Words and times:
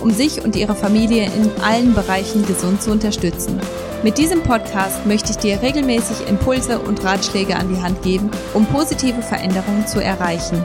um 0.00 0.10
sich 0.10 0.44
und 0.44 0.56
ihre 0.56 0.74
Familie 0.74 1.26
in 1.26 1.50
allen 1.62 1.94
Bereichen 1.94 2.46
gesund 2.46 2.82
zu 2.82 2.90
unterstützen. 2.90 3.60
Mit 4.02 4.16
diesem 4.16 4.42
Podcast 4.42 5.04
möchte 5.04 5.32
ich 5.32 5.36
dir 5.36 5.60
regelmäßig 5.60 6.26
Impulse 6.28 6.78
und 6.78 7.04
Ratschläge 7.04 7.56
an 7.56 7.68
die 7.68 7.82
Hand 7.82 8.02
geben, 8.02 8.30
um 8.54 8.64
positive 8.66 9.22
Veränderungen 9.22 9.86
zu 9.86 10.02
erreichen. 10.02 10.64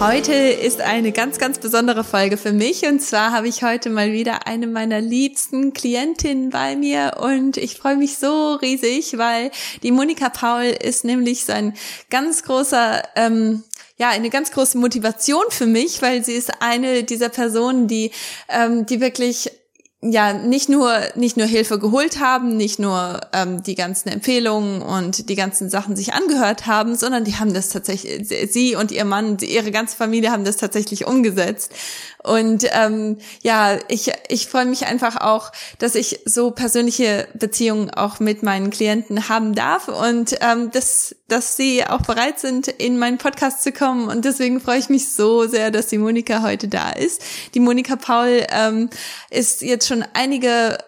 Heute 0.00 0.32
ist 0.32 0.80
eine 0.80 1.10
ganz, 1.10 1.38
ganz 1.38 1.58
besondere 1.58 2.04
Folge 2.04 2.36
für 2.36 2.52
mich 2.52 2.86
und 2.86 3.00
zwar 3.00 3.32
habe 3.32 3.48
ich 3.48 3.64
heute 3.64 3.90
mal 3.90 4.12
wieder 4.12 4.46
eine 4.46 4.68
meiner 4.68 5.00
liebsten 5.00 5.72
Klientinnen 5.72 6.50
bei 6.50 6.76
mir 6.76 7.16
und 7.20 7.56
ich 7.56 7.76
freue 7.76 7.96
mich 7.96 8.16
so 8.16 8.54
riesig, 8.54 9.18
weil 9.18 9.50
die 9.82 9.90
Monika 9.90 10.28
Paul 10.28 10.66
ist 10.66 11.04
nämlich 11.04 11.44
so 11.44 11.52
ein 11.52 11.74
ganz 12.10 12.44
großer 12.44 13.02
ähm, 13.16 13.64
ja 13.98 14.10
eine 14.10 14.30
ganz 14.30 14.52
große 14.52 14.78
Motivation 14.78 15.44
für 15.50 15.66
mich, 15.66 16.00
weil 16.00 16.24
sie 16.24 16.32
ist 16.32 16.62
eine 16.62 17.04
dieser 17.04 17.28
Personen, 17.28 17.88
die 17.88 18.12
ähm, 18.48 18.86
die 18.86 19.00
wirklich 19.00 19.50
ja 20.00 20.32
nicht 20.32 20.68
nur 20.68 20.96
nicht 21.16 21.36
nur 21.36 21.46
Hilfe 21.46 21.80
geholt 21.80 22.20
haben, 22.20 22.56
nicht 22.56 22.78
nur 22.78 23.20
ähm, 23.32 23.64
die 23.64 23.74
ganzen 23.74 24.08
Empfehlungen 24.08 24.80
und 24.80 25.28
die 25.28 25.34
ganzen 25.34 25.68
Sachen 25.68 25.96
sich 25.96 26.14
angehört 26.14 26.66
haben, 26.66 26.94
sondern 26.94 27.24
die 27.24 27.34
haben 27.34 27.52
das 27.52 27.68
tatsächlich 27.68 28.28
sie 28.52 28.76
und 28.76 28.92
ihr 28.92 29.04
Mann, 29.04 29.38
ihre 29.40 29.72
ganze 29.72 29.96
Familie 29.96 30.30
haben 30.30 30.44
das 30.44 30.56
tatsächlich 30.56 31.06
umgesetzt. 31.06 31.72
Und 32.24 32.66
ähm, 32.72 33.18
ja, 33.42 33.78
ich 33.88 34.12
ich 34.28 34.48
freue 34.48 34.66
mich 34.66 34.86
einfach 34.86 35.16
auch, 35.20 35.52
dass 35.78 35.94
ich 35.94 36.20
so 36.24 36.50
persönliche 36.50 37.28
Beziehungen 37.34 37.90
auch 37.90 38.18
mit 38.18 38.42
meinen 38.42 38.70
Klienten 38.70 39.28
haben 39.28 39.54
darf 39.54 39.88
und 39.88 40.36
ähm, 40.40 40.70
dass 40.72 41.14
dass 41.28 41.56
sie 41.56 41.84
auch 41.84 42.02
bereit 42.02 42.40
sind, 42.40 42.68
in 42.68 42.98
meinen 42.98 43.18
Podcast 43.18 43.62
zu 43.62 43.70
kommen. 43.70 44.08
Und 44.08 44.24
deswegen 44.24 44.60
freue 44.60 44.78
ich 44.78 44.88
mich 44.88 45.12
so 45.12 45.46
sehr, 45.46 45.70
dass 45.70 45.86
die 45.86 45.98
Monika 45.98 46.42
heute 46.42 46.68
da 46.68 46.90
ist. 46.90 47.22
Die 47.54 47.60
Monika 47.60 47.96
Paul 47.96 48.44
ähm, 48.50 48.90
ist 49.30 49.62
jetzt 49.62 49.86
schon 49.86 50.04
einige 50.14 50.78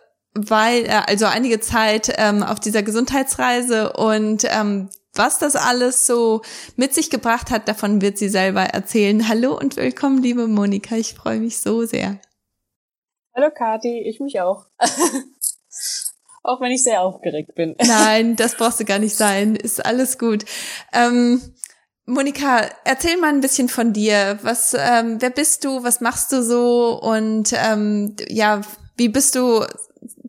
weil 0.49 0.87
äh, 0.87 1.03
also 1.07 1.27
einige 1.27 1.61
Zeit 1.61 2.13
ähm, 2.17 2.43
auf 2.43 2.61
dieser 2.61 2.83
Gesundheitsreise 2.83 3.93
und 3.93 4.45
ähm, 4.45 4.89
was 5.15 5.39
das 5.39 5.57
alles 5.57 6.07
so 6.07 6.43
mit 6.77 6.95
sich 6.95 7.11
gebracht 7.11 7.51
hat, 7.51 7.67
davon 7.69 8.01
wird 8.01 8.17
sie 8.17 8.29
selber 8.29 8.63
erzählen. 8.63 9.29
Hallo 9.29 9.59
und 9.59 9.77
willkommen, 9.77 10.23
liebe 10.23 10.47
Monika. 10.47 10.97
Ich 10.97 11.15
freue 11.15 11.41
mich 11.41 11.59
so 11.59 11.85
sehr. 11.85 12.21
Hallo 13.35 13.51
Kati, 13.53 14.03
ich 14.09 14.21
mich 14.21 14.41
auch. 14.41 14.67
auch 16.43 16.61
wenn 16.61 16.71
ich 16.71 16.85
sehr 16.85 17.03
aufgeregt 17.03 17.55
bin. 17.55 17.75
Nein, 17.85 18.37
das 18.37 18.57
brauchst 18.57 18.81
du 18.81 18.85
gar 18.85 18.99
nicht 18.99 19.17
sein. 19.17 19.57
Ist 19.57 19.85
alles 19.85 20.19
gut. 20.19 20.45
Ähm, 20.93 21.41
Monika, 22.07 22.69
erzähl 22.85 23.17
mal 23.17 23.29
ein 23.29 23.41
bisschen 23.41 23.69
von 23.69 23.93
dir. 23.93 24.39
Was, 24.43 24.75
ähm, 24.75 25.17
wer 25.21 25.31
bist 25.31 25.65
du? 25.65 25.83
Was 25.83 26.01
machst 26.01 26.33
du 26.33 26.43
so? 26.43 27.01
Und 27.01 27.53
ähm, 27.53 28.17
ja, 28.29 28.63
wie 28.97 29.09
bist 29.09 29.35
du 29.35 29.65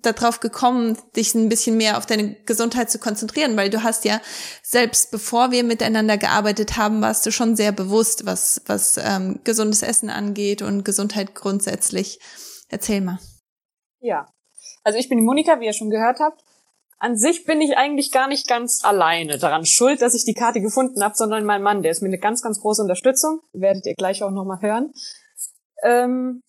darauf 0.02 0.40
gekommen, 0.40 0.98
dich 1.16 1.36
ein 1.36 1.50
bisschen 1.50 1.78
mehr 1.78 1.98
auf 1.98 2.06
deine 2.06 2.36
Gesundheit 2.46 2.90
zu 2.90 3.00
konzentrieren? 3.00 3.58
Weil 3.58 3.70
du 3.70 3.84
hast 3.84 4.06
ja 4.06 4.22
selbst 4.64 5.12
bevor 5.12 5.52
wir 5.52 5.64
miteinander 5.64 6.18
gearbeitet 6.18 6.78
haben, 6.78 7.02
warst 7.02 7.26
du 7.26 7.32
schon 7.32 7.56
sehr 7.56 7.72
bewusst, 7.72 8.26
was, 8.26 8.62
was 8.66 8.98
ähm, 8.98 9.40
gesundes 9.44 9.82
Essen 9.84 10.10
angeht 10.10 10.62
und 10.62 10.84
Gesundheit 10.84 11.36
grundsätzlich. 11.36 12.20
Erzähl 12.70 13.02
mal. 13.02 13.20
Ja, 14.00 14.26
also 14.84 14.98
ich 14.98 15.10
bin 15.10 15.18
die 15.18 15.24
Monika, 15.26 15.60
wie 15.60 15.66
ihr 15.66 15.74
schon 15.74 15.90
gehört 15.90 16.20
habt. 16.20 16.44
An 16.98 17.18
sich 17.18 17.46
bin 17.46 17.62
ich 17.62 17.78
eigentlich 17.78 18.12
gar 18.12 18.28
nicht 18.28 18.48
ganz 18.48 18.84
alleine 18.84 19.40
daran 19.40 19.66
schuld, 19.66 20.02
dass 20.02 20.14
ich 20.14 20.24
die 20.24 20.36
Karte 20.36 20.62
gefunden 20.62 21.04
habe, 21.04 21.16
sondern 21.16 21.46
mein 21.46 21.64
Mann, 21.64 21.82
der 21.82 21.92
ist 21.92 22.02
mir 22.02 22.10
eine 22.10 22.20
ganz, 22.20 22.44
ganz 22.44 22.60
große 22.60 22.84
Unterstützung. 22.84 23.40
Werdet 23.54 23.88
ihr 23.88 23.96
gleich 23.96 24.22
auch 24.22 24.30
nochmal 24.30 24.62
hören. 24.62 24.94
Ähm, 25.84 26.44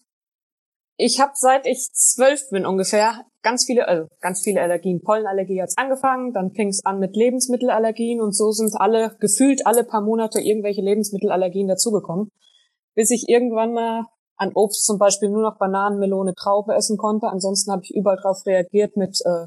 ich 1.04 1.18
habe 1.18 1.32
seit 1.34 1.66
ich 1.66 1.90
zwölf 1.92 2.48
bin 2.50 2.64
ungefähr 2.64 3.24
ganz 3.42 3.64
viele, 3.64 3.88
also 3.88 4.06
ganz 4.20 4.42
viele 4.42 4.62
Allergien. 4.62 5.02
Pollenallergie 5.02 5.60
hat's 5.60 5.76
angefangen, 5.76 6.32
dann 6.32 6.52
fing 6.52 6.68
es 6.68 6.84
an 6.84 7.00
mit 7.00 7.16
Lebensmittelallergien 7.16 8.20
und 8.20 8.36
so 8.36 8.52
sind 8.52 8.72
alle, 8.76 9.16
gefühlt 9.18 9.66
alle 9.66 9.82
paar 9.82 10.00
Monate 10.00 10.40
irgendwelche 10.40 10.80
Lebensmittelallergien 10.80 11.66
dazugekommen. 11.66 12.28
Bis 12.94 13.10
ich 13.10 13.28
irgendwann 13.28 13.72
mal 13.72 14.04
an 14.36 14.52
Obst 14.54 14.84
zum 14.84 14.98
Beispiel 14.98 15.28
nur 15.28 15.42
noch 15.42 15.58
Bananen, 15.58 15.98
Melone, 15.98 16.34
Traube 16.34 16.74
essen 16.74 16.96
konnte. 16.98 17.26
Ansonsten 17.26 17.72
habe 17.72 17.82
ich 17.82 17.92
überall 17.94 18.18
drauf 18.22 18.46
reagiert 18.46 18.96
mit 18.96 19.20
äh, 19.24 19.46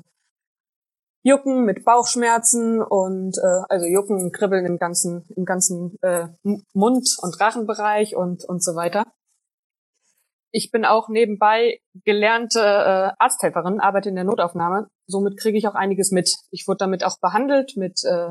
Jucken, 1.23 1.63
mit 1.63 1.85
Bauchschmerzen 1.85 2.81
und 2.81 3.37
äh, 3.37 3.63
also 3.69 3.85
Jucken 3.85 4.21
und 4.21 4.33
Kribbeln 4.33 4.65
im 4.65 4.77
ganzen, 4.77 5.25
im 5.37 5.45
ganzen 5.45 5.95
äh, 6.01 6.27
Mund- 6.73 7.17
und 7.21 7.39
Rachenbereich 7.39 8.15
und 8.17 8.43
und 8.43 8.61
so 8.61 8.75
weiter. 8.75 9.05
Ich 10.57 10.71
bin 10.71 10.85
auch 10.85 11.09
nebenbei 11.09 11.81
gelernte 12.05 12.61
äh, 12.61 13.11
Arzthelferin, 13.19 13.81
arbeite 13.81 14.07
in 14.07 14.15
der 14.15 14.23
Notaufnahme. 14.23 14.87
Somit 15.05 15.37
kriege 15.37 15.57
ich 15.57 15.67
auch 15.67 15.75
einiges 15.75 16.11
mit. 16.11 16.33
Ich 16.49 16.65
wurde 16.65 16.77
damit 16.77 17.03
auch 17.03 17.19
behandelt 17.19 17.73
mit 17.75 18.05
äh, 18.05 18.29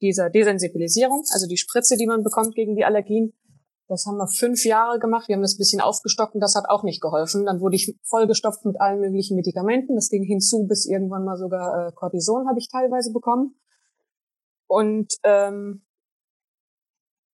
dieser 0.00 0.30
Desensibilisierung, 0.30 1.22
also 1.34 1.46
die 1.46 1.58
Spritze, 1.58 1.98
die 1.98 2.06
man 2.06 2.22
bekommt 2.22 2.54
gegen 2.54 2.76
die 2.76 2.86
Allergien. 2.86 3.34
Das 3.88 4.06
haben 4.06 4.16
wir 4.16 4.26
fünf 4.26 4.64
Jahre 4.64 4.98
gemacht. 4.98 5.28
Wir 5.28 5.34
haben 5.34 5.42
das 5.42 5.56
ein 5.56 5.58
bisschen 5.58 5.82
aufgestockt 5.82 6.34
und 6.34 6.40
das 6.40 6.54
hat 6.54 6.64
auch 6.66 6.82
nicht 6.82 7.02
geholfen. 7.02 7.44
Dann 7.44 7.60
wurde 7.60 7.76
ich 7.76 7.94
vollgestopft 8.04 8.64
mit 8.64 8.80
allen 8.80 9.00
möglichen 9.00 9.36
Medikamenten. 9.36 9.96
Das 9.96 10.08
ging 10.08 10.22
hinzu, 10.22 10.66
bis 10.66 10.86
irgendwann 10.86 11.26
mal 11.26 11.36
sogar 11.36 11.88
äh, 11.88 11.92
Cortison 11.92 12.48
habe 12.48 12.58
ich 12.58 12.70
teilweise 12.70 13.12
bekommen. 13.12 13.54
Und 14.66 15.12
ähm, 15.24 15.84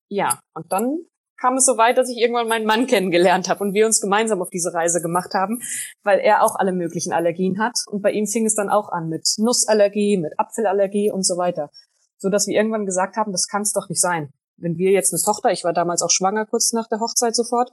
ja, 0.08 0.40
und 0.56 0.72
dann 0.72 0.98
kam 1.40 1.56
es 1.56 1.66
so 1.66 1.78
weit, 1.78 1.98
dass 1.98 2.10
ich 2.10 2.18
irgendwann 2.18 2.48
meinen 2.48 2.66
Mann 2.66 2.88
kennengelernt 2.88 3.50
habe 3.50 3.64
und 3.64 3.74
wir 3.74 3.86
uns 3.86 4.02
gemeinsam 4.02 4.42
auf 4.42 4.50
diese 4.50 4.74
Reise 4.74 5.02
gemacht 5.02 5.34
haben, 5.34 5.62
weil 6.04 6.20
er 6.20 6.44
auch 6.44 6.56
alle 6.56 6.74
möglichen 6.74 7.14
Allergien 7.14 7.60
hat. 7.60 7.78
Und 7.88 8.02
bei 8.02 8.12
ihm 8.12 8.28
fing 8.28 8.46
es 8.46 8.56
dann 8.56 8.70
auch 8.70 8.90
an 8.90 9.10
mit 9.10 9.28
Nussallergie, 9.38 10.18
mit 10.18 10.34
Apfelallergie 10.38 11.12
und 11.12 11.26
so 11.26 11.38
weiter. 11.38 11.70
So 12.18 12.30
dass 12.30 12.48
wir 12.48 12.56
irgendwann 12.56 12.86
gesagt 12.86 13.16
haben, 13.16 13.32
das 13.32 13.48
kann 13.48 13.62
es 13.62 13.72
doch 13.72 13.88
nicht 13.90 14.02
sein. 14.02 14.30
Wenn 14.58 14.78
wir 14.78 14.92
jetzt 14.92 15.14
eine 15.14 15.22
Tochter, 15.22 15.52
ich 15.52 15.64
war 15.64 15.74
damals 15.74 16.02
auch 16.02 16.12
schwanger 16.12 16.46
kurz 16.46 16.74
nach 16.74 16.88
der 16.90 17.00
Hochzeit 17.00 17.36
sofort, 17.36 17.72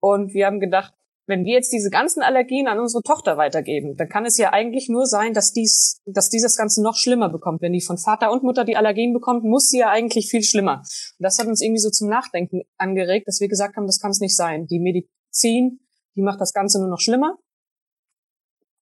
und 0.00 0.34
wir 0.34 0.46
haben 0.46 0.60
gedacht, 0.60 0.92
wenn 1.26 1.44
wir 1.44 1.54
jetzt 1.54 1.72
diese 1.72 1.90
ganzen 1.90 2.22
Allergien 2.22 2.68
an 2.68 2.78
unsere 2.78 3.02
Tochter 3.02 3.36
weitergeben, 3.36 3.96
dann 3.96 4.08
kann 4.08 4.24
es 4.24 4.38
ja 4.38 4.52
eigentlich 4.52 4.88
nur 4.88 5.06
sein, 5.06 5.34
dass 5.34 5.52
dies, 5.52 6.00
dass 6.06 6.28
dieses 6.28 6.56
Ganze 6.56 6.82
noch 6.82 6.96
schlimmer 6.96 7.28
bekommt. 7.28 7.62
Wenn 7.62 7.72
die 7.72 7.80
von 7.80 7.98
Vater 7.98 8.30
und 8.30 8.44
Mutter 8.44 8.64
die 8.64 8.76
Allergien 8.76 9.12
bekommt, 9.12 9.42
muss 9.42 9.68
sie 9.68 9.78
ja 9.78 9.90
eigentlich 9.90 10.30
viel 10.30 10.44
schlimmer. 10.44 10.78
Und 10.78 11.24
das 11.24 11.38
hat 11.38 11.48
uns 11.48 11.60
irgendwie 11.60 11.80
so 11.80 11.90
zum 11.90 12.08
Nachdenken 12.08 12.62
angeregt, 12.76 13.26
dass 13.26 13.40
wir 13.40 13.48
gesagt 13.48 13.76
haben, 13.76 13.86
das 13.86 14.00
kann 14.00 14.12
es 14.12 14.20
nicht 14.20 14.36
sein. 14.36 14.66
Die 14.66 14.78
Medizin, 14.78 15.80
die 16.14 16.22
macht 16.22 16.40
das 16.40 16.52
Ganze 16.52 16.78
nur 16.78 16.88
noch 16.88 17.00
schlimmer, 17.00 17.36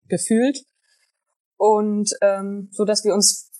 gefühlt. 0.08 0.64
Und 1.56 2.10
ähm, 2.20 2.68
so 2.72 2.84
dass 2.84 3.04
wir 3.04 3.14
uns 3.14 3.50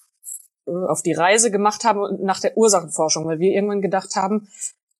äh, 0.66 0.72
auf 0.72 1.00
die 1.00 1.12
Reise 1.12 1.50
gemacht 1.50 1.84
haben 1.84 2.22
nach 2.22 2.40
der 2.40 2.56
Ursachenforschung, 2.58 3.26
weil 3.26 3.38
wir 3.38 3.52
irgendwann 3.52 3.80
gedacht 3.80 4.14
haben, 4.14 4.48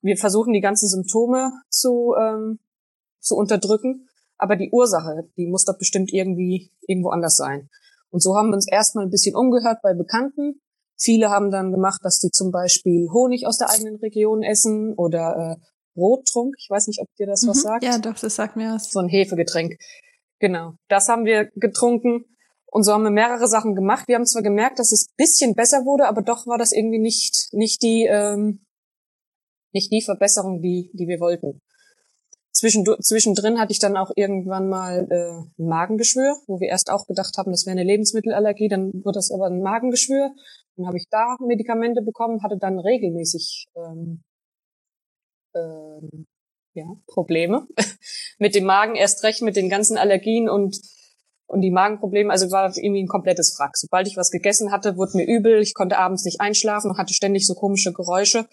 wir 0.00 0.16
versuchen 0.16 0.52
die 0.52 0.60
ganzen 0.60 0.88
Symptome 0.88 1.52
zu 1.68 2.14
ähm, 2.18 2.60
zu 3.24 3.36
unterdrücken. 3.36 4.08
Aber 4.36 4.56
die 4.56 4.70
Ursache, 4.70 5.28
die 5.36 5.46
muss 5.46 5.64
doch 5.64 5.78
bestimmt 5.78 6.12
irgendwie 6.12 6.70
irgendwo 6.86 7.10
anders 7.10 7.36
sein. 7.36 7.68
Und 8.10 8.22
so 8.22 8.36
haben 8.36 8.50
wir 8.50 8.54
uns 8.54 8.68
erstmal 8.68 9.04
ein 9.06 9.10
bisschen 9.10 9.34
umgehört 9.34 9.78
bei 9.82 9.94
Bekannten. 9.94 10.60
Viele 10.96 11.30
haben 11.30 11.50
dann 11.50 11.72
gemacht, 11.72 12.00
dass 12.04 12.20
die 12.20 12.30
zum 12.30 12.52
Beispiel 12.52 13.08
Honig 13.12 13.46
aus 13.46 13.58
der 13.58 13.70
eigenen 13.70 13.96
Region 13.96 14.42
essen 14.42 14.94
oder 14.94 15.58
äh, 15.58 15.66
Brottrunk. 15.94 16.54
Ich 16.58 16.68
weiß 16.70 16.86
nicht, 16.86 17.00
ob 17.00 17.08
dir 17.16 17.26
das 17.26 17.42
mhm. 17.42 17.48
was 17.48 17.62
sagt. 17.62 17.84
Ja, 17.84 17.98
doch, 17.98 18.18
das 18.18 18.36
sagt 18.36 18.56
mir 18.56 18.74
was. 18.74 18.90
So 18.90 19.00
ein 19.00 19.08
Hefegetränk. 19.08 19.74
Genau. 20.38 20.74
Das 20.88 21.08
haben 21.08 21.24
wir 21.24 21.50
getrunken. 21.56 22.24
Und 22.66 22.82
so 22.82 22.92
haben 22.92 23.04
wir 23.04 23.10
mehrere 23.10 23.46
Sachen 23.46 23.74
gemacht. 23.74 24.08
Wir 24.08 24.16
haben 24.16 24.26
zwar 24.26 24.42
gemerkt, 24.42 24.78
dass 24.78 24.92
es 24.92 25.06
bisschen 25.16 25.54
besser 25.54 25.84
wurde, 25.84 26.06
aber 26.06 26.22
doch 26.22 26.46
war 26.46 26.58
das 26.58 26.72
irgendwie 26.72 26.98
nicht, 26.98 27.48
nicht 27.52 27.82
die, 27.82 28.06
ähm, 28.10 28.64
nicht 29.72 29.92
die 29.92 30.02
Verbesserung, 30.02 30.60
die, 30.60 30.90
die 30.92 31.06
wir 31.06 31.20
wollten. 31.20 31.60
Zwischendrin 32.54 33.58
hatte 33.58 33.72
ich 33.72 33.78
dann 33.78 33.96
auch 33.96 34.10
irgendwann 34.14 34.68
mal 34.68 35.06
äh, 35.10 35.62
ein 35.62 35.68
Magengeschwür, 35.68 36.36
wo 36.46 36.60
wir 36.60 36.68
erst 36.68 36.90
auch 36.90 37.06
gedacht 37.06 37.36
haben, 37.36 37.50
das 37.50 37.66
wäre 37.66 37.76
eine 37.76 37.84
Lebensmittelallergie, 37.84 38.68
dann 38.68 38.92
wurde 39.04 39.18
das 39.18 39.32
aber 39.32 39.46
ein 39.46 39.60
Magengeschwür. 39.60 40.30
Dann 40.76 40.86
habe 40.86 40.96
ich 40.96 41.06
da 41.10 41.36
Medikamente 41.40 42.02
bekommen, 42.02 42.42
hatte 42.42 42.56
dann 42.58 42.78
regelmäßig 42.78 43.66
ähm, 43.76 44.22
ähm, 45.54 46.26
ja, 46.74 46.86
Probleme 47.06 47.66
mit 48.38 48.54
dem 48.54 48.64
Magen, 48.64 48.94
erst 48.94 49.22
recht 49.24 49.42
mit 49.42 49.56
den 49.56 49.68
ganzen 49.68 49.98
Allergien 49.98 50.48
und 50.48 50.80
und 51.46 51.60
die 51.60 51.70
Magenprobleme, 51.70 52.32
also 52.32 52.50
war 52.50 52.74
irgendwie 52.76 53.02
ein 53.02 53.08
komplettes 53.08 53.56
Wrack. 53.58 53.76
Sobald 53.76 54.08
ich 54.08 54.16
was 54.16 54.30
gegessen 54.30 54.72
hatte, 54.72 54.96
wurde 54.96 55.18
mir 55.18 55.26
übel, 55.26 55.60
ich 55.60 55.74
konnte 55.74 55.98
abends 55.98 56.24
nicht 56.24 56.40
einschlafen 56.40 56.90
und 56.90 56.98
hatte 56.98 57.12
ständig 57.12 57.46
so 57.46 57.54
komische 57.54 57.92
Geräusche 57.92 58.48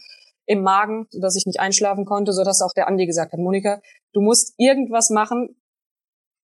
im 0.51 0.61
Magen, 0.63 1.07
sodass 1.09 1.35
ich 1.35 1.45
nicht 1.45 1.59
einschlafen 1.59 2.05
konnte, 2.05 2.33
sodass 2.33 2.61
auch 2.61 2.73
der 2.73 2.87
Andi 2.87 3.05
gesagt 3.05 3.31
hat, 3.31 3.39
Monika, 3.39 3.81
du 4.13 4.21
musst 4.21 4.53
irgendwas 4.57 5.09
machen, 5.09 5.55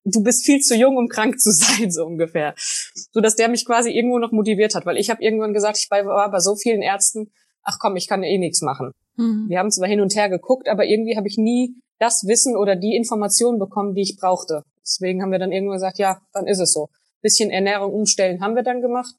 du 0.05 0.23
bist 0.23 0.45
viel 0.45 0.61
zu 0.61 0.75
jung, 0.75 0.97
um 0.97 1.07
krank 1.09 1.39
zu 1.39 1.51
sein, 1.51 1.91
so 1.91 2.05
ungefähr. 2.05 2.53
So 3.11 3.19
dass 3.19 3.35
der 3.35 3.49
mich 3.49 3.65
quasi 3.65 3.91
irgendwo 3.91 4.19
noch 4.19 4.31
motiviert 4.31 4.75
hat, 4.75 4.85
weil 4.85 4.97
ich 4.97 5.09
habe 5.09 5.21
irgendwann 5.21 5.53
gesagt, 5.53 5.77
ich 5.77 5.89
war 5.91 6.31
bei 6.31 6.39
so 6.39 6.55
vielen 6.55 6.81
Ärzten, 6.81 7.31
ach 7.63 7.77
komm, 7.79 7.95
ich 7.97 8.07
kann 8.07 8.23
eh 8.23 8.37
nichts 8.37 8.61
machen. 8.61 8.91
Mhm. 9.17 9.45
Wir 9.49 9.59
haben 9.59 9.71
zwar 9.71 9.89
hin 9.89 10.01
und 10.01 10.15
her 10.15 10.29
geguckt, 10.29 10.69
aber 10.69 10.85
irgendwie 10.85 11.17
habe 11.17 11.27
ich 11.27 11.37
nie 11.37 11.75
das 11.99 12.25
Wissen 12.27 12.55
oder 12.55 12.75
die 12.75 12.95
Informationen 12.95 13.59
bekommen, 13.59 13.93
die 13.93 14.03
ich 14.03 14.17
brauchte. 14.17 14.63
Deswegen 14.81 15.21
haben 15.21 15.31
wir 15.31 15.39
dann 15.39 15.51
irgendwann 15.51 15.77
gesagt, 15.77 15.97
ja, 15.97 16.21
dann 16.31 16.47
ist 16.47 16.59
es 16.59 16.71
so. 16.71 16.87
Bisschen 17.21 17.49
Ernährung 17.49 17.93
umstellen 17.93 18.41
haben 18.41 18.55
wir 18.55 18.63
dann 18.63 18.81
gemacht, 18.81 19.13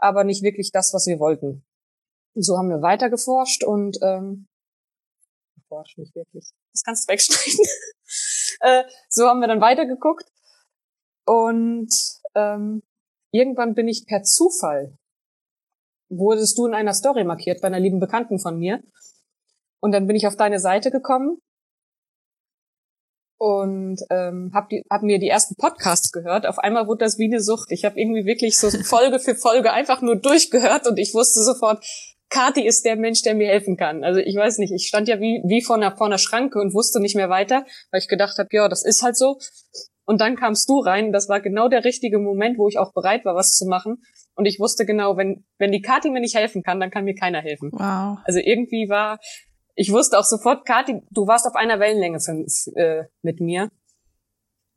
aber 0.00 0.24
nicht 0.24 0.42
wirklich 0.42 0.72
das, 0.72 0.92
was 0.94 1.06
wir 1.06 1.20
wollten. 1.20 1.65
So 2.38 2.56
haben 2.58 2.68
wir 2.68 2.82
weiter 2.82 3.08
geforscht 3.08 3.64
und 3.64 3.98
ähm, 4.02 4.46
geforscht 5.54 5.98
nicht 5.98 6.14
wirklich. 6.14 6.50
Das 6.72 6.82
kannst 6.82 7.08
du 7.08 7.12
wegstreichen. 7.12 7.64
äh, 8.60 8.84
so 9.08 9.26
haben 9.26 9.40
wir 9.40 9.48
dann 9.48 9.60
weitergeguckt 9.60 10.26
und 11.26 11.90
ähm, 12.34 12.82
irgendwann 13.32 13.74
bin 13.74 13.88
ich 13.88 14.06
per 14.06 14.22
Zufall 14.22 14.98
wurdest 16.08 16.56
du 16.58 16.66
in 16.66 16.74
einer 16.74 16.94
Story 16.94 17.24
markiert 17.24 17.60
bei 17.60 17.68
einer 17.68 17.80
lieben 17.80 18.00
Bekannten 18.00 18.38
von 18.38 18.58
mir. 18.58 18.82
Und 19.80 19.92
dann 19.92 20.06
bin 20.06 20.16
ich 20.16 20.26
auf 20.26 20.36
deine 20.36 20.58
Seite 20.58 20.90
gekommen 20.90 21.38
und 23.38 24.00
ähm, 24.10 24.50
hab, 24.54 24.68
die, 24.68 24.82
hab 24.90 25.02
mir 25.02 25.18
die 25.18 25.28
ersten 25.28 25.54
Podcasts 25.56 26.10
gehört. 26.10 26.46
Auf 26.46 26.58
einmal 26.58 26.86
wurde 26.86 27.04
das 27.04 27.18
wie 27.18 27.26
eine 27.26 27.40
Sucht. 27.40 27.70
Ich 27.70 27.84
habe 27.84 28.00
irgendwie 28.00 28.24
wirklich 28.24 28.56
so 28.56 28.70
Folge 28.70 29.18
für 29.18 29.34
Folge 29.34 29.72
einfach 29.72 30.00
nur 30.00 30.16
durchgehört 30.16 30.86
und 30.86 30.98
ich 30.98 31.12
wusste 31.12 31.42
sofort, 31.42 31.84
Kati 32.28 32.66
ist 32.66 32.84
der 32.84 32.96
Mensch, 32.96 33.22
der 33.22 33.34
mir 33.34 33.48
helfen 33.48 33.76
kann. 33.76 34.02
Also 34.02 34.20
ich 34.20 34.34
weiß 34.34 34.58
nicht, 34.58 34.72
ich 34.72 34.86
stand 34.88 35.08
ja 35.08 35.20
wie, 35.20 35.42
wie 35.46 35.62
vor, 35.62 35.76
einer, 35.76 35.96
vor 35.96 36.06
einer 36.06 36.18
Schranke 36.18 36.58
und 36.58 36.74
wusste 36.74 37.00
nicht 37.00 37.14
mehr 37.14 37.30
weiter, 37.30 37.64
weil 37.90 38.00
ich 38.00 38.08
gedacht 38.08 38.38
habe, 38.38 38.48
ja, 38.52 38.68
das 38.68 38.84
ist 38.84 39.02
halt 39.02 39.16
so. 39.16 39.38
Und 40.04 40.20
dann 40.20 40.36
kamst 40.36 40.68
du 40.68 40.80
rein. 40.80 41.12
Das 41.12 41.28
war 41.28 41.40
genau 41.40 41.68
der 41.68 41.84
richtige 41.84 42.18
Moment, 42.18 42.58
wo 42.58 42.68
ich 42.68 42.78
auch 42.78 42.92
bereit 42.92 43.24
war, 43.24 43.34
was 43.34 43.52
zu 43.52 43.66
machen. 43.66 44.02
Und 44.34 44.46
ich 44.46 44.60
wusste 44.60 44.86
genau, 44.86 45.16
wenn, 45.16 45.44
wenn 45.58 45.72
die 45.72 45.80
Kati 45.80 46.10
mir 46.10 46.20
nicht 46.20 46.36
helfen 46.36 46.62
kann, 46.62 46.80
dann 46.80 46.90
kann 46.90 47.04
mir 47.04 47.14
keiner 47.14 47.40
helfen. 47.40 47.70
Wow. 47.72 48.18
Also 48.24 48.38
irgendwie 48.38 48.88
war, 48.88 49.18
ich 49.74 49.92
wusste 49.92 50.18
auch 50.18 50.24
sofort, 50.24 50.66
Kathi, 50.66 51.02
du 51.10 51.26
warst 51.26 51.46
auf 51.46 51.54
einer 51.54 51.80
Wellenlänge 51.80 52.20
für, 52.20 52.44
äh, 52.76 53.04
mit 53.22 53.40
mir, 53.40 53.70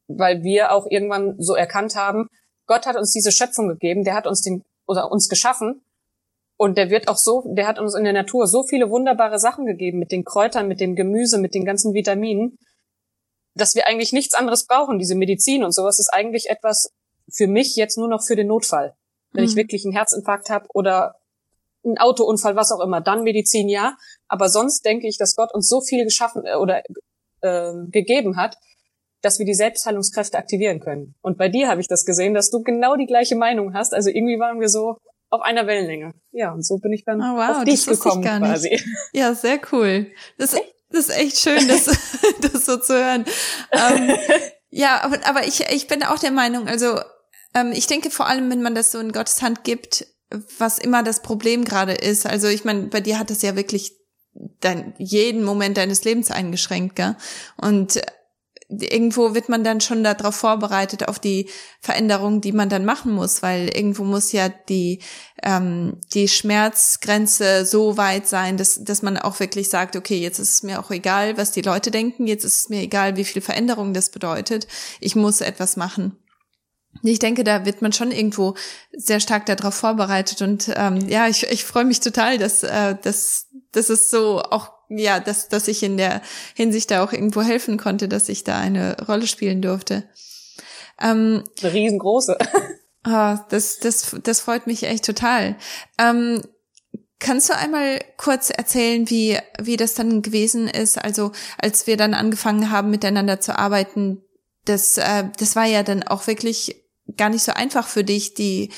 weil 0.07 0.43
wir 0.43 0.71
auch 0.71 0.85
irgendwann 0.89 1.35
so 1.39 1.55
erkannt 1.55 1.95
haben, 1.95 2.27
Gott 2.65 2.85
hat 2.85 2.95
uns 2.95 3.11
diese 3.11 3.31
Schöpfung 3.31 3.67
gegeben, 3.67 4.03
der 4.03 4.13
hat 4.13 4.27
uns 4.27 4.41
den 4.41 4.63
oder 4.85 5.11
uns 5.11 5.27
geschaffen 5.27 5.81
und 6.59 6.77
der 6.77 6.89
wird 6.89 7.07
auch 7.07 7.15
so, 7.15 7.45
der 7.56 7.67
hat 7.67 7.79
uns 7.79 7.95
in 7.95 8.03
der 8.03 8.11
Natur 8.11 8.45
so 8.45 8.63
viele 8.63 8.89
wunderbare 8.89 9.39
Sachen 9.39 9.65
gegeben 9.65 9.97
mit 9.97 10.11
den 10.11 10.25
Kräutern, 10.25 10.67
mit 10.67 10.81
dem 10.81 10.94
Gemüse, 10.94 11.38
mit 11.38 11.56
den 11.56 11.63
ganzen 11.63 11.94
Vitaminen, 11.94 12.57
dass 13.56 13.75
wir 13.75 13.88
eigentlich 13.88 14.11
nichts 14.11 14.33
anderes 14.33 14.67
brauchen. 14.67 15.00
Diese 15.00 15.15
Medizin 15.15 15.63
und 15.63 15.71
sowas 15.71 16.00
ist 16.00 16.09
eigentlich 16.13 16.50
etwas 16.50 16.91
für 17.31 17.47
mich 17.47 17.77
jetzt 17.77 17.97
nur 17.97 18.09
noch 18.09 18.21
für 18.21 18.35
den 18.35 18.47
Notfall. 18.47 18.94
Wenn 19.31 19.45
mhm. 19.45 19.50
ich 19.50 19.56
wirklich 19.56 19.85
einen 19.85 19.94
Herzinfarkt 19.94 20.50
habe 20.50 20.65
oder 20.73 21.15
ein 21.85 21.97
Autounfall, 21.97 22.57
was 22.57 22.73
auch 22.73 22.81
immer, 22.81 23.00
dann 23.00 23.23
Medizin 23.23 23.69
ja. 23.69 23.95
Aber 24.27 24.50
sonst 24.50 24.83
denke 24.83 25.07
ich, 25.07 25.17
dass 25.17 25.38
Gott 25.38 25.53
uns 25.53 25.69
so 25.69 25.79
viel 25.79 26.03
geschaffen 26.03 26.44
äh, 26.45 26.56
oder 26.56 26.83
äh, 27.39 27.73
gegeben 27.89 28.35
hat, 28.35 28.57
dass 29.21 29.39
wir 29.39 29.45
die 29.45 29.53
Selbstheilungskräfte 29.53 30.38
aktivieren 30.38 30.81
können. 30.81 31.15
Und 31.21 31.38
bei 31.38 31.47
dir 31.47 31.69
habe 31.69 31.79
ich 31.79 31.88
das 31.88 32.03
gesehen, 32.03 32.33
dass 32.33 32.50
du 32.50 32.63
genau 32.63 32.97
die 32.97 33.06
gleiche 33.06 33.38
Meinung 33.38 33.73
hast. 33.73 33.94
Also 33.94 34.09
irgendwie 34.09 34.39
waren 34.39 34.59
wir 34.59 34.67
so 34.67 34.97
auf 35.29 35.41
einer 35.41 35.67
Wellenlänge. 35.67 36.13
Ja, 36.31 36.51
und 36.51 36.65
so 36.65 36.77
bin 36.77 36.93
ich 36.93 37.05
dann 37.05 37.21
oh, 37.21 37.35
wow, 37.35 37.57
auf 37.57 37.63
dich 37.63 37.85
gekommen 37.85 38.23
quasi. 38.23 38.81
Ja, 39.13 39.33
sehr 39.33 39.59
cool. 39.71 40.07
Das, 40.37 40.55
das 40.89 41.07
ist 41.07 41.17
echt 41.17 41.37
schön, 41.37 41.67
das, 41.67 41.85
das 42.41 42.65
so 42.65 42.77
zu 42.77 42.93
hören. 42.93 43.25
Ähm, 43.71 44.15
ja, 44.69 45.01
aber, 45.03 45.17
aber 45.25 45.47
ich, 45.47 45.61
ich 45.71 45.87
bin 45.87 46.03
auch 46.03 46.19
der 46.19 46.31
Meinung, 46.31 46.67
also 46.67 46.99
ähm, 47.55 47.71
ich 47.73 47.87
denke 47.87 48.11
vor 48.11 48.27
allem, 48.27 48.49
wenn 48.49 48.61
man 48.61 48.75
das 48.75 48.91
so 48.91 48.99
in 48.99 49.11
Gottes 49.11 49.41
Hand 49.41 49.63
gibt, 49.63 50.05
was 50.57 50.77
immer 50.77 51.03
das 51.03 51.21
Problem 51.21 51.65
gerade 51.65 51.93
ist. 51.93 52.25
Also 52.25 52.47
ich 52.47 52.65
meine, 52.65 52.83
bei 52.83 53.01
dir 53.01 53.17
hat 53.17 53.29
das 53.29 53.41
ja 53.41 53.55
wirklich 53.55 53.93
dein, 54.59 54.93
jeden 54.97 55.43
Moment 55.43 55.77
deines 55.77 56.03
Lebens 56.03 56.31
eingeschränkt, 56.31 56.95
gell? 56.95 57.15
Und 57.57 57.99
irgendwo 58.69 59.33
wird 59.33 59.50
man 59.50 59.63
dann 59.63 59.81
schon 59.81 60.04
darauf 60.04 60.36
vorbereitet, 60.36 61.07
auf 61.07 61.18
die 61.18 61.50
Veränderung, 61.81 62.39
die 62.39 62.51
man 62.51 62.69
dann 62.69 62.86
machen 62.86 63.12
muss, 63.12 63.42
weil 63.42 63.69
irgendwo 63.75 64.04
muss 64.04 64.31
ja 64.31 64.50
die, 64.50 65.00
ähm, 65.42 65.98
die 66.13 66.27
Schmerzgrenze 66.27 67.66
so 67.66 67.98
weit 67.98 68.27
sein, 68.27 68.57
dass, 68.57 68.83
dass 68.83 69.01
man 69.01 69.18
auch 69.18 69.39
wirklich 69.39 69.69
sagt, 69.69 69.95
okay, 69.95 70.19
jetzt 70.19 70.38
ist 70.38 70.54
es 70.54 70.63
mir 70.63 70.80
auch 70.80 70.92
egal, 70.92 71.36
was 71.38 71.51
die 71.51 71.63
Leute 71.63 71.89
denken, 71.89 72.27
jetzt 72.27 72.44
ist 72.44 72.60
es 72.60 72.69
mir 72.69 72.81
egal, 72.81 73.16
wie 73.16 73.25
viel 73.25 73.42
Veränderung 73.42 73.94
das 73.94 74.12
bedeutet, 74.12 74.68
ich 75.00 75.16
muss 75.16 75.42
etwas 75.42 75.75
machen. 75.75 76.18
Ich 77.01 77.19
denke, 77.19 77.44
da 77.44 77.66
wird 77.66 77.81
man 77.81 77.94
schon 77.94 78.12
irgendwo 78.12 78.56
sehr 78.92 79.19
stark 79.19 79.45
darauf 79.45 79.74
vorbereitet 79.74 80.42
und 80.42 80.71
ähm, 80.75 81.07
ja, 81.07 81.27
ich, 81.27 81.44
ich 81.50 81.63
freue 81.63 81.86
mich 81.86 82.01
total, 82.01 82.38
dass, 82.38 82.63
äh, 82.63 82.95
dass, 83.01 83.48
dass 83.71 83.89
es 83.89 84.10
so 84.12 84.42
auch 84.42 84.78
ja, 84.89 85.19
dass, 85.19 85.47
dass 85.47 85.68
ich 85.68 85.83
in 85.83 85.97
der 85.97 86.21
Hinsicht 86.56 86.91
da 86.91 87.03
auch 87.03 87.13
irgendwo 87.13 87.41
helfen 87.41 87.77
konnte, 87.77 88.07
dass 88.07 88.27
ich 88.30 88.44
da 88.44 88.57
eine 88.57 88.97
Rolle 89.07 89.27
spielen 89.27 89.62
durfte. 89.62 90.03
Ähm, 91.00 91.44
eine 91.62 91.74
riesengroße. 91.74 92.38
Oh, 93.07 93.36
das, 93.50 93.80
das, 93.80 94.15
das 94.24 94.39
freut 94.39 94.68
mich 94.68 94.83
echt 94.83 95.06
total. 95.06 95.56
Ähm, 95.97 96.41
Kannst 97.21 97.50
du 97.50 97.56
einmal 97.56 97.99
kurz 98.16 98.49
erzählen, 98.49 99.09
wie, 99.09 99.37
wie 99.61 99.75
das 99.75 99.94
dann 99.94 100.21
gewesen 100.21 100.69
ist? 100.69 100.97
Also, 100.97 101.33
als 101.57 101.85
wir 101.85 101.97
dann 101.97 102.13
angefangen 102.13 102.71
haben, 102.71 102.90
miteinander 102.90 103.42
zu 103.42 103.57
arbeiten, 103.59 104.23
das, 104.63 104.97
äh, 104.97 105.25
das 105.37 105.57
war 105.57 105.66
ja 105.66 105.83
dann 105.83 106.04
auch 106.04 106.28
wirklich 106.28 106.81
gar 107.18 107.30
nicht 107.30 107.44
so 107.44 107.52
einfach 107.52 107.87
für 107.87 108.06
dich, 108.06 108.35
die, 108.35 108.71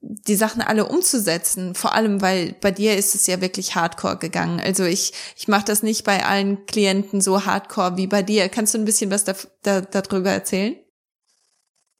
die 0.00 0.36
Sachen 0.36 0.62
alle 0.62 0.86
umzusetzen. 0.86 1.74
Vor 1.74 1.94
allem, 1.94 2.22
weil 2.22 2.54
bei 2.60 2.70
dir 2.70 2.96
ist 2.96 3.14
es 3.14 3.26
ja 3.26 3.40
wirklich 3.40 3.74
hardcore 3.74 4.18
gegangen. 4.18 4.60
Also 4.60 4.84
ich, 4.84 5.12
ich 5.36 5.48
mache 5.48 5.64
das 5.64 5.82
nicht 5.82 6.04
bei 6.04 6.24
allen 6.24 6.66
Klienten 6.66 7.20
so 7.20 7.44
hardcore 7.44 7.96
wie 7.96 8.06
bei 8.06 8.22
dir. 8.22 8.48
Kannst 8.48 8.74
du 8.74 8.78
ein 8.78 8.84
bisschen 8.84 9.10
was 9.10 9.24
da, 9.24 9.34
da, 9.62 9.80
darüber 9.80 10.30
erzählen? 10.30 10.76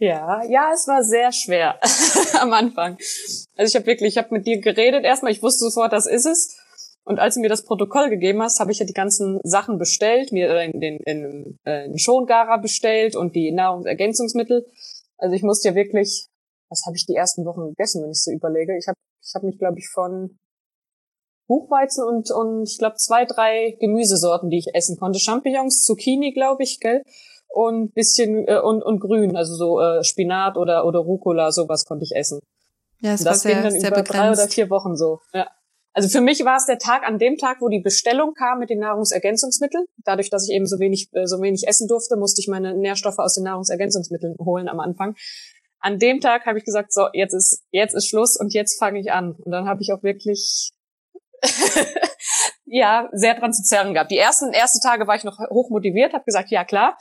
Ja, 0.01 0.45
ja, 0.45 0.71
es 0.73 0.87
war 0.87 1.03
sehr 1.03 1.33
schwer 1.33 1.81
am 2.41 2.53
Anfang. 2.53 2.99
Also 3.57 3.71
ich 3.71 3.75
habe 3.75 3.87
wirklich, 3.87 4.13
ich 4.13 4.19
habe 4.19 4.33
mit 4.33 4.47
dir 4.47 4.61
geredet 4.61 5.05
erstmal, 5.05 5.33
ich 5.33 5.43
wusste 5.43 5.65
sofort, 5.65 5.93
das 5.93 6.07
ist 6.07 6.27
es. 6.27 6.57
Und 7.03 7.19
als 7.19 7.35
du 7.35 7.41
mir 7.41 7.49
das 7.49 7.65
Protokoll 7.65 8.11
gegeben 8.11 8.43
hast, 8.43 8.61
habe 8.61 8.71
ich 8.71 8.79
ja 8.79 8.87
die 8.87 8.93
ganzen 8.93 9.41
Sachen 9.43 9.79
bestellt, 9.79 10.31
mir 10.31 10.53
den, 10.53 10.79
den, 10.79 10.99
den, 10.99 11.59
äh, 11.65 11.89
den 11.89 11.99
Schongara 11.99 12.59
bestellt 12.59 13.17
und 13.17 13.35
die 13.35 13.51
Nahrungsergänzungsmittel. 13.51 14.67
Also 15.17 15.35
ich 15.35 15.43
musste 15.43 15.71
ja 15.71 15.75
wirklich, 15.75 16.29
was 16.69 16.85
habe 16.87 16.97
ich 16.97 17.07
die 17.07 17.15
ersten 17.15 17.45
Wochen 17.45 17.69
gegessen, 17.69 18.03
wenn 18.03 18.11
ich 18.11 18.23
so 18.23 18.31
überlege? 18.31 18.77
Ich 18.77 18.87
habe 18.89 18.97
ich 19.23 19.35
hab 19.35 19.43
mich, 19.43 19.59
glaube 19.59 19.79
ich, 19.79 19.89
von 19.89 20.39
Buchweizen 21.49 22.05
und, 22.05 22.31
und 22.31 22.69
ich 22.69 22.79
glaube 22.79 22.97
zwei, 22.97 23.25
drei 23.25 23.77
Gemüsesorten, 23.81 24.51
die 24.51 24.59
ich 24.59 24.75
essen 24.75 24.99
konnte. 24.99 25.19
Champignons, 25.19 25.83
Zucchini, 25.83 26.33
glaube 26.33 26.63
ich, 26.63 26.79
gell? 26.81 27.03
Und 27.49 27.95
bisschen 27.95 28.47
äh, 28.47 28.61
und, 28.61 28.83
und 28.83 29.01
Grün, 29.01 29.35
also 29.35 29.55
so 29.55 29.81
äh, 29.81 30.05
Spinat 30.05 30.59
oder, 30.59 30.85
oder 30.85 30.99
Rucola, 30.99 31.51
sowas 31.51 31.87
konnte 31.87 32.05
ich 32.05 32.15
essen. 32.15 32.41
Ja, 33.01 33.15
es 33.15 33.25
das 33.25 33.27
war 33.27 33.35
sehr, 33.37 33.55
ging 33.55 33.63
dann 33.63 33.73
sehr 33.73 33.91
über 33.91 34.03
begrenzt. 34.03 34.13
drei 34.13 34.33
oder 34.33 34.49
vier 34.49 34.71
Wochen 34.71 34.97
so. 34.97 35.21
Ja. 35.33 35.49
Also 35.95 36.11
für 36.11 36.21
mich 36.21 36.45
war 36.45 36.57
es 36.57 36.67
der 36.67 36.79
Tag 36.79 37.03
an 37.05 37.19
dem 37.19 37.39
Tag, 37.39 37.57
wo 37.61 37.69
die 37.69 37.81
Bestellung 37.81 38.35
kam 38.35 38.59
mit 38.59 38.71
den 38.71 38.79
Nahrungsergänzungsmitteln. 38.81 39.87
Dadurch, 40.05 40.31
dass 40.31 40.47
ich 40.47 40.55
eben 40.55 40.67
so 40.67 40.79
wenig, 40.79 41.09
äh, 41.13 41.27
so 41.27 41.41
wenig 41.41 41.67
essen 41.67 41.89
durfte, 41.89 42.17
musste 42.17 42.41
ich 42.41 42.49
meine 42.49 42.75
Nährstoffe 42.75 43.19
aus 43.19 43.35
den 43.35 43.45
Nahrungsergänzungsmitteln 43.45 44.37
holen 44.39 44.69
am 44.69 44.79
Anfang. 44.79 45.17
An 45.81 45.99
dem 45.99 46.21
Tag 46.21 46.47
habe 46.47 46.59
ich 46.59 46.65
gesagt, 46.65 46.93
so 46.93 47.09
jetzt 47.13 47.35
ist 47.35 47.65
jetzt 47.71 47.95
ist 47.95 48.09
Schluss 48.09 48.37
und 48.39 48.53
jetzt 48.53 48.79
fange 48.79 49.01
ich 49.01 49.13
an. 49.13 49.33
Und 49.33 49.53
dann 49.53 49.69
habe 49.69 49.81
ich 49.83 49.93
auch 49.93 50.03
wirklich 50.03 50.71
ja 52.65 53.09
sehr 53.13 53.39
dran 53.39 53.53
zu 53.53 53.63
zerren 53.63 53.95
gehabt. 53.95 54.11
Die 54.11 54.19
ersten 54.19 54.53
erste 54.53 54.81
Tage 54.81 55.07
war 55.07 55.17
ich 55.17 55.25
noch 55.25 55.39
hoch 55.51 55.71
motiviert, 55.71 56.15
habe 56.15 56.25
gesagt, 56.25 56.51
ja 56.51 56.65
klar. 56.65 56.97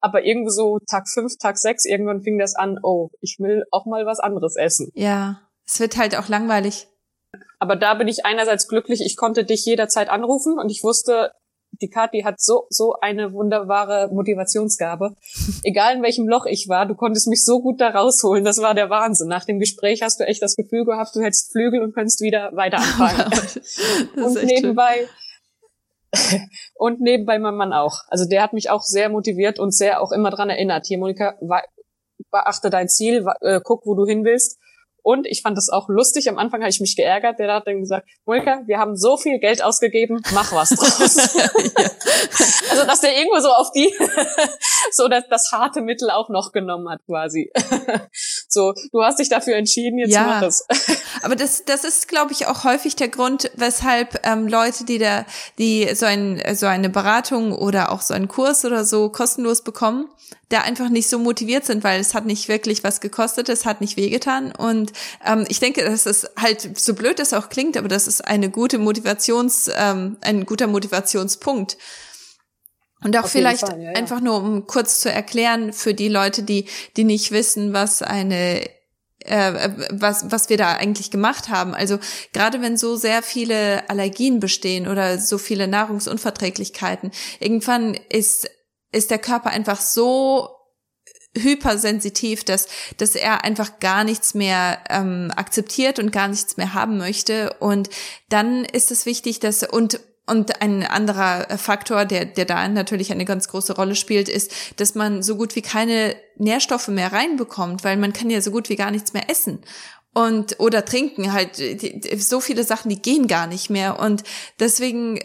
Aber 0.00 0.24
irgendwie 0.24 0.50
so 0.50 0.78
Tag 0.90 1.08
fünf, 1.08 1.36
Tag 1.38 1.58
sechs, 1.58 1.84
irgendwann 1.84 2.22
fing 2.22 2.38
das 2.38 2.56
an, 2.56 2.78
oh, 2.82 3.10
ich 3.20 3.36
will 3.38 3.64
auch 3.70 3.86
mal 3.86 4.04
was 4.04 4.18
anderes 4.18 4.56
essen. 4.56 4.90
Ja, 4.94 5.42
es 5.64 5.78
wird 5.78 5.96
halt 5.96 6.16
auch 6.16 6.28
langweilig. 6.28 6.88
Aber 7.60 7.76
da 7.76 7.94
bin 7.94 8.08
ich 8.08 8.26
einerseits 8.26 8.66
glücklich, 8.66 9.00
ich 9.00 9.16
konnte 9.16 9.44
dich 9.44 9.64
jederzeit 9.64 10.08
anrufen 10.08 10.58
und 10.58 10.70
ich 10.70 10.82
wusste, 10.82 11.32
die 11.82 11.90
Kathi 11.90 12.22
hat 12.22 12.40
so, 12.40 12.66
so 12.70 12.94
eine 13.00 13.32
wunderbare 13.32 14.08
Motivationsgabe. 14.12 15.14
Egal 15.64 15.96
in 15.96 16.02
welchem 16.02 16.28
Loch 16.28 16.46
ich 16.46 16.68
war, 16.68 16.86
du 16.86 16.94
konntest 16.94 17.28
mich 17.28 17.44
so 17.44 17.60
gut 17.60 17.80
da 17.80 17.90
rausholen. 17.90 18.44
Das 18.44 18.62
war 18.62 18.74
der 18.74 18.88
Wahnsinn. 18.88 19.28
Nach 19.28 19.44
dem 19.44 19.58
Gespräch 19.58 20.02
hast 20.02 20.20
du 20.20 20.24
echt 20.24 20.42
das 20.42 20.56
Gefühl 20.56 20.84
gehabt, 20.84 21.14
du 21.14 21.20
hättest 21.20 21.52
Flügel 21.52 21.82
und 21.82 21.94
könntest 21.94 22.20
wieder 22.20 22.50
weiter 22.54 22.78
anfangen. 22.78 23.32
und 24.16 24.44
nebenbei, 24.44 25.08
und 26.74 27.00
nebenbei 27.00 27.38
mein 27.38 27.54
Mann 27.54 27.72
auch. 27.72 28.00
Also 28.08 28.28
der 28.28 28.42
hat 28.42 28.52
mich 28.52 28.70
auch 28.70 28.82
sehr 28.82 29.08
motiviert 29.08 29.58
und 29.58 29.74
sehr 29.74 30.00
auch 30.00 30.12
immer 30.12 30.30
dran 30.30 30.50
erinnert. 30.50 30.86
Hier, 30.86 30.98
Monika, 30.98 31.34
beachte 32.30 32.70
dein 32.70 32.88
Ziel, 32.88 33.26
äh, 33.40 33.60
guck, 33.62 33.86
wo 33.86 33.94
du 33.94 34.06
hin 34.06 34.24
willst. 34.24 34.58
Und 35.02 35.26
ich 35.26 35.42
fand 35.42 35.56
das 35.56 35.68
auch 35.68 35.88
lustig. 35.88 36.28
Am 36.28 36.38
Anfang 36.38 36.60
habe 36.60 36.70
ich 36.70 36.80
mich 36.80 36.96
geärgert. 36.96 37.38
Der 37.38 37.52
hat 37.52 37.66
dann 37.66 37.80
gesagt, 37.80 38.08
Mulka, 38.24 38.62
wir 38.66 38.78
haben 38.78 38.96
so 38.96 39.16
viel 39.16 39.38
Geld 39.40 39.62
ausgegeben, 39.62 40.22
mach 40.32 40.52
was 40.52 40.70
draus. 40.70 41.36
also, 42.70 42.86
dass 42.86 43.00
der 43.00 43.16
irgendwo 43.16 43.40
so 43.40 43.50
auf 43.50 43.72
die, 43.72 43.92
so 44.92 45.08
das, 45.08 45.24
das 45.28 45.50
harte 45.52 45.80
Mittel 45.80 46.10
auch 46.10 46.28
noch 46.28 46.52
genommen 46.52 46.88
hat 46.88 47.00
quasi. 47.06 47.50
So, 48.52 48.74
du 48.92 49.02
hast 49.02 49.18
dich 49.18 49.28
dafür 49.28 49.56
entschieden, 49.56 49.98
jetzt 49.98 50.12
ja, 50.12 50.24
mach 50.24 50.42
es. 50.42 50.66
aber 51.22 51.36
das, 51.36 51.64
das 51.64 51.84
ist, 51.84 52.08
glaube 52.08 52.32
ich, 52.32 52.46
auch 52.46 52.64
häufig 52.64 52.96
der 52.96 53.08
Grund, 53.08 53.50
weshalb 53.56 54.20
ähm, 54.26 54.48
Leute, 54.48 54.84
die 54.84 54.98
da, 54.98 55.24
die 55.58 55.88
so 55.94 56.06
ein, 56.06 56.42
so 56.54 56.66
eine 56.66 56.88
Beratung 56.88 57.52
oder 57.52 57.92
auch 57.92 58.02
so 58.02 58.14
einen 58.14 58.28
Kurs 58.28 58.64
oder 58.64 58.84
so 58.84 59.08
kostenlos 59.08 59.62
bekommen, 59.62 60.08
da 60.52 60.60
einfach 60.60 60.88
nicht 60.88 61.08
so 61.08 61.18
motiviert 61.18 61.64
sind, 61.64 61.82
weil 61.82 62.00
es 62.00 62.14
hat 62.14 62.26
nicht 62.26 62.48
wirklich 62.48 62.84
was 62.84 63.00
gekostet, 63.00 63.48
es 63.48 63.64
hat 63.64 63.80
nicht 63.80 63.96
wehgetan. 63.96 64.52
Und 64.52 64.92
ähm, 65.24 65.46
ich 65.48 65.60
denke, 65.60 65.84
dass 65.84 66.06
es 66.06 66.28
halt, 66.36 66.78
so 66.78 66.94
blöd 66.94 67.20
es 67.20 67.32
auch 67.32 67.48
klingt, 67.48 67.76
aber 67.76 67.88
das 67.88 68.06
ist 68.06 68.26
eine 68.26 68.50
gute 68.50 68.78
Motivations, 68.78 69.70
ähm, 69.74 70.16
ein 70.20 70.44
guter 70.44 70.66
Motivationspunkt. 70.66 71.78
Und 73.04 73.16
auch 73.16 73.24
Auf 73.24 73.30
vielleicht 73.30 73.66
Fall, 73.66 73.80
ja, 73.80 73.90
ja. 73.90 73.98
einfach 73.98 74.20
nur, 74.20 74.36
um 74.36 74.66
kurz 74.66 75.00
zu 75.00 75.10
erklären 75.10 75.72
für 75.72 75.94
die 75.94 76.08
Leute, 76.08 76.42
die, 76.42 76.66
die 76.96 77.04
nicht 77.04 77.32
wissen, 77.32 77.72
was 77.72 78.02
eine 78.02 78.68
äh, 79.24 79.70
was, 79.90 80.30
was 80.30 80.48
wir 80.48 80.56
da 80.56 80.72
eigentlich 80.72 81.10
gemacht 81.10 81.48
haben. 81.48 81.74
Also 81.74 81.98
gerade 82.32 82.60
wenn 82.60 82.76
so 82.76 82.96
sehr 82.96 83.22
viele 83.22 83.88
Allergien 83.88 84.40
bestehen 84.40 84.88
oder 84.88 85.18
so 85.18 85.38
viele 85.38 85.68
Nahrungsunverträglichkeiten, 85.68 87.12
irgendwann 87.38 87.94
ist 88.08 88.48
ist 88.92 89.10
der 89.10 89.18
Körper 89.18 89.50
einfach 89.50 89.80
so 89.80 90.50
hypersensitiv, 91.34 92.44
dass, 92.44 92.68
dass 92.98 93.14
er 93.14 93.42
einfach 93.42 93.80
gar 93.80 94.04
nichts 94.04 94.34
mehr 94.34 94.78
ähm, 94.90 95.32
akzeptiert 95.34 95.98
und 95.98 96.12
gar 96.12 96.28
nichts 96.28 96.58
mehr 96.58 96.74
haben 96.74 96.98
möchte. 96.98 97.54
Und 97.58 97.88
dann 98.28 98.64
ist 98.66 98.90
es 98.90 99.06
wichtig, 99.06 99.40
dass 99.40 99.62
und 99.62 100.00
und 100.26 100.62
ein 100.62 100.84
anderer 100.84 101.58
Faktor, 101.58 102.04
der, 102.04 102.24
der 102.24 102.44
da 102.44 102.68
natürlich 102.68 103.10
eine 103.10 103.24
ganz 103.24 103.48
große 103.48 103.74
Rolle 103.74 103.96
spielt, 103.96 104.28
ist, 104.28 104.52
dass 104.76 104.94
man 104.94 105.22
so 105.22 105.36
gut 105.36 105.56
wie 105.56 105.62
keine 105.62 106.14
Nährstoffe 106.36 106.88
mehr 106.88 107.12
reinbekommt, 107.12 107.82
weil 107.82 107.96
man 107.96 108.12
kann 108.12 108.30
ja 108.30 108.40
so 108.40 108.52
gut 108.52 108.68
wie 108.68 108.76
gar 108.76 108.92
nichts 108.92 109.12
mehr 109.12 109.28
essen. 109.28 109.60
Und 110.14 110.60
oder 110.60 110.84
trinken 110.84 111.32
halt 111.32 111.56
so 112.18 112.40
viele 112.40 112.64
Sachen, 112.64 112.90
die 112.90 113.00
gehen 113.00 113.26
gar 113.26 113.46
nicht 113.46 113.70
mehr. 113.70 113.98
Und 113.98 114.22
deswegen 114.60 115.18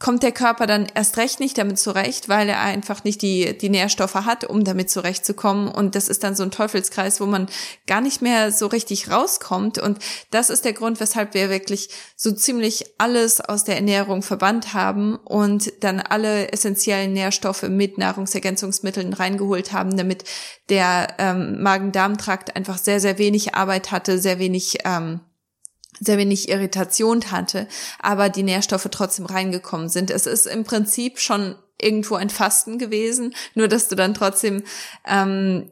kommt 0.00 0.22
der 0.22 0.32
Körper 0.32 0.66
dann 0.66 0.86
erst 0.94 1.18
recht 1.18 1.40
nicht 1.40 1.58
damit 1.58 1.78
zurecht, 1.78 2.30
weil 2.30 2.48
er 2.48 2.60
einfach 2.60 3.04
nicht 3.04 3.20
die, 3.20 3.56
die 3.56 3.68
Nährstoffe 3.68 4.14
hat, 4.14 4.44
um 4.44 4.64
damit 4.64 4.90
zurechtzukommen. 4.90 5.68
Und 5.68 5.94
das 5.94 6.08
ist 6.08 6.24
dann 6.24 6.34
so 6.34 6.42
ein 6.42 6.50
Teufelskreis, 6.50 7.20
wo 7.20 7.26
man 7.26 7.48
gar 7.86 8.00
nicht 8.00 8.22
mehr 8.22 8.50
so 8.50 8.66
richtig 8.66 9.10
rauskommt. 9.10 9.78
Und 9.78 9.98
das 10.30 10.48
ist 10.48 10.64
der 10.64 10.72
Grund, 10.72 11.00
weshalb 11.00 11.34
wir 11.34 11.50
wirklich 11.50 11.90
so 12.16 12.32
ziemlich 12.32 12.86
alles 12.96 13.42
aus 13.42 13.64
der 13.64 13.76
Ernährung 13.76 14.22
verbannt 14.22 14.72
haben 14.72 15.16
und 15.16 15.70
dann 15.80 16.00
alle 16.00 16.50
essentiellen 16.50 17.12
Nährstoffe 17.12 17.64
mit 17.64 17.98
Nahrungsergänzungsmitteln 17.98 19.12
reingeholt 19.12 19.72
haben, 19.72 19.98
damit 19.98 20.24
der 20.70 21.08
ähm, 21.18 21.62
Magen-Darm-Trakt 21.62 22.56
einfach 22.56 22.78
sehr, 22.78 23.00
sehr 23.00 23.18
wenig 23.18 23.54
Arbeit 23.54 23.90
hatte, 23.90 24.18
sehr 24.18 24.38
wenig 24.38 24.78
ähm, 24.84 25.20
sehr 25.98 26.18
wenig 26.18 26.48
Irritation 26.48 27.30
hatte, 27.30 27.66
aber 27.98 28.28
die 28.28 28.42
Nährstoffe 28.42 28.88
trotzdem 28.90 29.26
reingekommen 29.26 29.88
sind. 29.88 30.10
Es 30.10 30.26
ist 30.26 30.46
im 30.46 30.64
Prinzip 30.64 31.18
schon 31.18 31.56
irgendwo 31.80 32.14
ein 32.14 32.30
Fasten 32.30 32.78
gewesen, 32.78 33.34
nur 33.54 33.68
dass 33.68 33.88
du 33.88 33.96
dann 33.96 34.14
trotzdem 34.14 34.62
ähm, 35.06 35.70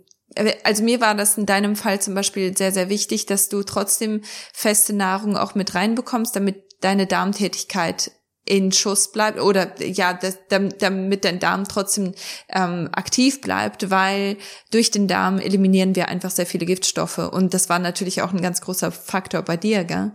also 0.63 0.85
mir 0.85 1.01
war 1.01 1.15
das 1.15 1.39
in 1.39 1.47
deinem 1.47 1.75
Fall 1.75 2.01
zum 2.01 2.15
Beispiel 2.15 2.57
sehr, 2.57 2.71
sehr 2.71 2.89
wichtig, 2.89 3.27
dass 3.27 3.49
du 3.49 3.63
trotzdem 3.63 4.23
feste 4.53 4.93
Nahrung 4.93 5.37
auch 5.37 5.55
mit 5.55 5.75
reinbekommst, 5.75 6.37
damit 6.37 6.63
deine 6.81 7.07
Darmtätigkeit 7.07 8.13
in 8.49 8.73
Schuss 8.73 9.12
bleibt 9.12 9.38
oder 9.38 9.81
ja, 9.83 10.14
das, 10.14 10.38
damit 10.49 11.25
dein 11.25 11.38
Darm 11.38 11.69
trotzdem 11.69 12.14
ähm, 12.49 12.88
aktiv 12.93 13.40
bleibt, 13.43 13.90
weil 13.90 14.38
durch 14.71 14.90
den 14.90 15.07
Darm 15.07 15.38
eliminieren 15.38 15.95
wir 15.95 16.09
einfach 16.09 16.31
sehr 16.31 16.47
viele 16.47 16.64
Giftstoffe 16.64 17.19
und 17.19 17.52
das 17.52 17.69
war 17.69 17.78
natürlich 17.78 18.23
auch 18.23 18.33
ein 18.33 18.40
ganz 18.40 18.62
großer 18.62 18.90
Faktor 18.90 19.43
bei 19.43 19.57
dir, 19.57 19.85
gell? 19.85 20.12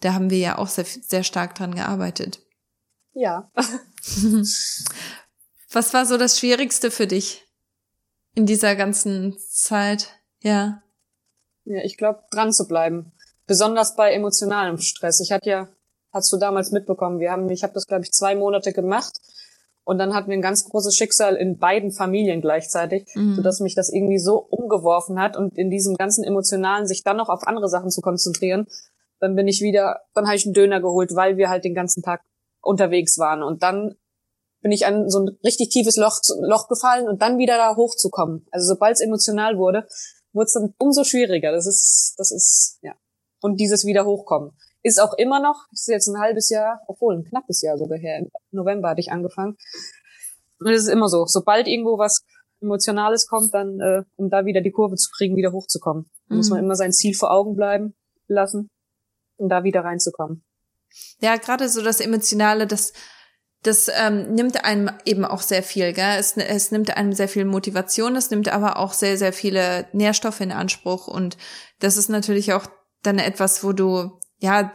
Da 0.00 0.12
haben 0.12 0.30
wir 0.30 0.38
ja 0.38 0.58
auch 0.58 0.68
sehr, 0.68 0.84
sehr 0.84 1.22
stark 1.22 1.54
dran 1.54 1.74
gearbeitet. 1.74 2.40
Ja. 3.14 3.50
Was 5.70 5.94
war 5.94 6.04
so 6.04 6.18
das 6.18 6.38
Schwierigste 6.38 6.90
für 6.90 7.06
dich 7.06 7.46
in 8.34 8.46
dieser 8.46 8.76
ganzen 8.76 9.38
Zeit? 9.38 10.10
Ja. 10.40 10.82
Ja, 11.64 11.82
ich 11.82 11.96
glaube, 11.96 12.24
dran 12.30 12.52
zu 12.52 12.66
bleiben. 12.68 13.12
Besonders 13.46 13.96
bei 13.96 14.12
emotionalem 14.12 14.78
Stress. 14.78 15.20
Ich 15.20 15.32
hatte 15.32 15.48
ja 15.48 15.68
hast 16.12 16.32
du 16.32 16.36
damals 16.36 16.72
mitbekommen. 16.72 17.20
Wir 17.20 17.30
haben, 17.30 17.48
ich 17.50 17.62
habe 17.62 17.74
das 17.74 17.86
glaube 17.86 18.04
ich 18.04 18.12
zwei 18.12 18.34
Monate 18.34 18.72
gemacht 18.72 19.20
und 19.84 19.98
dann 19.98 20.14
hatten 20.14 20.30
wir 20.30 20.36
ein 20.36 20.42
ganz 20.42 20.68
großes 20.68 20.96
Schicksal 20.96 21.36
in 21.36 21.58
beiden 21.58 21.92
Familien 21.92 22.40
gleichzeitig, 22.40 23.06
mhm. 23.14 23.36
sodass 23.36 23.60
mich 23.60 23.74
das 23.74 23.88
irgendwie 23.88 24.18
so 24.18 24.36
umgeworfen 24.38 25.20
hat 25.20 25.36
und 25.36 25.56
in 25.56 25.70
diesem 25.70 25.94
ganzen 25.96 26.24
emotionalen 26.24 26.86
sich 26.86 27.04
dann 27.04 27.16
noch 27.16 27.28
auf 27.28 27.46
andere 27.46 27.68
Sachen 27.68 27.90
zu 27.90 28.00
konzentrieren. 28.00 28.66
Dann 29.20 29.36
bin 29.36 29.46
ich 29.46 29.60
wieder, 29.60 30.00
dann 30.12 30.26
habe 30.26 30.36
ich 30.36 30.44
einen 30.44 30.54
Döner 30.54 30.80
geholt, 30.80 31.14
weil 31.14 31.36
wir 31.36 31.48
halt 31.48 31.64
den 31.64 31.74
ganzen 31.74 32.02
Tag 32.02 32.22
unterwegs 32.60 33.18
waren 33.18 33.42
und 33.42 33.62
dann 33.62 33.94
bin 34.60 34.72
ich 34.72 34.86
an 34.86 35.08
so 35.08 35.20
ein 35.20 35.38
richtig 35.44 35.68
tiefes 35.68 35.96
Loch, 35.96 36.18
Loch 36.40 36.66
gefallen 36.66 37.08
und 37.08 37.22
dann 37.22 37.38
wieder 37.38 37.56
da 37.56 37.76
hochzukommen. 37.76 38.44
Also 38.50 38.66
sobald 38.74 38.94
es 38.94 39.00
emotional 39.00 39.58
wurde, 39.58 39.86
wurde 40.32 40.46
es 40.46 40.52
dann 40.54 40.74
umso 40.78 41.04
schwieriger. 41.04 41.52
Das 41.52 41.66
ist, 41.68 42.14
das 42.16 42.32
ist, 42.32 42.78
ja. 42.82 42.94
Und 43.40 43.60
dieses 43.60 43.84
wieder 43.84 44.04
hochkommen. 44.04 44.50
Ist 44.86 45.00
auch 45.00 45.14
immer 45.18 45.40
noch, 45.40 45.66
ist 45.72 45.88
jetzt 45.88 46.06
ein 46.06 46.20
halbes 46.20 46.48
Jahr, 46.48 46.80
obwohl 46.86 47.16
ein 47.16 47.24
knappes 47.24 47.60
Jahr 47.60 47.76
sogar 47.76 47.98
her. 47.98 48.20
Im 48.20 48.30
November 48.52 48.90
hatte 48.90 49.00
ich 49.00 49.10
angefangen. 49.10 49.56
Und 50.60 50.70
es 50.70 50.82
ist 50.82 50.88
immer 50.88 51.08
so, 51.08 51.26
sobald 51.26 51.66
irgendwo 51.66 51.98
was 51.98 52.24
Emotionales 52.60 53.26
kommt, 53.26 53.52
dann, 53.52 53.80
äh, 53.80 54.04
um 54.14 54.30
da 54.30 54.44
wieder 54.44 54.60
die 54.60 54.70
Kurve 54.70 54.94
zu 54.94 55.10
kriegen, 55.10 55.34
wieder 55.34 55.50
hochzukommen. 55.50 56.08
Mhm. 56.28 56.36
Muss 56.36 56.50
man 56.50 56.60
immer 56.60 56.76
sein 56.76 56.92
Ziel 56.92 57.16
vor 57.16 57.32
Augen 57.32 57.56
bleiben 57.56 57.96
lassen, 58.28 58.70
um 59.38 59.48
da 59.48 59.64
wieder 59.64 59.80
reinzukommen. 59.80 60.44
Ja, 61.20 61.34
gerade 61.34 61.68
so 61.68 61.82
das 61.82 62.00
Emotionale, 62.00 62.68
das 62.68 62.92
das 63.62 63.90
ähm, 63.92 64.34
nimmt 64.34 64.64
einem 64.64 64.90
eben 65.04 65.24
auch 65.24 65.40
sehr 65.40 65.64
viel, 65.64 65.92
gell? 65.92 66.16
Es, 66.20 66.36
es 66.36 66.70
nimmt 66.70 66.96
einem 66.96 67.12
sehr 67.12 67.26
viel 67.26 67.44
Motivation, 67.44 68.14
es 68.14 68.30
nimmt 68.30 68.48
aber 68.48 68.78
auch 68.78 68.92
sehr, 68.92 69.18
sehr 69.18 69.32
viele 69.32 69.88
Nährstoffe 69.92 70.40
in 70.40 70.52
Anspruch 70.52 71.08
und 71.08 71.36
das 71.80 71.96
ist 71.96 72.08
natürlich 72.08 72.52
auch 72.52 72.66
dann 73.02 73.18
etwas, 73.18 73.64
wo 73.64 73.72
du 73.72 74.20
ja, 74.38 74.70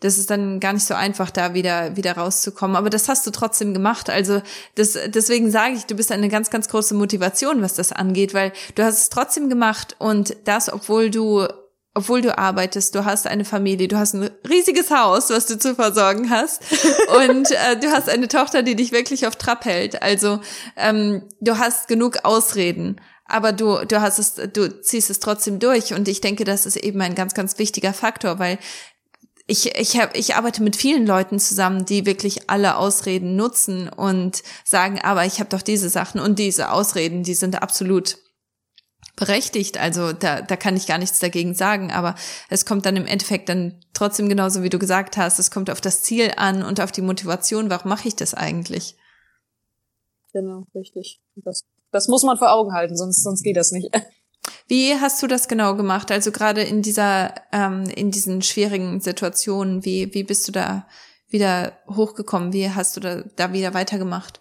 das 0.00 0.18
ist 0.18 0.30
dann 0.30 0.58
gar 0.58 0.72
nicht 0.72 0.84
so 0.84 0.94
einfach, 0.94 1.30
da 1.30 1.54
wieder, 1.54 1.96
wieder 1.96 2.16
rauszukommen. 2.16 2.76
Aber 2.76 2.90
das 2.90 3.08
hast 3.08 3.24
du 3.26 3.30
trotzdem 3.30 3.72
gemacht. 3.72 4.10
Also 4.10 4.42
das, 4.74 4.98
deswegen 5.06 5.50
sage 5.50 5.74
ich, 5.74 5.86
du 5.86 5.94
bist 5.94 6.10
eine 6.10 6.28
ganz, 6.28 6.50
ganz 6.50 6.68
große 6.68 6.94
Motivation, 6.94 7.62
was 7.62 7.74
das 7.74 7.92
angeht, 7.92 8.34
weil 8.34 8.52
du 8.74 8.82
hast 8.82 8.98
es 8.98 9.08
trotzdem 9.08 9.48
gemacht 9.48 9.94
und 9.98 10.36
das, 10.44 10.72
obwohl 10.72 11.10
du 11.10 11.46
obwohl 11.92 12.22
du 12.22 12.38
arbeitest, 12.38 12.94
du 12.94 13.04
hast 13.04 13.26
eine 13.26 13.44
Familie, 13.44 13.88
du 13.88 13.98
hast 13.98 14.14
ein 14.14 14.30
riesiges 14.48 14.92
Haus, 14.92 15.28
was 15.30 15.46
du 15.46 15.58
zu 15.58 15.74
versorgen 15.74 16.30
hast 16.30 16.62
und 17.26 17.50
äh, 17.50 17.78
du 17.80 17.90
hast 17.90 18.08
eine 18.08 18.28
Tochter, 18.28 18.62
die 18.62 18.76
dich 18.76 18.92
wirklich 18.92 19.26
auf 19.26 19.34
Trab 19.34 19.64
hält. 19.64 20.00
Also 20.00 20.40
ähm, 20.76 21.28
du 21.40 21.58
hast 21.58 21.88
genug 21.88 22.24
Ausreden 22.24 23.00
aber 23.30 23.52
du, 23.52 23.84
du 23.86 24.00
hast 24.00 24.18
es, 24.18 24.34
du 24.34 24.80
ziehst 24.82 25.10
es 25.10 25.20
trotzdem 25.20 25.58
durch. 25.58 25.94
Und 25.94 26.08
ich 26.08 26.20
denke, 26.20 26.44
das 26.44 26.66
ist 26.66 26.76
eben 26.76 27.00
ein 27.00 27.14
ganz, 27.14 27.34
ganz 27.34 27.58
wichtiger 27.58 27.92
Faktor, 27.92 28.38
weil 28.38 28.58
ich, 29.46 29.74
ich, 29.76 29.98
hab, 29.98 30.16
ich 30.16 30.36
arbeite 30.36 30.62
mit 30.62 30.76
vielen 30.76 31.06
Leuten 31.06 31.40
zusammen, 31.40 31.84
die 31.84 32.06
wirklich 32.06 32.48
alle 32.48 32.76
Ausreden 32.76 33.34
nutzen 33.34 33.88
und 33.88 34.42
sagen, 34.64 35.00
aber 35.00 35.26
ich 35.26 35.40
habe 35.40 35.50
doch 35.50 35.62
diese 35.62 35.88
Sachen 35.88 36.20
und 36.20 36.38
diese 36.38 36.70
Ausreden, 36.70 37.24
die 37.24 37.34
sind 37.34 37.60
absolut 37.60 38.18
berechtigt. 39.16 39.78
Also 39.78 40.12
da, 40.12 40.40
da 40.40 40.56
kann 40.56 40.76
ich 40.76 40.86
gar 40.86 40.98
nichts 40.98 41.18
dagegen 41.18 41.54
sagen. 41.54 41.90
Aber 41.90 42.14
es 42.48 42.64
kommt 42.64 42.86
dann 42.86 42.96
im 42.96 43.06
Endeffekt 43.06 43.48
dann 43.48 43.80
trotzdem 43.92 44.28
genauso, 44.28 44.62
wie 44.62 44.70
du 44.70 44.78
gesagt 44.78 45.16
hast, 45.16 45.38
es 45.38 45.50
kommt 45.50 45.70
auf 45.70 45.80
das 45.80 46.02
Ziel 46.02 46.32
an 46.36 46.62
und 46.62 46.80
auf 46.80 46.92
die 46.92 47.02
Motivation. 47.02 47.70
Warum 47.70 47.88
mache 47.88 48.08
ich 48.08 48.16
das 48.16 48.34
eigentlich? 48.34 48.96
Genau, 50.32 50.64
richtig. 50.74 51.20
Das 51.34 51.64
Das 51.90 52.08
muss 52.08 52.22
man 52.22 52.36
vor 52.36 52.52
Augen 52.52 52.72
halten, 52.72 52.96
sonst, 52.96 53.22
sonst 53.22 53.42
geht 53.42 53.56
das 53.56 53.72
nicht. 53.72 53.90
Wie 54.68 54.94
hast 54.94 55.22
du 55.22 55.26
das 55.26 55.48
genau 55.48 55.74
gemacht? 55.74 56.10
Also 56.10 56.30
gerade 56.32 56.62
in 56.62 56.82
dieser, 56.82 57.34
ähm, 57.52 57.84
in 57.94 58.10
diesen 58.10 58.40
schwierigen 58.42 59.00
Situationen, 59.00 59.84
wie, 59.84 60.14
wie 60.14 60.22
bist 60.22 60.46
du 60.48 60.52
da 60.52 60.86
wieder 61.28 61.72
hochgekommen? 61.88 62.52
Wie 62.52 62.70
hast 62.70 62.96
du 62.96 63.00
da, 63.00 63.22
da 63.36 63.52
wieder 63.52 63.74
weitergemacht? 63.74 64.40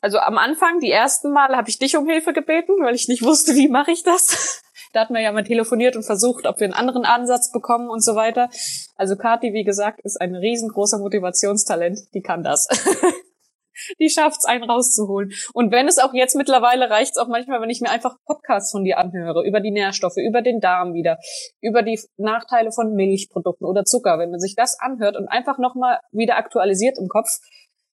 Also 0.00 0.18
am 0.18 0.36
Anfang, 0.36 0.80
die 0.80 0.90
ersten 0.90 1.32
Male, 1.32 1.56
habe 1.56 1.70
ich 1.70 1.78
dich 1.78 1.96
um 1.96 2.06
Hilfe 2.06 2.32
gebeten, 2.32 2.72
weil 2.82 2.94
ich 2.94 3.08
nicht 3.08 3.22
wusste, 3.22 3.54
wie 3.54 3.68
mache 3.68 3.90
ich 3.90 4.02
das. 4.02 4.62
da 4.92 5.00
hatten 5.00 5.14
wir 5.14 5.22
ja 5.22 5.32
mal 5.32 5.44
telefoniert 5.44 5.96
und 5.96 6.04
versucht, 6.04 6.46
ob 6.46 6.60
wir 6.60 6.66
einen 6.66 6.74
anderen 6.74 7.04
Ansatz 7.04 7.50
bekommen 7.52 7.88
und 7.88 8.04
so 8.04 8.14
weiter. 8.14 8.50
Also 8.96 9.16
Kathi, 9.16 9.52
wie 9.52 9.64
gesagt, 9.64 10.00
ist 10.02 10.20
ein 10.20 10.34
riesengroßer 10.34 10.98
Motivationstalent. 10.98 12.00
Die 12.12 12.20
kann 12.20 12.42
das. 12.42 12.68
die 14.00 14.10
schafft's, 14.10 14.44
einen 14.44 14.64
rauszuholen. 14.64 15.32
Und 15.52 15.72
wenn 15.72 15.88
es 15.88 15.98
auch 15.98 16.14
jetzt 16.14 16.36
mittlerweile 16.36 16.90
reicht's 16.90 17.18
auch 17.18 17.28
manchmal, 17.28 17.60
wenn 17.60 17.70
ich 17.70 17.80
mir 17.80 17.90
einfach 17.90 18.16
Podcasts 18.26 18.70
von 18.70 18.84
dir 18.84 18.98
anhöre, 18.98 19.46
über 19.46 19.60
die 19.60 19.70
Nährstoffe, 19.70 20.16
über 20.16 20.42
den 20.42 20.60
Darm 20.60 20.94
wieder, 20.94 21.18
über 21.60 21.82
die 21.82 22.00
Nachteile 22.16 22.72
von 22.72 22.94
Milchprodukten 22.94 23.66
oder 23.66 23.84
Zucker. 23.84 24.18
Wenn 24.18 24.30
man 24.30 24.40
sich 24.40 24.54
das 24.54 24.76
anhört 24.80 25.16
und 25.16 25.28
einfach 25.28 25.58
nochmal 25.58 25.98
wieder 26.12 26.36
aktualisiert 26.36 26.98
im 26.98 27.08
Kopf, 27.08 27.28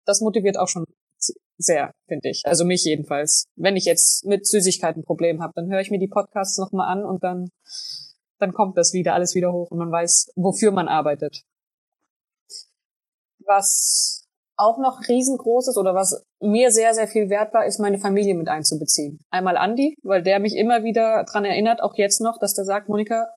das 0.05 0.21
motiviert 0.21 0.57
auch 0.57 0.67
schon 0.67 0.85
sehr, 1.57 1.93
finde 2.07 2.29
ich. 2.29 2.43
Also 2.45 2.65
mich 2.65 2.83
jedenfalls. 2.83 3.45
Wenn 3.55 3.75
ich 3.75 3.85
jetzt 3.85 4.25
mit 4.25 4.47
Süßigkeiten 4.47 5.01
ein 5.01 5.05
Problem 5.05 5.41
habe, 5.41 5.53
dann 5.55 5.71
höre 5.71 5.81
ich 5.81 5.91
mir 5.91 5.99
die 5.99 6.07
Podcasts 6.07 6.57
nochmal 6.57 6.91
an 6.91 7.05
und 7.05 7.23
dann, 7.23 7.49
dann 8.39 8.53
kommt 8.53 8.77
das 8.77 8.93
wieder, 8.93 9.13
alles 9.13 9.35
wieder 9.35 9.51
hoch 9.51 9.69
und 9.71 9.77
man 9.77 9.91
weiß, 9.91 10.31
wofür 10.35 10.71
man 10.71 10.87
arbeitet. 10.87 11.43
Was 13.45 14.27
auch 14.61 14.77
noch 14.77 15.07
riesengroß 15.07 15.69
ist 15.69 15.77
oder 15.77 15.95
was 15.95 16.23
mir 16.39 16.71
sehr, 16.71 16.93
sehr 16.93 17.07
viel 17.07 17.29
wert 17.29 17.53
war, 17.53 17.65
ist 17.65 17.79
meine 17.79 17.97
Familie 17.97 18.35
mit 18.35 18.47
einzubeziehen. 18.47 19.19
Einmal 19.31 19.57
Andi, 19.57 19.95
weil 20.03 20.21
der 20.21 20.39
mich 20.39 20.55
immer 20.55 20.83
wieder 20.83 21.23
dran 21.23 21.45
erinnert, 21.45 21.81
auch 21.81 21.95
jetzt 21.95 22.21
noch, 22.21 22.37
dass 22.39 22.53
der 22.53 22.65
sagt, 22.65 22.87
Monika, 22.87 23.27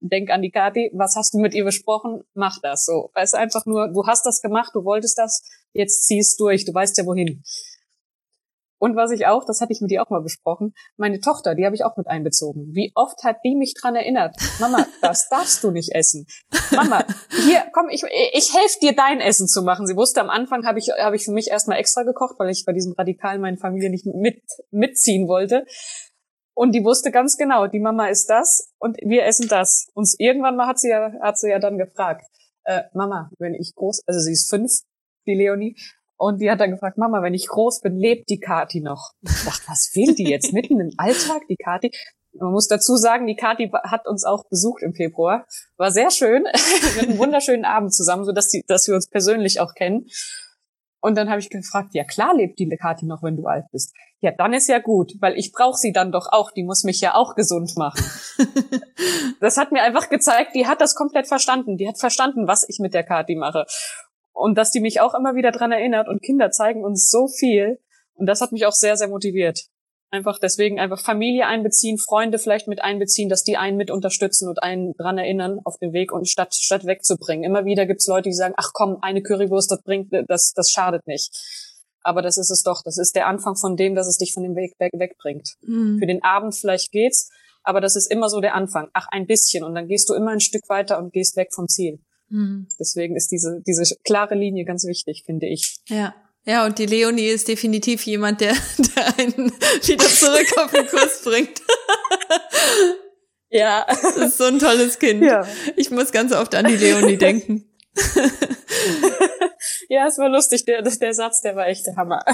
denk 0.00 0.30
an 0.30 0.40
die 0.40 0.50
Kathi, 0.50 0.90
was 0.94 1.16
hast 1.16 1.34
du 1.34 1.38
mit 1.38 1.54
ihr 1.54 1.64
besprochen? 1.64 2.22
Mach 2.34 2.58
das 2.62 2.86
so. 2.86 3.10
Weißt 3.14 3.34
einfach 3.34 3.66
nur, 3.66 3.88
du 3.88 4.06
hast 4.06 4.24
das 4.24 4.40
gemacht, 4.40 4.70
du 4.74 4.84
wolltest 4.84 5.18
das, 5.18 5.42
jetzt 5.72 6.06
ziehst 6.06 6.40
durch, 6.40 6.64
du 6.64 6.72
weißt 6.72 6.96
ja 6.96 7.04
wohin. 7.04 7.42
Und 8.80 8.96
was 8.96 9.10
ich 9.10 9.26
auch, 9.26 9.44
das 9.44 9.60
hatte 9.60 9.72
ich 9.72 9.82
mit 9.82 9.90
dir 9.90 10.02
auch 10.02 10.08
mal 10.08 10.22
besprochen, 10.22 10.72
meine 10.96 11.20
Tochter, 11.20 11.54
die 11.54 11.66
habe 11.66 11.74
ich 11.74 11.84
auch 11.84 11.98
mit 11.98 12.06
einbezogen. 12.06 12.70
Wie 12.72 12.92
oft 12.94 13.22
hat 13.24 13.36
die 13.44 13.54
mich 13.54 13.74
dran 13.74 13.94
erinnert, 13.94 14.34
Mama, 14.58 14.86
das 15.02 15.28
darfst 15.28 15.62
du 15.62 15.70
nicht 15.70 15.94
essen. 15.94 16.26
Mama, 16.72 17.04
hier, 17.44 17.62
komm, 17.74 17.90
ich, 17.90 18.02
ich 18.32 18.54
helfe 18.54 18.78
dir, 18.80 18.96
dein 18.96 19.20
Essen 19.20 19.48
zu 19.48 19.62
machen. 19.62 19.86
Sie 19.86 19.96
wusste, 19.96 20.22
am 20.22 20.30
Anfang 20.30 20.64
habe 20.64 20.78
ich, 20.78 20.88
habe 20.98 21.14
ich 21.14 21.26
für 21.26 21.32
mich 21.32 21.50
erstmal 21.50 21.78
extra 21.78 22.04
gekocht, 22.04 22.36
weil 22.38 22.48
ich 22.48 22.64
bei 22.64 22.72
diesem 22.72 22.94
Radikalen 22.94 23.42
meine 23.42 23.58
Familie 23.58 23.90
nicht 23.90 24.06
mit, 24.06 24.42
mitziehen 24.70 25.28
wollte. 25.28 25.66
Und 26.54 26.74
die 26.74 26.82
wusste 26.82 27.10
ganz 27.10 27.36
genau, 27.36 27.66
die 27.66 27.80
Mama 27.80 28.08
ist 28.08 28.30
das 28.30 28.72
und 28.78 28.96
wir 29.04 29.24
essen 29.26 29.48
das. 29.48 29.88
Und 29.92 30.08
irgendwann 30.18 30.56
mal 30.56 30.66
hat 30.66 30.78
sie 30.78 30.88
ja, 30.88 31.12
hat 31.20 31.38
sie 31.38 31.50
ja 31.50 31.58
dann 31.58 31.76
gefragt, 31.76 32.24
äh, 32.64 32.84
Mama, 32.94 33.30
wenn 33.38 33.54
ich 33.54 33.74
groß, 33.74 34.02
also 34.06 34.20
sie 34.20 34.32
ist 34.32 34.48
fünf, 34.48 34.72
die 35.26 35.34
Leonie, 35.34 35.76
und 36.20 36.42
die 36.42 36.50
hat 36.50 36.60
dann 36.60 36.70
gefragt, 36.70 36.98
Mama, 36.98 37.22
wenn 37.22 37.32
ich 37.32 37.46
groß 37.46 37.80
bin, 37.80 37.96
lebt 37.96 38.28
die 38.28 38.40
Kati 38.40 38.82
noch? 38.82 39.12
Ich 39.22 39.42
dachte, 39.42 39.62
was 39.68 39.90
will 39.94 40.14
die 40.14 40.28
jetzt 40.28 40.52
mitten 40.52 40.78
im 40.78 40.90
Alltag, 40.98 41.40
die 41.48 41.56
Kati? 41.56 41.90
Man 42.34 42.52
muss 42.52 42.68
dazu 42.68 42.96
sagen, 42.96 43.26
die 43.26 43.36
Kati 43.36 43.70
hat 43.84 44.06
uns 44.06 44.24
auch 44.24 44.44
besucht 44.50 44.82
im 44.82 44.92
Februar. 44.92 45.46
War 45.78 45.90
sehr 45.90 46.10
schön. 46.10 46.44
wir 46.44 47.00
hatten 47.00 47.12
einen 47.12 47.18
wunderschönen 47.18 47.64
Abend 47.64 47.94
zusammen, 47.94 48.26
so 48.26 48.32
dass, 48.32 48.48
die, 48.48 48.62
dass 48.68 48.86
wir 48.86 48.96
uns 48.96 49.08
persönlich 49.08 49.60
auch 49.60 49.72
kennen. 49.72 50.08
Und 51.00 51.16
dann 51.16 51.30
habe 51.30 51.40
ich 51.40 51.48
gefragt, 51.48 51.94
ja 51.94 52.04
klar 52.04 52.34
lebt 52.34 52.58
die 52.58 52.68
Kati 52.68 53.06
noch, 53.06 53.22
wenn 53.22 53.38
du 53.38 53.46
alt 53.46 53.64
bist. 53.72 53.94
Ja, 54.20 54.30
dann 54.30 54.52
ist 54.52 54.68
ja 54.68 54.78
gut, 54.78 55.14
weil 55.20 55.38
ich 55.38 55.52
brauche 55.52 55.78
sie 55.78 55.92
dann 55.92 56.12
doch 56.12 56.26
auch. 56.30 56.50
Die 56.50 56.64
muss 56.64 56.84
mich 56.84 57.00
ja 57.00 57.14
auch 57.14 57.34
gesund 57.34 57.78
machen. 57.78 58.04
das 59.40 59.56
hat 59.56 59.72
mir 59.72 59.82
einfach 59.82 60.10
gezeigt, 60.10 60.54
die 60.54 60.66
hat 60.66 60.82
das 60.82 60.94
komplett 60.94 61.28
verstanden. 61.28 61.78
Die 61.78 61.88
hat 61.88 61.98
verstanden, 61.98 62.46
was 62.46 62.68
ich 62.68 62.78
mit 62.78 62.92
der 62.92 63.04
Kati 63.04 63.36
mache 63.36 63.64
und 64.32 64.56
dass 64.56 64.70
die 64.70 64.80
mich 64.80 65.00
auch 65.00 65.14
immer 65.14 65.34
wieder 65.34 65.50
dran 65.50 65.72
erinnert 65.72 66.08
und 66.08 66.22
Kinder 66.22 66.50
zeigen 66.50 66.84
uns 66.84 67.10
so 67.10 67.28
viel 67.28 67.78
und 68.14 68.26
das 68.26 68.40
hat 68.40 68.52
mich 68.52 68.66
auch 68.66 68.72
sehr, 68.72 68.96
sehr 68.96 69.08
motiviert. 69.08 69.66
Einfach 70.12 70.40
deswegen 70.40 70.80
einfach 70.80 71.00
Familie 71.00 71.46
einbeziehen, 71.46 71.96
Freunde 71.96 72.40
vielleicht 72.40 72.66
mit 72.66 72.82
einbeziehen, 72.82 73.28
dass 73.28 73.44
die 73.44 73.56
einen 73.56 73.76
mit 73.76 73.92
unterstützen 73.92 74.48
und 74.48 74.60
einen 74.60 74.92
dran 74.94 75.18
erinnern 75.18 75.60
auf 75.64 75.78
dem 75.78 75.92
Weg 75.92 76.10
und 76.10 76.28
statt, 76.28 76.52
statt 76.54 76.84
wegzubringen. 76.84 77.44
Immer 77.44 77.64
wieder 77.64 77.86
gibt's 77.86 78.08
Leute, 78.08 78.28
die 78.28 78.34
sagen, 78.34 78.54
ach 78.56 78.70
komm, 78.74 78.98
eine 79.02 79.22
Currywurst, 79.22 79.70
das 79.70 79.82
bringt, 79.82 80.12
das, 80.26 80.52
das 80.52 80.70
schadet 80.72 81.06
nicht. 81.06 81.30
Aber 82.02 82.22
das 82.22 82.38
ist 82.38 82.50
es 82.50 82.62
doch. 82.64 82.82
Das 82.82 82.98
ist 82.98 83.14
der 83.14 83.28
Anfang 83.28 83.54
von 83.54 83.76
dem, 83.76 83.94
dass 83.94 84.08
es 84.08 84.18
dich 84.18 84.34
von 84.34 84.42
dem 84.42 84.56
Weg 84.56 84.74
weg, 84.80 84.92
wegbringt. 84.94 85.54
Mhm. 85.62 85.98
Für 86.00 86.06
den 86.06 86.24
Abend 86.24 86.56
vielleicht 86.56 86.90
geht's, 86.90 87.30
aber 87.62 87.80
das 87.80 87.94
ist 87.94 88.10
immer 88.10 88.28
so 88.28 88.40
der 88.40 88.54
Anfang. 88.54 88.88
Ach, 88.92 89.06
ein 89.12 89.26
bisschen. 89.26 89.62
Und 89.62 89.76
dann 89.76 89.86
gehst 89.86 90.08
du 90.08 90.14
immer 90.14 90.32
ein 90.32 90.40
Stück 90.40 90.68
weiter 90.68 90.98
und 90.98 91.12
gehst 91.12 91.36
weg 91.36 91.54
vom 91.54 91.68
Ziel. 91.68 92.00
Mhm. 92.30 92.68
Deswegen 92.78 93.16
ist 93.16 93.30
diese, 93.30 93.62
diese 93.66 93.96
klare 94.04 94.34
Linie 94.34 94.64
ganz 94.64 94.86
wichtig, 94.86 95.24
finde 95.26 95.46
ich. 95.46 95.80
Ja. 95.88 96.14
Ja, 96.46 96.64
und 96.64 96.78
die 96.78 96.86
Leonie 96.86 97.26
ist 97.26 97.48
definitiv 97.48 98.02
jemand, 98.04 98.40
der, 98.40 98.54
der 98.96 99.18
einen 99.18 99.52
wieder 99.82 100.06
zurück 100.06 100.58
auf 100.58 100.70
den 100.70 100.86
Kurs 100.86 101.22
bringt. 101.22 101.60
Ja. 103.50 103.84
Das 103.86 104.16
ist 104.16 104.38
so 104.38 104.44
ein 104.44 104.58
tolles 104.58 104.98
Kind. 104.98 105.22
Ja. 105.22 105.46
Ich 105.76 105.90
muss 105.90 106.12
ganz 106.12 106.32
oft 106.32 106.54
an 106.54 106.66
die 106.66 106.76
Leonie 106.76 107.18
denken. 107.18 107.66
ja, 109.88 110.06
es 110.06 110.16
war 110.18 110.28
lustig, 110.28 110.64
der, 110.64 110.82
der 110.82 111.14
Satz, 111.14 111.42
der 111.42 111.56
war 111.56 111.66
echt 111.66 111.86
der 111.86 111.96
Hammer. 111.96 112.24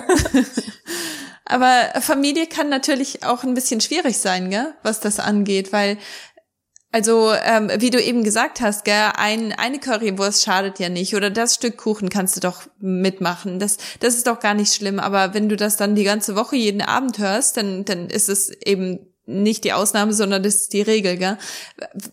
Aber 1.45 2.01
Familie 2.01 2.47
kann 2.47 2.69
natürlich 2.69 3.25
auch 3.25 3.45
ein 3.45 3.55
bisschen 3.55 3.81
schwierig 3.81 4.19
sein, 4.19 4.51
gell, 4.51 4.75
was 4.83 5.01
das 5.01 5.19
angeht, 5.21 5.73
weil 5.73 5.97
also, 6.97 7.31
ähm, 7.45 7.71
wie 7.77 7.91
du 7.91 8.03
eben 8.03 8.25
gesagt 8.25 8.63
hast, 8.63 8.87
gell, 8.87 9.11
ein, 9.19 9.53
eine 9.53 9.79
Currywurst 9.79 10.43
schadet 10.43 10.79
ja 10.79 10.89
nicht 10.89 11.15
oder 11.15 11.29
das 11.29 11.55
Stück 11.55 11.77
Kuchen 11.77 12.09
kannst 12.09 12.37
du 12.37 12.41
doch 12.41 12.63
mitmachen. 12.81 13.59
Das, 13.59 13.77
das 14.01 14.15
ist 14.15 14.27
doch 14.27 14.41
gar 14.41 14.55
nicht 14.55 14.75
schlimm. 14.75 14.99
Aber 14.99 15.35
wenn 15.35 15.51
du 15.51 15.57
das 15.57 15.77
dann 15.77 15.95
die 15.95 16.05
ganze 16.05 16.37
Woche 16.37 16.57
jeden 16.57 16.81
Abend 16.81 17.19
hörst, 17.19 17.59
dann, 17.59 17.85
dann 17.85 18.09
ist 18.09 18.31
es 18.31 18.49
eben 18.65 19.13
nicht 19.27 19.65
die 19.65 19.75
Ausnahme, 19.75 20.15
sondern 20.15 20.43
das 20.43 20.55
ist 20.55 20.73
die 20.73 20.81
Regel, 20.81 21.19
gell? 21.19 21.37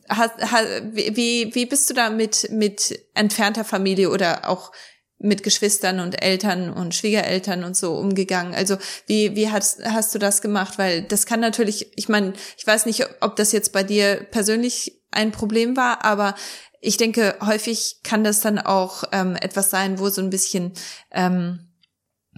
Hast, 0.10 0.34
hast, 0.52 0.68
wie, 0.92 1.56
wie 1.56 1.66
bist 1.66 1.90
du 1.90 1.94
da 1.94 2.10
mit, 2.10 2.50
mit 2.52 3.00
entfernter 3.14 3.64
Familie 3.64 4.10
oder 4.10 4.50
auch 4.50 4.74
mit 5.24 5.42
Geschwistern 5.44 6.00
und 6.00 6.22
Eltern 6.22 6.72
und 6.72 6.94
Schwiegereltern 6.94 7.64
und 7.64 7.76
so 7.76 7.96
umgegangen? 7.96 8.54
Also 8.54 8.78
wie, 9.08 9.36
wie 9.36 9.50
hast, 9.50 9.84
hast 9.84 10.14
du 10.14 10.20
das 10.20 10.42
gemacht? 10.42 10.78
Weil 10.78 11.04
das 11.04 11.26
kann 11.26 11.40
natürlich, 11.40 11.98
ich 11.98 12.10
meine, 12.10 12.34
ich 12.58 12.68
weiß 12.68 12.86
nicht, 12.86 13.08
ob 13.22 13.36
das 13.36 13.52
jetzt 13.52 13.72
bei 13.72 13.84
dir 13.84 14.28
persönlich 14.32 15.02
ein 15.12 15.32
Problem 15.32 15.78
war, 15.78 16.04
aber 16.04 16.36
ich 16.82 16.98
denke, 16.98 17.36
häufig 17.40 18.00
kann 18.04 18.24
das 18.24 18.42
dann 18.42 18.60
auch 18.60 19.06
ähm, 19.12 19.36
etwas 19.38 19.70
sein, 19.70 20.00
wo 20.00 20.10
so 20.10 20.22
ein 20.22 20.30
bisschen 20.30 20.74
ähm, 21.12 21.74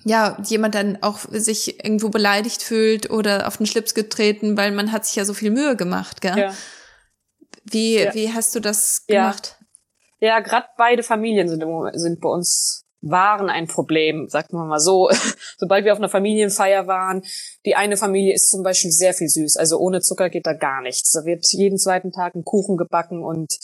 ja, 0.04 0.38
jemand 0.46 0.76
dann 0.76 1.02
auch 1.02 1.20
sich 1.32 1.84
irgendwo 1.84 2.10
beleidigt 2.10 2.62
fühlt 2.62 3.10
oder 3.10 3.48
auf 3.48 3.58
den 3.58 3.66
Schlips 3.66 3.96
getreten, 3.96 4.58
weil 4.58 4.72
man 4.72 4.92
hat 4.92 5.06
sich 5.06 5.16
ja 5.16 5.26
so 5.26 5.34
viel 5.34 5.52
Mühe 5.52 5.76
gemacht, 5.76 6.22
gell? 6.22 6.38
Ja. 6.38 6.56
Wie, 7.64 8.00
ja. 8.00 8.14
wie 8.14 8.32
hast 8.32 8.54
du 8.54 8.60
das 8.60 9.08
gemacht? 9.08 9.55
Ja, 10.26 10.40
gerade 10.40 10.66
beide 10.76 11.04
Familien 11.04 11.48
sind, 11.48 11.64
sind 11.94 12.20
bei 12.20 12.30
uns 12.30 12.84
waren 13.00 13.52
ein 13.52 13.68
Problem, 13.68 14.28
sagt 14.28 14.54
man 14.54 14.68
mal 14.68 14.80
so. 14.80 15.12
Sobald 15.60 15.86
wir 15.86 15.94
auf 15.94 16.00
einer 16.00 16.10
Familienfeier 16.10 16.88
waren, 16.88 17.22
die 17.64 17.76
eine 17.76 17.96
Familie 17.96 18.34
ist 18.34 18.50
zum 18.50 18.64
Beispiel 18.64 18.90
sehr 18.90 19.14
viel 19.14 19.30
süß. 19.30 19.56
Also 19.58 19.78
ohne 19.78 20.02
Zucker 20.02 20.32
geht 20.32 20.48
da 20.48 20.54
gar 20.54 20.82
nichts. 20.82 21.12
Da 21.12 21.26
wird 21.26 21.46
jeden 21.52 21.78
zweiten 21.78 22.12
Tag 22.12 22.34
ein 22.34 22.44
Kuchen 22.44 22.76
gebacken 22.76 23.24
und, 23.24 23.56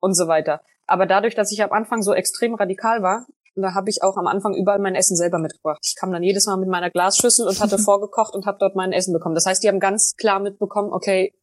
und 0.00 0.14
so 0.14 0.28
weiter. 0.28 0.62
Aber 0.86 1.04
dadurch, 1.04 1.34
dass 1.34 1.52
ich 1.52 1.62
am 1.62 1.72
Anfang 1.72 2.00
so 2.00 2.14
extrem 2.14 2.54
radikal 2.54 3.02
war, 3.02 3.26
da 3.54 3.74
habe 3.74 3.90
ich 3.90 4.02
auch 4.02 4.16
am 4.16 4.26
Anfang 4.26 4.54
überall 4.54 4.78
mein 4.78 4.94
Essen 4.94 5.14
selber 5.14 5.38
mitgebracht. 5.38 5.80
Ich 5.84 5.94
kam 5.94 6.10
dann 6.10 6.22
jedes 6.22 6.46
Mal 6.46 6.56
mit 6.56 6.70
meiner 6.70 6.88
Glasschüssel 6.88 7.46
und 7.46 7.60
hatte 7.60 7.76
vorgekocht 7.84 8.34
und 8.34 8.46
habe 8.46 8.56
dort 8.58 8.76
mein 8.76 8.92
Essen 8.92 9.12
bekommen. 9.12 9.34
Das 9.34 9.44
heißt, 9.44 9.62
die 9.62 9.68
haben 9.68 9.80
ganz 9.80 10.16
klar 10.16 10.40
mitbekommen, 10.40 10.90
okay, 10.90 11.34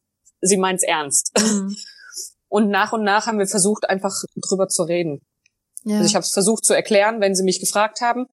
sie 0.41 0.57
meint's 0.57 0.81
ernst. 0.81 1.37
Mhm. 1.39 1.75
Und 2.49 2.69
nach 2.69 2.93
und 2.93 3.03
nach 3.03 3.27
haben 3.27 3.39
wir 3.39 3.47
versucht, 3.47 3.87
einfach 3.87 4.13
drüber 4.35 4.67
zu 4.67 4.83
reden. 4.83 5.21
Ja. 5.83 5.97
Also 5.97 6.07
ich 6.07 6.15
habe 6.15 6.23
es 6.23 6.31
versucht 6.31 6.65
zu 6.65 6.73
erklären, 6.73 7.21
wenn 7.21 7.35
sie 7.35 7.43
mich 7.43 7.59
gefragt 7.59 8.01
haben, 8.01 8.25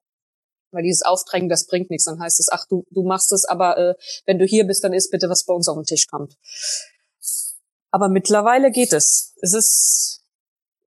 weil 0.72 0.82
dieses 0.82 1.02
Aufdrängen, 1.02 1.48
das 1.48 1.66
bringt 1.66 1.90
nichts. 1.90 2.06
Dann 2.06 2.20
heißt 2.20 2.40
es, 2.40 2.48
ach, 2.50 2.64
du, 2.68 2.84
du 2.90 3.02
machst 3.02 3.32
es, 3.32 3.44
aber 3.44 3.76
äh, 3.76 3.94
wenn 4.24 4.38
du 4.38 4.44
hier 4.44 4.66
bist, 4.66 4.82
dann 4.82 4.92
isst 4.92 5.10
bitte, 5.10 5.28
was 5.28 5.44
bei 5.44 5.54
uns 5.54 5.68
auf 5.68 5.76
den 5.76 5.84
Tisch 5.84 6.06
kommt. 6.06 6.34
Aber 7.90 8.08
mittlerweile 8.08 8.70
geht 8.70 8.92
es. 8.92 9.34
Es 9.40 9.54
ist, 9.54 10.22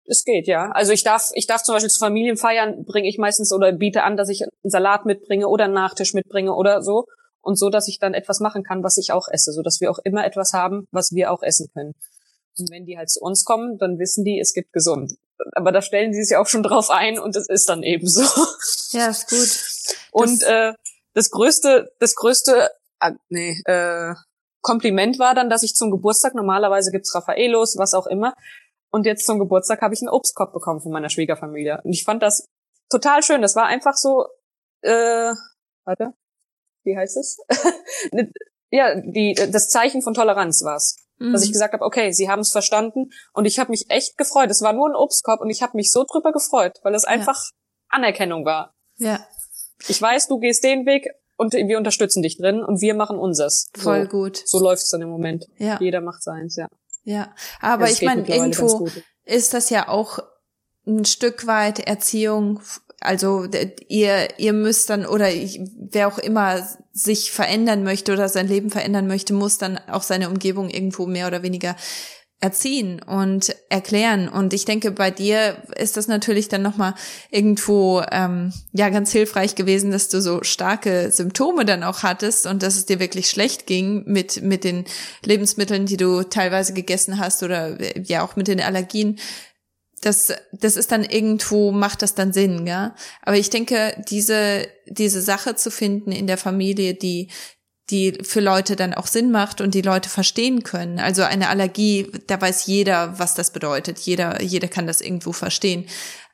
es 0.05 0.23
geht, 0.23 0.47
ja. 0.47 0.71
Also 0.71 0.93
ich 0.93 1.03
darf, 1.03 1.29
ich 1.33 1.47
darf 1.47 1.63
zum 1.63 1.75
Beispiel 1.75 1.91
zu 1.91 1.99
Familienfeiern 1.99 2.85
bringe 2.85 3.07
ich 3.07 3.17
meistens 3.17 3.53
oder 3.53 3.71
biete 3.71 4.03
an, 4.03 4.17
dass 4.17 4.29
ich 4.29 4.41
einen 4.41 4.71
Salat 4.71 5.05
mitbringe 5.05 5.47
oder 5.47 5.65
einen 5.65 5.73
Nachtisch 5.73 6.13
mitbringe 6.13 6.53
oder 6.53 6.81
so. 6.81 7.05
Und 7.41 7.57
so, 7.57 7.69
dass 7.69 7.87
ich 7.87 7.99
dann 7.99 8.13
etwas 8.13 8.41
machen 8.41 8.63
kann, 8.63 8.83
was 8.83 8.97
ich 8.97 9.13
auch 9.13 9.27
esse, 9.31 9.53
so 9.53 9.61
dass 9.61 9.79
wir 9.79 9.89
auch 9.89 9.99
immer 10.03 10.25
etwas 10.25 10.51
haben, 10.51 10.85
was 10.91 11.11
wir 11.11 11.31
auch 11.31 11.43
essen 11.43 11.67
können. 11.73 11.93
Und 12.57 12.71
wenn 12.71 12.85
die 12.85 12.97
halt 12.97 13.09
zu 13.09 13.21
uns 13.21 13.45
kommen, 13.45 13.77
dann 13.77 13.99
wissen 13.99 14.23
die, 14.23 14.39
es 14.39 14.53
gibt 14.53 14.73
gesund. 14.73 15.13
Aber 15.53 15.71
da 15.71 15.81
stellen 15.81 16.13
sie 16.13 16.23
sich 16.23 16.37
auch 16.37 16.47
schon 16.47 16.63
drauf 16.63 16.89
ein 16.89 17.19
und 17.19 17.35
es 17.35 17.47
ist 17.47 17.69
dann 17.69 17.83
eben 17.83 18.07
so. 18.07 18.23
Ja, 18.91 19.09
ist 19.09 19.29
gut. 19.29 19.99
Und 20.11 20.43
äh, 20.43 20.73
das 21.13 21.29
größte, 21.29 21.91
das 21.99 22.15
größte, 22.15 22.71
äh, 23.01 23.11
nee, 23.29 23.61
äh, 23.65 24.15
Kompliment 24.61 25.19
war 25.19 25.35
dann, 25.35 25.49
dass 25.49 25.63
ich 25.63 25.75
zum 25.75 25.91
Geburtstag, 25.91 26.35
normalerweise 26.35 26.91
gibt's 26.91 27.13
Raffaelos, 27.13 27.77
was 27.77 27.93
auch 27.93 28.07
immer, 28.07 28.33
und 28.89 29.05
jetzt 29.05 29.25
zum 29.25 29.39
Geburtstag 29.39 29.81
habe 29.81 29.93
ich 29.93 30.01
einen 30.01 30.09
Obstkorb 30.09 30.53
bekommen 30.53 30.81
von 30.81 30.91
meiner 30.91 31.09
Schwiegerfamilie. 31.09 31.81
Und 31.83 31.93
ich 31.93 32.03
fand 32.03 32.23
das 32.23 32.47
total 32.89 33.21
schön. 33.21 33.41
Das 33.41 33.55
war 33.55 33.65
einfach 33.65 33.95
so, 33.95 34.27
äh, 34.81 35.33
warte, 35.85 36.13
wie 36.83 36.97
heißt 36.97 37.17
es? 37.17 37.37
ja, 38.71 38.95
die, 38.95 39.33
das 39.33 39.69
Zeichen 39.69 40.01
von 40.01 40.13
Toleranz 40.13 40.63
war's. 40.63 40.97
Mhm. 41.19 41.33
Dass 41.33 41.43
ich 41.43 41.51
gesagt 41.51 41.73
habe, 41.73 41.83
okay, 41.83 42.11
sie 42.11 42.29
haben 42.29 42.41
es 42.41 42.51
verstanden 42.51 43.11
und 43.33 43.45
ich 43.45 43.59
habe 43.59 43.71
mich 43.71 43.89
echt 43.89 44.17
gefreut. 44.17 44.51
Es 44.51 44.61
war 44.61 44.73
nur 44.73 44.87
ein 44.87 44.95
Obstkorb 44.95 45.41
und 45.41 45.49
ich 45.49 45.61
habe 45.61 45.75
mich 45.75 45.91
so 45.91 46.03
drüber 46.03 46.31
gefreut, 46.31 46.79
weil 46.83 46.93
es 46.93 47.05
einfach 47.05 47.35
ja. 47.35 47.51
Anerkennung 47.89 48.45
war. 48.45 48.75
Ja. 48.97 49.25
Ich 49.87 50.01
weiß, 50.01 50.27
du 50.27 50.39
gehst 50.39 50.63
den 50.63 50.85
Weg 50.85 51.07
und 51.35 51.53
wir 51.53 51.77
unterstützen 51.77 52.21
dich 52.23 52.37
drin 52.37 52.63
und 52.63 52.81
wir 52.81 52.95
machen 52.95 53.17
unseres. 53.17 53.69
Voll 53.75 54.03
so, 54.03 54.09
gut. 54.09 54.41
So 54.45 54.59
läuft's 54.59 54.89
dann 54.89 55.01
im 55.01 55.09
Moment. 55.09 55.45
Ja. 55.57 55.79
Jeder 55.79 56.01
macht 56.01 56.23
seins, 56.23 56.55
ja. 56.55 56.67
Ja, 57.03 57.33
aber 57.61 57.85
ja, 57.85 57.91
ich 57.91 58.01
meine, 58.01 58.27
irgendwo 58.27 58.89
ist 59.23 59.53
das 59.53 59.69
ja 59.69 59.87
auch 59.87 60.19
ein 60.85 61.05
Stück 61.05 61.47
weit 61.47 61.79
Erziehung. 61.79 62.59
Also 62.99 63.47
ihr 63.87 64.27
ihr 64.37 64.53
müsst 64.53 64.89
dann 64.89 65.05
oder 65.05 65.31
ich, 65.31 65.59
wer 65.77 66.07
auch 66.07 66.17
immer 66.17 66.67
sich 66.93 67.31
verändern 67.31 67.83
möchte 67.83 68.13
oder 68.13 68.27
sein 68.27 68.47
Leben 68.47 68.71
verändern 68.71 69.07
möchte, 69.07 69.33
muss 69.33 69.57
dann 69.57 69.77
auch 69.87 70.01
seine 70.01 70.29
Umgebung 70.29 70.69
irgendwo 70.69 71.05
mehr 71.05 71.27
oder 71.27 71.43
weniger 71.43 71.75
erziehen 72.39 73.01
und 73.01 73.55
erklären. 73.69 74.29
Und 74.29 74.53
ich 74.53 74.65
denke, 74.65 74.91
bei 74.91 75.09
dir 75.09 75.57
ist 75.75 75.97
das 75.97 76.07
natürlich 76.07 76.49
dann 76.49 76.61
nochmal 76.61 76.93
irgendwo 77.31 78.03
ähm, 78.11 78.53
ja 78.73 78.89
ganz 78.89 79.11
hilfreich 79.11 79.55
gewesen, 79.55 79.91
dass 79.91 80.09
du 80.09 80.21
so 80.21 80.43
starke 80.43 81.11
Symptome 81.11 81.65
dann 81.65 81.83
auch 81.83 82.03
hattest 82.03 82.45
und 82.45 82.61
dass 82.61 82.75
es 82.75 82.85
dir 82.85 82.99
wirklich 82.99 83.29
schlecht 83.29 83.65
ging 83.65 84.03
mit, 84.05 84.43
mit 84.43 84.63
den 84.63 84.85
Lebensmitteln, 85.25 85.87
die 85.87 85.97
du 85.97 86.23
teilweise 86.23 86.73
gegessen 86.73 87.17
hast 87.17 87.41
oder 87.41 87.77
ja 87.99 88.23
auch 88.23 88.35
mit 88.35 88.47
den 88.47 88.61
Allergien. 88.61 89.17
Das, 90.01 90.31
das 90.51 90.75
ist 90.75 90.91
dann 90.91 91.03
irgendwo, 91.03 91.71
macht 91.71 92.01
das 92.01 92.13
dann 92.13 92.31
Sinn, 92.31 92.67
ja. 92.67 92.95
Aber 93.23 93.37
ich 93.37 93.49
denke, 93.49 94.01
diese, 94.09 94.67
diese 94.85 95.21
Sache 95.21 95.55
zu 95.55 95.71
finden 95.71 96.11
in 96.11 96.27
der 96.27 96.37
Familie, 96.37 96.93
die 96.93 97.29
die 97.89 98.17
für 98.21 98.41
Leute 98.41 98.75
dann 98.75 98.93
auch 98.93 99.07
Sinn 99.07 99.31
macht 99.31 99.61
und 99.61 99.73
die 99.73 99.81
Leute 99.81 100.09
verstehen 100.09 100.63
können. 100.63 100.99
Also 100.99 101.23
eine 101.23 101.47
Allergie, 101.49 102.11
da 102.27 102.39
weiß 102.39 102.65
jeder, 102.65 103.17
was 103.17 103.33
das 103.33 103.51
bedeutet. 103.51 103.99
Jeder, 103.99 104.41
jeder 104.41 104.67
kann 104.67 104.87
das 104.87 104.99
irgendwo 104.99 105.31
verstehen. 105.31 105.85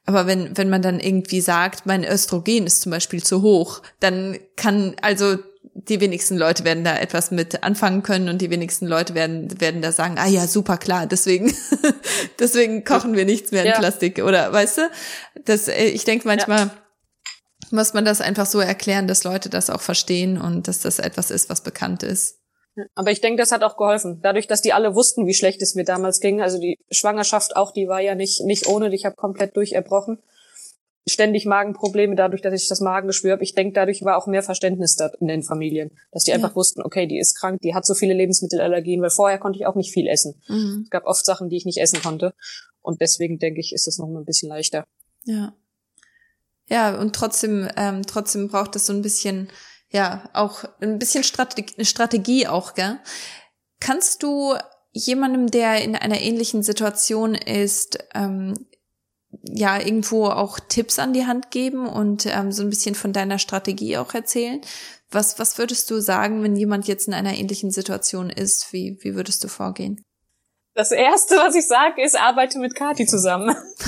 Aber 0.05 0.25
wenn, 0.27 0.57
wenn 0.57 0.69
man 0.69 0.81
dann 0.81 0.99
irgendwie 0.99 1.41
sagt, 1.41 1.85
mein 1.85 2.03
Östrogen 2.03 2.65
ist 2.65 2.81
zum 2.81 2.91
Beispiel 2.91 3.23
zu 3.23 3.41
hoch, 3.41 3.81
dann 3.99 4.37
kann, 4.55 4.95
also 5.01 5.37
die 5.73 5.99
wenigsten 5.99 6.37
Leute 6.37 6.63
werden 6.63 6.83
da 6.83 6.97
etwas 6.97 7.31
mit 7.31 7.63
anfangen 7.63 8.03
können 8.03 8.29
und 8.29 8.41
die 8.41 8.49
wenigsten 8.49 8.87
Leute 8.87 9.15
werden, 9.15 9.59
werden 9.59 9.81
da 9.81 9.91
sagen, 9.91 10.15
ah 10.17 10.27
ja, 10.27 10.47
super 10.47 10.77
klar, 10.77 11.07
deswegen, 11.07 11.53
deswegen 12.39 12.83
kochen 12.83 13.15
wir 13.15 13.25
nichts 13.25 13.51
mehr 13.51 13.63
in 13.63 13.69
ja. 13.69 13.77
Plastik 13.77 14.23
oder, 14.23 14.53
weißt 14.53 14.77
du? 14.77 14.81
Das, 15.45 15.67
äh, 15.67 15.85
ich 15.85 16.05
denke 16.05 16.27
manchmal, 16.27 16.59
ja 16.59 16.71
muss 17.73 17.93
man 17.93 18.05
das 18.05 18.21
einfach 18.21 18.45
so 18.45 18.59
erklären, 18.59 19.07
dass 19.07 19.23
Leute 19.23 19.49
das 19.49 19.69
auch 19.69 19.81
verstehen 19.81 20.39
und 20.39 20.67
dass 20.67 20.79
das 20.79 20.99
etwas 20.99 21.31
ist, 21.31 21.49
was 21.49 21.61
bekannt 21.61 22.03
ist. 22.03 22.39
Aber 22.95 23.11
ich 23.11 23.21
denke, 23.21 23.41
das 23.41 23.51
hat 23.51 23.63
auch 23.63 23.77
geholfen. 23.77 24.19
Dadurch, 24.23 24.47
dass 24.47 24.61
die 24.61 24.73
alle 24.73 24.95
wussten, 24.95 25.27
wie 25.27 25.33
schlecht 25.33 25.61
es 25.61 25.75
mir 25.75 25.83
damals 25.83 26.19
ging. 26.19 26.41
Also 26.41 26.59
die 26.59 26.79
Schwangerschaft 26.91 27.55
auch, 27.55 27.71
die 27.71 27.87
war 27.87 27.99
ja 27.99 28.15
nicht, 28.15 28.41
nicht 28.41 28.67
ohne. 28.67 28.93
Ich 28.93 29.05
habe 29.05 29.15
komplett 29.15 29.55
durcherbrochen. 29.55 30.19
Ständig 31.07 31.45
Magenprobleme, 31.45 32.15
dadurch, 32.15 32.41
dass 32.41 32.53
ich 32.53 32.69
das 32.69 32.79
Magengeschwür 32.79 33.33
habe. 33.33 33.43
Ich 33.43 33.55
denke, 33.55 33.73
dadurch 33.73 34.03
war 34.05 34.17
auch 34.17 34.27
mehr 34.27 34.43
Verständnis 34.43 34.95
da 34.95 35.11
in 35.19 35.27
den 35.27 35.43
Familien. 35.43 35.91
Dass 36.11 36.23
die 36.23 36.31
ja. 36.31 36.35
einfach 36.35 36.55
wussten, 36.55 36.81
okay, 36.81 37.07
die 37.07 37.19
ist 37.19 37.37
krank, 37.37 37.59
die 37.61 37.75
hat 37.75 37.85
so 37.85 37.93
viele 37.93 38.13
Lebensmittelallergien, 38.13 39.01
weil 39.01 39.09
vorher 39.09 39.37
konnte 39.37 39.59
ich 39.59 39.65
auch 39.65 39.75
nicht 39.75 39.91
viel 39.91 40.07
essen. 40.07 40.41
Mhm. 40.47 40.83
Es 40.85 40.89
gab 40.89 41.05
oft 41.05 41.25
Sachen, 41.25 41.49
die 41.49 41.57
ich 41.57 41.65
nicht 41.65 41.79
essen 41.79 42.01
konnte. 42.01 42.33
Und 42.81 43.01
deswegen 43.01 43.37
denke 43.37 43.59
ich, 43.59 43.73
ist 43.73 43.87
das 43.87 43.97
noch 43.97 44.07
ein 44.07 44.25
bisschen 44.25 44.49
leichter. 44.49 44.85
Ja. 45.25 45.53
Ja, 46.69 46.97
und 46.97 47.13
trotzdem, 47.15 47.67
ähm, 47.75 48.03
trotzdem 48.05 48.47
braucht 48.47 48.75
es 48.75 48.85
so 48.85 48.93
ein 48.93 49.01
bisschen, 49.01 49.49
ja, 49.89 50.29
auch 50.33 50.63
ein 50.79 50.99
bisschen 50.99 51.23
Strategie, 51.23 51.83
Strategie 51.83 52.47
auch, 52.47 52.73
gell? 52.73 52.99
Kannst 53.79 54.23
du 54.23 54.55
jemandem, 54.93 55.47
der 55.47 55.83
in 55.83 55.95
einer 55.95 56.21
ähnlichen 56.21 56.63
Situation 56.63 57.35
ist, 57.35 57.99
ähm, 58.13 58.53
ja, 59.43 59.79
irgendwo 59.79 60.25
auch 60.27 60.59
Tipps 60.59 60.99
an 60.99 61.13
die 61.13 61.25
Hand 61.25 61.51
geben 61.51 61.87
und 61.87 62.25
ähm, 62.25 62.51
so 62.51 62.63
ein 62.63 62.69
bisschen 62.69 62.95
von 62.95 63.13
deiner 63.13 63.39
Strategie 63.39 63.97
auch 63.97 64.13
erzählen? 64.13 64.61
Was, 65.11 65.39
was 65.39 65.57
würdest 65.57 65.89
du 65.91 65.99
sagen, 65.99 66.43
wenn 66.43 66.55
jemand 66.55 66.87
jetzt 66.87 67.07
in 67.07 67.13
einer 67.13 67.35
ähnlichen 67.35 67.71
Situation 67.71 68.29
ist? 68.29 68.73
Wie, 68.73 68.97
wie 69.01 69.15
würdest 69.15 69.43
du 69.43 69.47
vorgehen? 69.47 70.03
Das 70.75 70.91
erste, 70.91 71.35
was 71.35 71.53
ich 71.53 71.67
sage, 71.67 72.03
ist, 72.03 72.19
arbeite 72.19 72.57
mit 72.57 72.73
Kati 72.73 73.05
zusammen. 73.05 73.55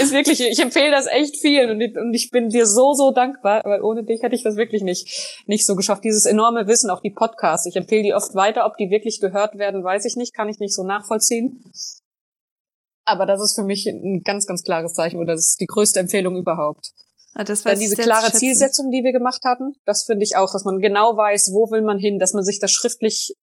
ist 0.00 0.12
wirklich, 0.12 0.40
ich 0.42 0.60
empfehle 0.60 0.90
das 0.90 1.06
echt 1.06 1.38
viel 1.38 1.70
und 1.70 1.80
ich, 1.80 1.96
und 1.96 2.12
ich 2.12 2.30
bin 2.30 2.50
dir 2.50 2.66
so, 2.66 2.92
so 2.92 3.10
dankbar, 3.10 3.62
weil 3.64 3.80
ohne 3.80 4.04
dich 4.04 4.22
hätte 4.22 4.34
ich 4.34 4.42
das 4.42 4.56
wirklich 4.56 4.82
nicht, 4.82 5.42
nicht 5.46 5.64
so 5.64 5.74
geschafft. 5.74 6.04
Dieses 6.04 6.26
enorme 6.26 6.66
Wissen, 6.66 6.90
auch 6.90 7.00
die 7.00 7.10
Podcasts. 7.10 7.66
Ich 7.66 7.76
empfehle 7.76 8.02
die 8.02 8.12
oft 8.12 8.34
weiter. 8.34 8.66
Ob 8.66 8.76
die 8.76 8.90
wirklich 8.90 9.20
gehört 9.20 9.56
werden, 9.56 9.82
weiß 9.82 10.04
ich 10.04 10.16
nicht, 10.16 10.34
kann 10.34 10.50
ich 10.50 10.58
nicht 10.58 10.74
so 10.74 10.84
nachvollziehen. 10.84 11.64
Aber 13.04 13.26
das 13.26 13.42
ist 13.42 13.54
für 13.54 13.64
mich 13.64 13.86
ein 13.86 14.22
ganz, 14.24 14.46
ganz 14.46 14.62
klares 14.62 14.94
Zeichen 14.94 15.18
oder 15.18 15.34
das 15.34 15.48
ist 15.48 15.60
die 15.60 15.66
größte 15.66 16.00
Empfehlung 16.00 16.36
überhaupt. 16.36 16.92
Ah, 17.34 17.44
das 17.44 17.62
Dann 17.62 17.78
diese 17.78 17.96
klare 17.96 18.30
Zielsetzung, 18.32 18.90
die 18.90 19.02
wir 19.02 19.12
gemacht 19.12 19.40
hatten, 19.44 19.74
das 19.86 20.04
finde 20.04 20.22
ich 20.22 20.36
auch, 20.36 20.52
dass 20.52 20.64
man 20.64 20.80
genau 20.80 21.16
weiß, 21.16 21.50
wo 21.52 21.70
will 21.70 21.82
man 21.82 21.98
hin, 21.98 22.18
dass 22.18 22.34
man 22.34 22.44
sich 22.44 22.60
das 22.60 22.70
schriftlich 22.70 23.34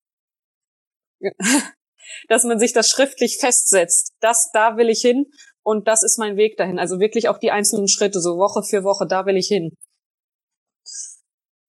dass 2.28 2.44
man 2.44 2.60
sich 2.60 2.74
das 2.74 2.90
schriftlich 2.90 3.38
festsetzt. 3.38 4.14
Das, 4.20 4.50
da 4.54 4.78
will 4.78 4.90
ich 4.90 5.02
hin 5.02 5.26
und 5.64 5.88
das 5.88 6.04
ist 6.04 6.18
mein 6.18 6.38
Weg 6.38 6.58
dahin. 6.58 6.80
Also 6.80 7.00
wirklich 7.00 7.30
auch 7.30 7.38
die 7.38 7.52
einzelnen 7.52 7.88
Schritte, 7.88 8.20
so 8.20 8.38
Woche 8.38 8.64
für 8.64 8.84
Woche, 8.84 9.08
da 9.08 9.26
will 9.26 9.38
ich 9.38 9.48
hin. 9.48 9.72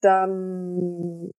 Dann, 0.00 1.30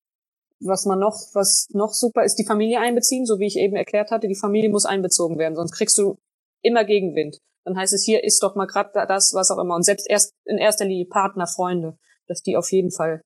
was 0.60 0.86
man 0.86 1.00
noch, 1.00 1.16
was 1.34 1.68
noch 1.72 1.94
super 1.94 2.24
ist, 2.24 2.36
die 2.36 2.46
Familie 2.46 2.80
einbeziehen, 2.80 3.26
so 3.26 3.40
wie 3.40 3.48
ich 3.48 3.58
eben 3.58 3.76
erklärt 3.76 4.12
hatte. 4.12 4.28
Die 4.28 4.36
Familie 4.36 4.70
muss 4.70 4.86
einbezogen 4.86 5.38
werden, 5.38 5.56
sonst 5.56 5.72
kriegst 5.72 5.98
du 5.98 6.18
immer 6.62 6.84
Gegenwind. 6.84 7.40
Dann 7.64 7.78
heißt 7.78 7.94
es, 7.94 8.04
hier 8.04 8.24
ist 8.24 8.42
doch 8.44 8.56
mal 8.56 8.66
gerade 8.66 8.92
das, 9.08 9.34
was 9.34 9.52
auch 9.52 9.60
immer. 9.60 9.76
Und 9.76 9.84
selbst 9.84 10.10
erst 10.10 10.34
in 10.46 10.58
erster 10.58 10.86
Linie 10.86 11.06
Partner, 11.06 11.48
Freunde, 11.48 11.98
dass 12.28 12.42
die 12.42 12.58
auf 12.58 12.72
jeden 12.72 12.92
Fall, 12.92 13.24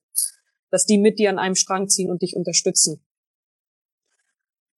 dass 0.71 0.85
die 0.85 0.97
mit 0.97 1.19
dir 1.19 1.29
an 1.29 1.39
einem 1.39 1.55
Strang 1.55 1.87
ziehen 1.87 2.11
und 2.11 2.21
dich 2.21 2.35
unterstützen. 2.35 3.05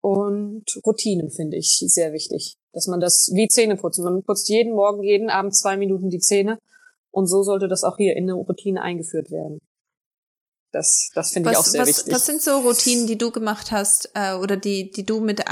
Und 0.02 0.65
Routinen 0.86 1.32
finde 1.32 1.58
ich 1.58 1.84
sehr 1.88 2.13
wichtig. 2.13 2.58
Dass 2.72 2.88
man 2.88 3.00
das 3.00 3.32
wie 3.34 3.48
Zähne 3.48 3.76
putzen. 3.78 4.04
Man 4.04 4.24
putzt 4.24 4.48
jeden 4.48 4.74
Morgen, 4.74 5.04
jeden 5.04 5.30
Abend 5.30 5.56
zwei 5.56 5.78
Minuten 5.78 6.10
die 6.10 6.20
Zähne. 6.20 6.60
Und 7.10 7.26
so 7.26 7.41
sollte 7.41 7.67
das 7.67 7.84
auch 7.84 7.98
hier 7.98 8.15
in 8.15 8.26
eine 8.26 8.34
Routine 8.34 8.82
eingeführt 8.82 9.32
werden. 9.32 9.60
Das, 10.72 11.10
das 11.15 11.32
finde 11.32 11.52
ich 11.52 11.58
auch 11.58 11.63
sehr 11.63 11.82
was, 11.82 11.88
wichtig. 11.88 12.13
Was 12.13 12.26
sind 12.26 12.41
so 12.41 12.60
Routinen, 12.60 13.08
die 13.08 13.17
du 13.17 13.32
gemacht 13.32 13.72
hast 13.72 14.12
äh, 14.13 14.36
oder 14.36 14.58
die, 14.58 14.91
die 14.91 15.06
du 15.06 15.22
mit 15.22 15.48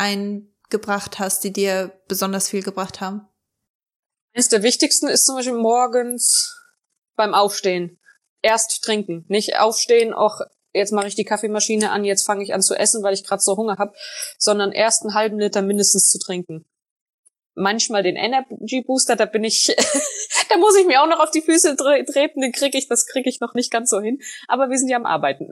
eingebracht 0.66 1.20
hast, 1.20 1.44
die 1.44 1.52
dir 1.52 1.92
besonders 2.08 2.50
viel 2.50 2.64
gebracht 2.64 3.02
haben? 3.02 3.28
Eines 4.34 4.50
der 4.50 4.64
wichtigsten 4.64 5.08
ist 5.08 5.26
zum 5.26 5.36
Beispiel 5.36 5.58
morgens 5.58 6.56
beim 7.16 7.34
Aufstehen. 7.34 8.00
Erst 8.42 8.84
trinken. 8.84 9.26
Nicht 9.28 9.58
aufstehen, 9.58 10.14
auch 10.14 10.42
jetzt 10.74 10.92
mache 10.92 11.08
ich 11.08 11.16
die 11.16 11.24
Kaffeemaschine 11.24 11.92
an, 11.92 12.04
jetzt 12.04 12.26
fange 12.26 12.44
ich 12.44 12.54
an 12.54 12.62
zu 12.62 12.76
essen, 12.76 13.02
weil 13.02 13.14
ich 13.14 13.24
gerade 13.24 13.42
so 13.42 13.56
Hunger 13.56 13.78
habe, 13.78 13.94
sondern 14.38 14.72
erst 14.72 15.04
einen 15.04 15.14
halben 15.14 15.40
Liter 15.40 15.62
mindestens 15.62 16.10
zu 16.10 16.20
trinken. 16.20 16.66
Manchmal 17.56 18.04
den 18.04 18.16
Energy 18.16 18.84
Booster, 18.86 19.16
da 19.16 19.26
bin 19.26 19.44
ich, 19.44 19.74
da 20.50 20.58
muss 20.58 20.76
ich 20.78 20.86
mir 20.86 21.02
auch 21.02 21.08
noch 21.08 21.20
auf 21.20 21.32
die 21.32 21.42
Füße 21.42 21.76
treten, 21.76 22.42
den 22.42 22.52
kriege 22.52 22.78
ich, 22.78 22.88
das 22.88 23.06
kriege 23.06 23.30
ich 23.30 23.40
noch 23.40 23.54
nicht 23.54 23.72
ganz 23.72 23.90
so 23.90 24.02
hin. 24.02 24.20
Aber 24.48 24.70
wir 24.70 24.78
sind 24.78 24.90
ja 24.90 24.98
am 24.98 25.06
Arbeiten. 25.06 25.50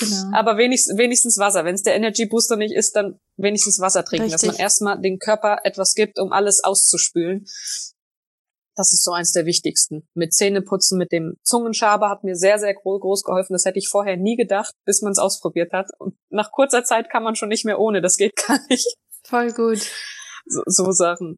Genau. 0.00 0.30
Aber 0.36 0.56
wenigstens, 0.56 0.98
wenigstens 0.98 1.38
Wasser. 1.38 1.64
Wenn 1.64 1.74
es 1.74 1.82
der 1.82 1.94
Energy 1.94 2.26
Booster 2.26 2.56
nicht 2.56 2.74
ist, 2.74 2.96
dann 2.96 3.18
wenigstens 3.36 3.80
Wasser 3.80 4.04
trinken, 4.04 4.24
Richtig. 4.24 4.48
dass 4.48 4.56
man 4.56 4.60
erstmal 4.60 5.00
dem 5.00 5.18
Körper 5.18 5.58
etwas 5.64 5.94
gibt, 5.94 6.18
um 6.18 6.32
alles 6.32 6.64
auszuspülen. 6.64 7.44
Das 8.76 8.92
ist 8.92 9.04
so 9.04 9.12
eins 9.12 9.32
der 9.32 9.46
wichtigsten. 9.46 10.08
Mit 10.14 10.32
Zähneputzen, 10.32 10.96
mit 10.96 11.12
dem 11.12 11.34
Zungenschaber 11.42 12.08
hat 12.08 12.24
mir 12.24 12.34
sehr, 12.34 12.58
sehr 12.58 12.74
groß 12.74 13.24
geholfen. 13.24 13.52
Das 13.52 13.64
hätte 13.64 13.78
ich 13.78 13.88
vorher 13.88 14.16
nie 14.16 14.36
gedacht, 14.36 14.72
bis 14.86 15.02
man 15.02 15.12
es 15.12 15.18
ausprobiert 15.18 15.72
hat. 15.72 15.88
Und 15.98 16.16
nach 16.30 16.50
kurzer 16.50 16.82
Zeit 16.82 17.10
kann 17.10 17.22
man 17.22 17.36
schon 17.36 17.50
nicht 17.50 17.64
mehr 17.64 17.78
ohne. 17.78 18.00
Das 18.00 18.16
geht 18.16 18.36
gar 18.36 18.58
nicht. 18.68 18.96
Voll 19.22 19.52
gut. 19.52 19.86
So, 20.46 20.62
so 20.66 20.90
Sachen. 20.92 21.36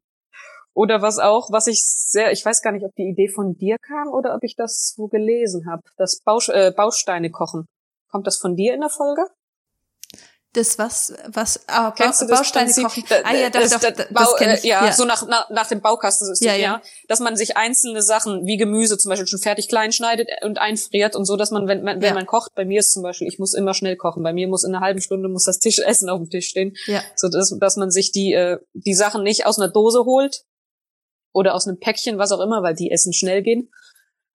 Oder 0.73 1.01
was 1.01 1.19
auch, 1.19 1.51
was 1.51 1.67
ich 1.67 1.85
sehr, 1.85 2.31
ich 2.31 2.43
weiß 2.43 2.61
gar 2.61 2.71
nicht, 2.71 2.85
ob 2.85 2.95
die 2.95 3.07
Idee 3.07 3.27
von 3.27 3.55
dir 3.55 3.77
kam 3.79 4.07
oder 4.07 4.33
ob 4.35 4.43
ich 4.43 4.55
das 4.55 4.95
wo 4.97 5.07
gelesen 5.07 5.67
habe. 5.69 5.83
Das 5.97 6.21
Bausch, 6.23 6.49
äh, 6.49 6.71
Bausteine 6.75 7.29
kochen. 7.29 7.67
Kommt 8.09 8.25
das 8.25 8.37
von 8.37 8.55
dir 8.55 8.73
in 8.73 8.81
der 8.81 8.89
Folge? 8.89 9.25
Das 10.53 10.77
was, 10.77 11.11
was, 11.29 11.59
ah, 11.67 11.91
Kennst 11.97 12.21
du 12.21 12.25
ba 12.27 12.31
das 12.31 12.39
Bausteine 12.41 12.65
Prinzip? 12.71 12.83
kochen. 12.83 13.03
Da- 13.09 13.21
Ah 13.23 13.33
ja, 13.33 13.49
das- 13.49 13.71
doch, 13.71 13.79
das 13.79 13.95
das, 13.95 14.07
Bau- 14.11 14.35
ich. 14.39 14.63
äh, 14.63 14.67
Ja, 14.67 14.85
ja. 14.85 14.91
so 14.93 15.03
nach, 15.03 15.27
nach, 15.27 15.49
nach 15.49 15.67
dem 15.67 15.81
Baukastensystem, 15.81 16.47
Ja, 16.47 16.53
ja, 16.55 16.61
ja. 16.61 16.81
Dass 17.07 17.19
man 17.19 17.35
sich 17.35 17.57
einzelne 17.57 18.03
Sachen 18.03 18.45
wie 18.45 18.57
Gemüse 18.57 18.99
zum 18.99 19.09
Beispiel 19.09 19.25
schon 19.25 19.39
fertig 19.39 19.67
klein 19.67 19.91
schneidet 19.91 20.29
und 20.43 20.59
einfriert 20.59 21.15
und 21.15 21.25
so, 21.25 21.37
dass 21.37 21.49
man, 21.49 21.67
wenn, 21.67 21.81
man, 21.83 21.97
wenn 22.01 22.09
Ja. 22.09 22.13
man 22.13 22.27
kocht, 22.27 22.53
bei 22.53 22.65
mir 22.65 22.81
ist 22.81 22.91
zum 22.93 23.01
Beispiel, 23.01 23.27
ich 23.27 23.39
muss 23.39 23.55
immer 23.55 23.73
schnell 23.73 23.95
kochen. 23.97 24.21
Bei 24.21 24.31
mir 24.31 24.47
muss 24.47 24.63
in 24.63 24.75
einer 24.75 24.85
halben 24.85 25.01
Stunde 25.01 25.27
muss 25.27 25.45
das 25.45 25.57
Tischessen 25.57 26.07
auf 26.07 26.19
dem 26.19 26.29
Tisch 26.29 26.49
stehen. 26.49 26.75
ja. 26.85 27.01
So 27.15 27.29
dass, 27.29 27.51
dass 27.59 27.75
man 27.77 27.89
sich 27.89 28.11
die, 28.11 28.33
äh, 28.33 28.59
die 28.73 28.93
Sachen 28.93 29.23
nicht 29.23 29.47
aus 29.47 29.57
einer 29.57 29.71
Dose 29.71 30.05
holt 30.05 30.43
oder 31.31 31.55
aus 31.55 31.67
einem 31.67 31.79
Päckchen, 31.79 32.19
was 32.19 32.31
auch 32.31 32.41
immer, 32.41 32.61
weil 32.61 32.75
die 32.75 32.91
Essen 32.91 33.11
schnell 33.11 33.41
gehen, 33.41 33.71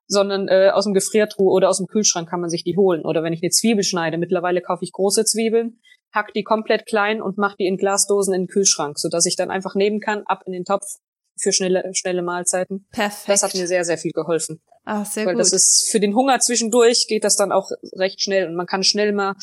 sondern 0.08 0.48
äh, 0.48 0.70
aus 0.72 0.84
dem 0.84 0.94
Gefriertruhe 0.94 1.52
oder 1.52 1.68
aus 1.68 1.76
dem 1.78 1.86
Kühlschrank 1.86 2.28
kann 2.28 2.40
man 2.40 2.50
sich 2.50 2.64
die 2.64 2.76
holen. 2.76 3.04
Oder 3.04 3.22
wenn 3.22 3.32
ich 3.32 3.42
eine 3.42 3.50
Zwiebel 3.50 3.84
schneide, 3.84 4.18
mittlerweile 4.18 4.60
kaufe 4.62 4.84
ich 4.84 4.92
große 4.92 5.24
Zwiebeln, 5.24 5.80
hack 6.12 6.32
die 6.34 6.42
komplett 6.42 6.86
klein 6.86 7.20
und 7.20 7.36
mache 7.38 7.56
die 7.60 7.66
in 7.66 7.76
Glasdosen 7.76 8.32
in 8.34 8.42
den 8.42 8.48
Kühlschrank, 8.48 8.98
sodass 8.98 9.26
ich 9.26 9.36
dann 9.36 9.50
einfach 9.50 9.74
nehmen 9.74 10.00
kann, 10.00 10.22
ab 10.24 10.42
in 10.46 10.52
den 10.52 10.64
Topf 10.64 10.86
für 11.40 11.52
schnelle, 11.52 11.84
schnelle 11.92 12.22
Mahlzeiten. 12.22 12.88
Perfekt. 12.90 13.28
Das 13.28 13.42
hat 13.42 13.54
mir 13.54 13.66
sehr, 13.68 13.84
sehr 13.84 13.98
viel 13.98 14.10
geholfen. 14.12 14.60
ah, 14.86 15.04
sehr 15.04 15.26
weil 15.26 15.34
gut. 15.34 15.40
das 15.42 15.52
ist 15.52 15.88
für 15.90 16.00
den 16.00 16.14
Hunger 16.16 16.40
zwischendurch 16.40 17.06
geht 17.08 17.22
das 17.22 17.36
dann 17.36 17.52
auch 17.52 17.70
recht 17.96 18.20
schnell 18.22 18.48
und 18.48 18.54
man 18.56 18.66
kann 18.66 18.82
schnell 18.82 19.12
mal 19.12 19.34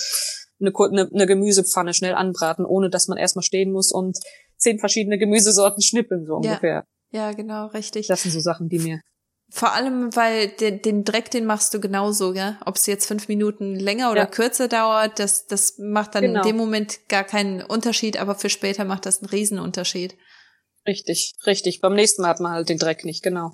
eine, 0.60 0.72
eine, 0.76 1.10
eine 1.14 1.26
Gemüsepfanne 1.28 1.94
schnell 1.94 2.16
anbraten, 2.16 2.66
ohne 2.66 2.90
dass 2.90 3.08
man 3.08 3.18
erstmal 3.18 3.44
stehen 3.44 3.72
muss 3.72 3.92
und 3.92 4.18
zehn 4.58 4.80
verschiedene 4.80 5.18
Gemüsesorten 5.18 5.82
schnippeln, 5.84 6.26
so 6.26 6.34
Ja. 6.34 6.38
ungefähr. 6.52 6.86
ja, 7.12 7.32
genau, 7.34 7.68
richtig. 7.68 8.08
Das 8.08 8.24
sind 8.24 8.32
so 8.32 8.40
Sachen, 8.40 8.68
die 8.70 8.80
mir. 8.80 9.02
Vor 9.50 9.74
allem, 9.74 10.16
weil 10.16 10.50
den, 10.50 10.82
den 10.82 11.04
Dreck, 11.04 11.30
den 11.32 11.46
machst 11.46 11.74
du 11.74 11.80
genauso, 11.80 12.34
gell? 12.34 12.58
Ob 12.66 12.76
es 12.76 12.88
jetzt 12.88 13.06
fünf 13.08 13.28
Minuten 13.28 13.76
länger 13.76 14.12
oder 14.12 14.22
Ja. 14.22 14.26
kürzer 14.26 14.68
dauert, 14.68 15.20
das, 15.20 15.46
das 15.46 15.76
macht 15.78 16.16
dann 16.16 16.24
Genau. 16.24 16.42
in 16.42 16.48
dem 16.48 16.58
Moment 16.58 17.08
gar 17.08 17.24
keinen 17.24 17.62
Unterschied, 17.62 18.18
aber 18.18 18.36
für 18.36 18.50
später 18.50 18.86
macht 18.86 19.06
das 19.06 19.20
einen 19.20 19.30
Riesenunterschied. 19.30 20.16
Richtig, 20.88 21.34
richtig. 21.46 21.80
Beim 21.82 21.94
nächsten 21.94 22.22
Mal 22.22 22.30
hat 22.30 22.40
man 22.40 22.52
halt 22.54 22.70
den 22.70 22.78
Dreck 22.78 23.06
nicht, 23.06 23.24
genau. 23.24 23.52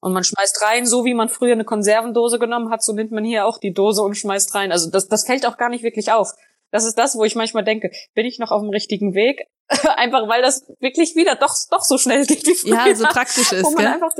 Und 0.00 0.12
man 0.12 0.24
schmeißt 0.24 0.62
rein, 0.62 0.86
so 0.86 1.04
wie 1.04 1.14
man 1.14 1.28
früher 1.28 1.52
eine 1.52 1.64
Konservendose 1.64 2.38
genommen 2.38 2.70
hat, 2.70 2.82
so 2.84 2.92
nimmt 2.92 3.10
man 3.10 3.24
hier 3.24 3.46
auch 3.46 3.58
die 3.58 3.72
Dose 3.72 4.02
und 4.02 4.14
schmeißt 4.16 4.54
rein. 4.54 4.70
Also 4.70 4.90
das, 4.90 5.08
das 5.08 5.24
fällt 5.24 5.46
auch 5.46 5.56
gar 5.56 5.70
nicht 5.70 5.82
wirklich 5.82 6.12
auf. 6.12 6.32
Das 6.70 6.84
ist 6.84 6.96
das, 6.98 7.16
wo 7.16 7.24
ich 7.24 7.34
manchmal 7.34 7.64
denke, 7.64 7.90
bin 8.14 8.26
ich 8.26 8.38
noch 8.38 8.50
auf 8.50 8.60
dem 8.62 8.70
richtigen 8.70 9.14
Weg? 9.14 9.46
einfach 9.96 10.28
weil 10.28 10.42
das 10.42 10.62
wirklich 10.80 11.14
wieder 11.16 11.34
doch, 11.34 11.54
doch 11.70 11.82
so 11.82 11.98
schnell 11.98 12.24
geht 12.26 12.46
wie 12.46 12.54
früher. 12.54 12.86
Ja, 12.86 12.94
so 12.94 13.04
praktisch 13.06 13.52
ist, 13.52 13.64
wo 13.64 13.70
man 13.70 13.84
gell? 13.84 13.94
einfach 13.94 14.14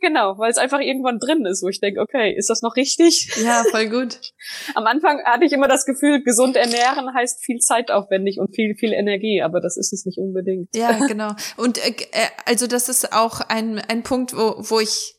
genau, 0.00 0.38
weil 0.38 0.50
es 0.50 0.58
einfach 0.58 0.80
irgendwann 0.80 1.18
drin 1.18 1.44
ist, 1.46 1.62
wo 1.62 1.68
ich 1.68 1.80
denke, 1.80 2.00
okay, 2.00 2.34
ist 2.34 2.50
das 2.50 2.62
noch 2.62 2.76
richtig? 2.76 3.28
Ja, 3.42 3.64
voll 3.70 3.88
gut. 3.88 4.18
Am 4.74 4.86
Anfang 4.86 5.22
hatte 5.24 5.44
ich 5.44 5.52
immer 5.52 5.68
das 5.68 5.84
Gefühl, 5.84 6.22
gesund 6.22 6.56
ernähren 6.56 7.12
heißt 7.14 7.44
viel 7.44 7.58
zeitaufwendig 7.58 8.38
und 8.38 8.54
viel, 8.54 8.74
viel 8.74 8.92
Energie, 8.92 9.42
aber 9.42 9.60
das 9.60 9.76
ist 9.76 9.92
es 9.92 10.06
nicht 10.06 10.18
unbedingt. 10.18 10.74
Ja, 10.74 10.92
genau. 11.06 11.32
Und 11.56 11.78
äh, 11.78 11.90
äh, 12.12 12.26
also 12.44 12.66
das 12.66 12.88
ist 12.88 13.12
auch 13.12 13.40
ein, 13.40 13.78
ein 13.78 14.02
Punkt, 14.02 14.36
wo, 14.36 14.56
wo 14.58 14.80
ich 14.80 15.15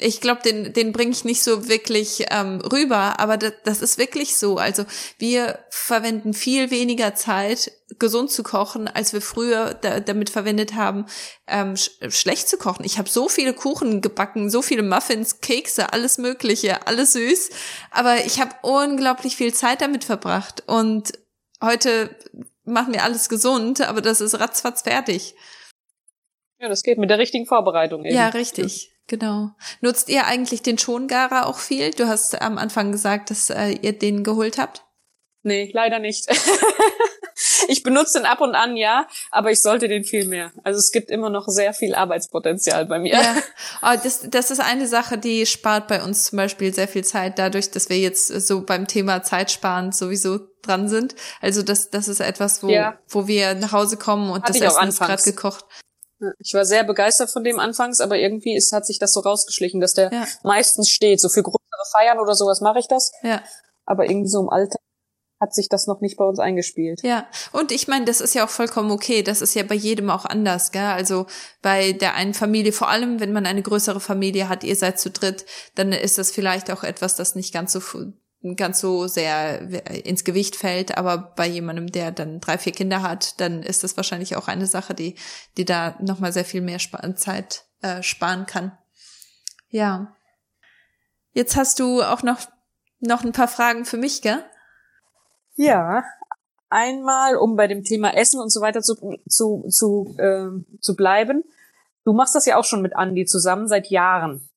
ich 0.00 0.20
glaube, 0.20 0.42
den, 0.42 0.72
den 0.72 0.92
bringe 0.92 1.12
ich 1.12 1.24
nicht 1.24 1.42
so 1.42 1.68
wirklich 1.68 2.26
ähm, 2.30 2.60
rüber, 2.60 3.18
aber 3.20 3.36
das, 3.36 3.52
das 3.64 3.82
ist 3.82 3.98
wirklich 3.98 4.36
so. 4.36 4.56
Also 4.56 4.84
wir 5.18 5.58
verwenden 5.70 6.34
viel 6.34 6.70
weniger 6.70 7.14
Zeit, 7.14 7.72
gesund 7.98 8.30
zu 8.30 8.42
kochen, 8.42 8.88
als 8.88 9.12
wir 9.12 9.20
früher 9.20 9.74
da, 9.74 10.00
damit 10.00 10.30
verwendet 10.30 10.74
haben, 10.74 11.06
ähm, 11.46 11.76
sch 11.76 11.90
schlecht 12.08 12.48
zu 12.48 12.56
kochen. 12.56 12.84
Ich 12.84 12.98
habe 12.98 13.08
so 13.08 13.28
viele 13.28 13.52
Kuchen 13.52 14.00
gebacken, 14.00 14.50
so 14.50 14.62
viele 14.62 14.82
Muffins, 14.82 15.40
Kekse, 15.40 15.92
alles 15.92 16.18
Mögliche, 16.18 16.86
alles 16.86 17.12
süß, 17.12 17.50
aber 17.90 18.24
ich 18.24 18.40
habe 18.40 18.54
unglaublich 18.62 19.36
viel 19.36 19.52
Zeit 19.52 19.80
damit 19.80 20.04
verbracht 20.04 20.62
und 20.66 21.12
heute 21.62 22.16
machen 22.64 22.92
wir 22.92 23.04
alles 23.04 23.28
gesund, 23.28 23.80
aber 23.80 24.00
das 24.00 24.20
ist 24.20 24.38
ratzfatz 24.38 24.82
fertig. 24.82 25.34
Ja, 26.60 26.68
das 26.68 26.82
geht 26.82 26.98
mit 26.98 27.10
der 27.10 27.18
richtigen 27.18 27.46
Vorbereitung 27.46 28.04
eben. 28.04 28.14
Ja, 28.14 28.28
richtig. 28.28 28.92
Genau. 29.10 29.50
Nutzt 29.80 30.08
ihr 30.08 30.26
eigentlich 30.26 30.62
den 30.62 30.78
Schongarer 30.78 31.46
auch 31.46 31.58
viel? 31.58 31.90
Du 31.90 32.06
hast 32.06 32.40
am 32.40 32.58
Anfang 32.58 32.92
gesagt, 32.92 33.30
dass 33.30 33.50
äh, 33.50 33.70
ihr 33.82 33.92
den 33.92 34.22
geholt 34.22 34.56
habt. 34.56 34.84
Nee, 35.42 35.68
leider 35.74 35.98
nicht. 35.98 36.28
ich 37.68 37.82
benutze 37.82 38.20
den 38.20 38.26
ab 38.26 38.40
und 38.40 38.54
an, 38.54 38.76
ja, 38.76 39.08
aber 39.32 39.50
ich 39.50 39.60
sollte 39.62 39.88
den 39.88 40.04
viel 40.04 40.26
mehr. 40.26 40.52
Also 40.62 40.78
es 40.78 40.92
gibt 40.92 41.10
immer 41.10 41.28
noch 41.28 41.48
sehr 41.48 41.74
viel 41.74 41.96
Arbeitspotenzial 41.96 42.86
bei 42.86 43.00
mir. 43.00 43.14
Ja. 43.14 43.36
Aber 43.80 43.96
das, 44.04 44.30
das 44.30 44.52
ist 44.52 44.60
eine 44.60 44.86
Sache, 44.86 45.18
die 45.18 45.44
spart 45.44 45.88
bei 45.88 46.04
uns 46.04 46.22
zum 46.26 46.36
Beispiel 46.36 46.72
sehr 46.72 46.86
viel 46.86 47.02
Zeit, 47.02 47.36
dadurch, 47.40 47.72
dass 47.72 47.88
wir 47.88 47.98
jetzt 47.98 48.28
so 48.28 48.62
beim 48.62 48.86
Thema 48.86 49.24
Zeitsparen 49.24 49.90
sowieso 49.90 50.38
dran 50.62 50.88
sind. 50.88 51.16
Also 51.40 51.62
das, 51.64 51.90
das 51.90 52.06
ist 52.06 52.20
etwas, 52.20 52.62
wo, 52.62 52.68
Ja. 52.68 52.96
wo 53.08 53.26
wir 53.26 53.54
nach 53.54 53.72
Hause 53.72 53.96
kommen 53.96 54.30
und 54.30 54.44
Hatte 54.44 54.60
das 54.60 54.76
Essen 54.76 54.88
ist 54.88 55.00
gerade 55.00 55.22
gekocht. 55.24 55.64
Ich 56.38 56.54
war 56.54 56.64
sehr 56.64 56.84
begeistert 56.84 57.30
von 57.30 57.44
dem 57.44 57.58
anfangs, 57.58 58.00
aber 58.00 58.18
irgendwie 58.18 58.54
ist, 58.56 58.72
hat 58.72 58.86
sich 58.86 58.98
das 58.98 59.12
so 59.12 59.20
rausgeschlichen, 59.20 59.80
dass 59.80 59.94
der 59.94 60.12
Ja. 60.12 60.26
meistens 60.42 60.88
steht. 60.90 61.20
So 61.20 61.28
für 61.28 61.42
größere 61.42 61.60
Feiern 61.92 62.18
oder 62.18 62.34
sowas 62.34 62.60
mache 62.60 62.78
ich 62.78 62.88
das, 62.88 63.12
Ja. 63.22 63.42
aber 63.86 64.04
irgendwie 64.04 64.28
so 64.28 64.40
im 64.40 64.48
Alter 64.50 64.78
hat 65.40 65.54
sich 65.54 65.70
das 65.70 65.86
noch 65.86 66.02
nicht 66.02 66.18
bei 66.18 66.24
uns 66.24 66.38
eingespielt. 66.38 67.00
Ja, 67.02 67.26
und 67.52 67.72
ich 67.72 67.88
meine, 67.88 68.04
das 68.04 68.20
ist 68.20 68.34
ja 68.34 68.44
auch 68.44 68.50
vollkommen 68.50 68.90
okay. 68.90 69.22
Das 69.22 69.40
ist 69.40 69.54
ja 69.54 69.62
bei 69.62 69.74
jedem 69.74 70.10
auch 70.10 70.26
anders, 70.26 70.70
gell? 70.70 70.82
Also 70.84 71.24
bei 71.62 71.92
der 71.92 72.14
einen 72.14 72.34
Familie, 72.34 72.72
vor 72.72 72.90
allem 72.90 73.20
wenn 73.20 73.32
man 73.32 73.46
eine 73.46 73.62
größere 73.62 74.00
Familie 74.00 74.50
hat, 74.50 74.64
ihr 74.64 74.76
seid 74.76 75.00
zu 75.00 75.08
dritt, 75.10 75.46
dann 75.76 75.92
ist 75.92 76.18
das 76.18 76.30
vielleicht 76.30 76.70
auch 76.70 76.84
etwas, 76.84 77.16
das 77.16 77.34
nicht 77.36 77.54
ganz 77.54 77.72
so 77.72 77.80
ganz 78.56 78.80
so 78.80 79.06
sehr 79.06 79.60
ins 80.06 80.24
Gewicht 80.24 80.56
fällt, 80.56 80.96
aber 80.96 81.34
bei 81.36 81.46
jemandem, 81.46 81.88
der 81.92 82.10
dann 82.10 82.40
drei, 82.40 82.56
vier 82.56 82.72
Kinder 82.72 83.02
hat, 83.02 83.38
dann 83.40 83.62
ist 83.62 83.84
das 83.84 83.96
wahrscheinlich 83.96 84.36
auch 84.36 84.48
eine 84.48 84.66
Sache, 84.66 84.94
die, 84.94 85.16
die 85.56 85.66
da 85.66 85.96
nochmal 86.00 86.32
sehr 86.32 86.46
viel 86.46 86.62
mehr 86.62 86.78
Zeit 87.16 87.64
äh, 87.82 88.02
sparen 88.02 88.46
kann. 88.46 88.76
Ja. 89.68 90.16
Jetzt 91.32 91.56
hast 91.56 91.78
du 91.80 92.02
auch 92.02 92.22
noch, 92.22 92.40
noch 93.00 93.24
ein 93.24 93.32
paar 93.32 93.48
Fragen 93.48 93.84
für 93.84 93.98
mich, 93.98 94.22
gell? 94.22 94.42
Ja, 95.54 96.02
einmal, 96.70 97.36
um 97.36 97.56
bei 97.56 97.66
dem 97.66 97.84
Thema 97.84 98.16
Essen 98.16 98.40
und 98.40 98.50
so 98.50 98.62
weiter 98.62 98.80
zu, 98.80 99.18
zu, 99.28 99.66
zu, 99.68 100.16
ähm, 100.18 100.64
zu 100.80 100.96
bleiben. 100.96 101.44
Du 102.04 102.14
machst 102.14 102.34
das 102.34 102.46
ja 102.46 102.56
auch 102.56 102.64
schon 102.64 102.80
mit 102.80 102.96
Andi 102.96 103.26
zusammen 103.26 103.68
seit 103.68 103.88
Jahren. 103.88 104.48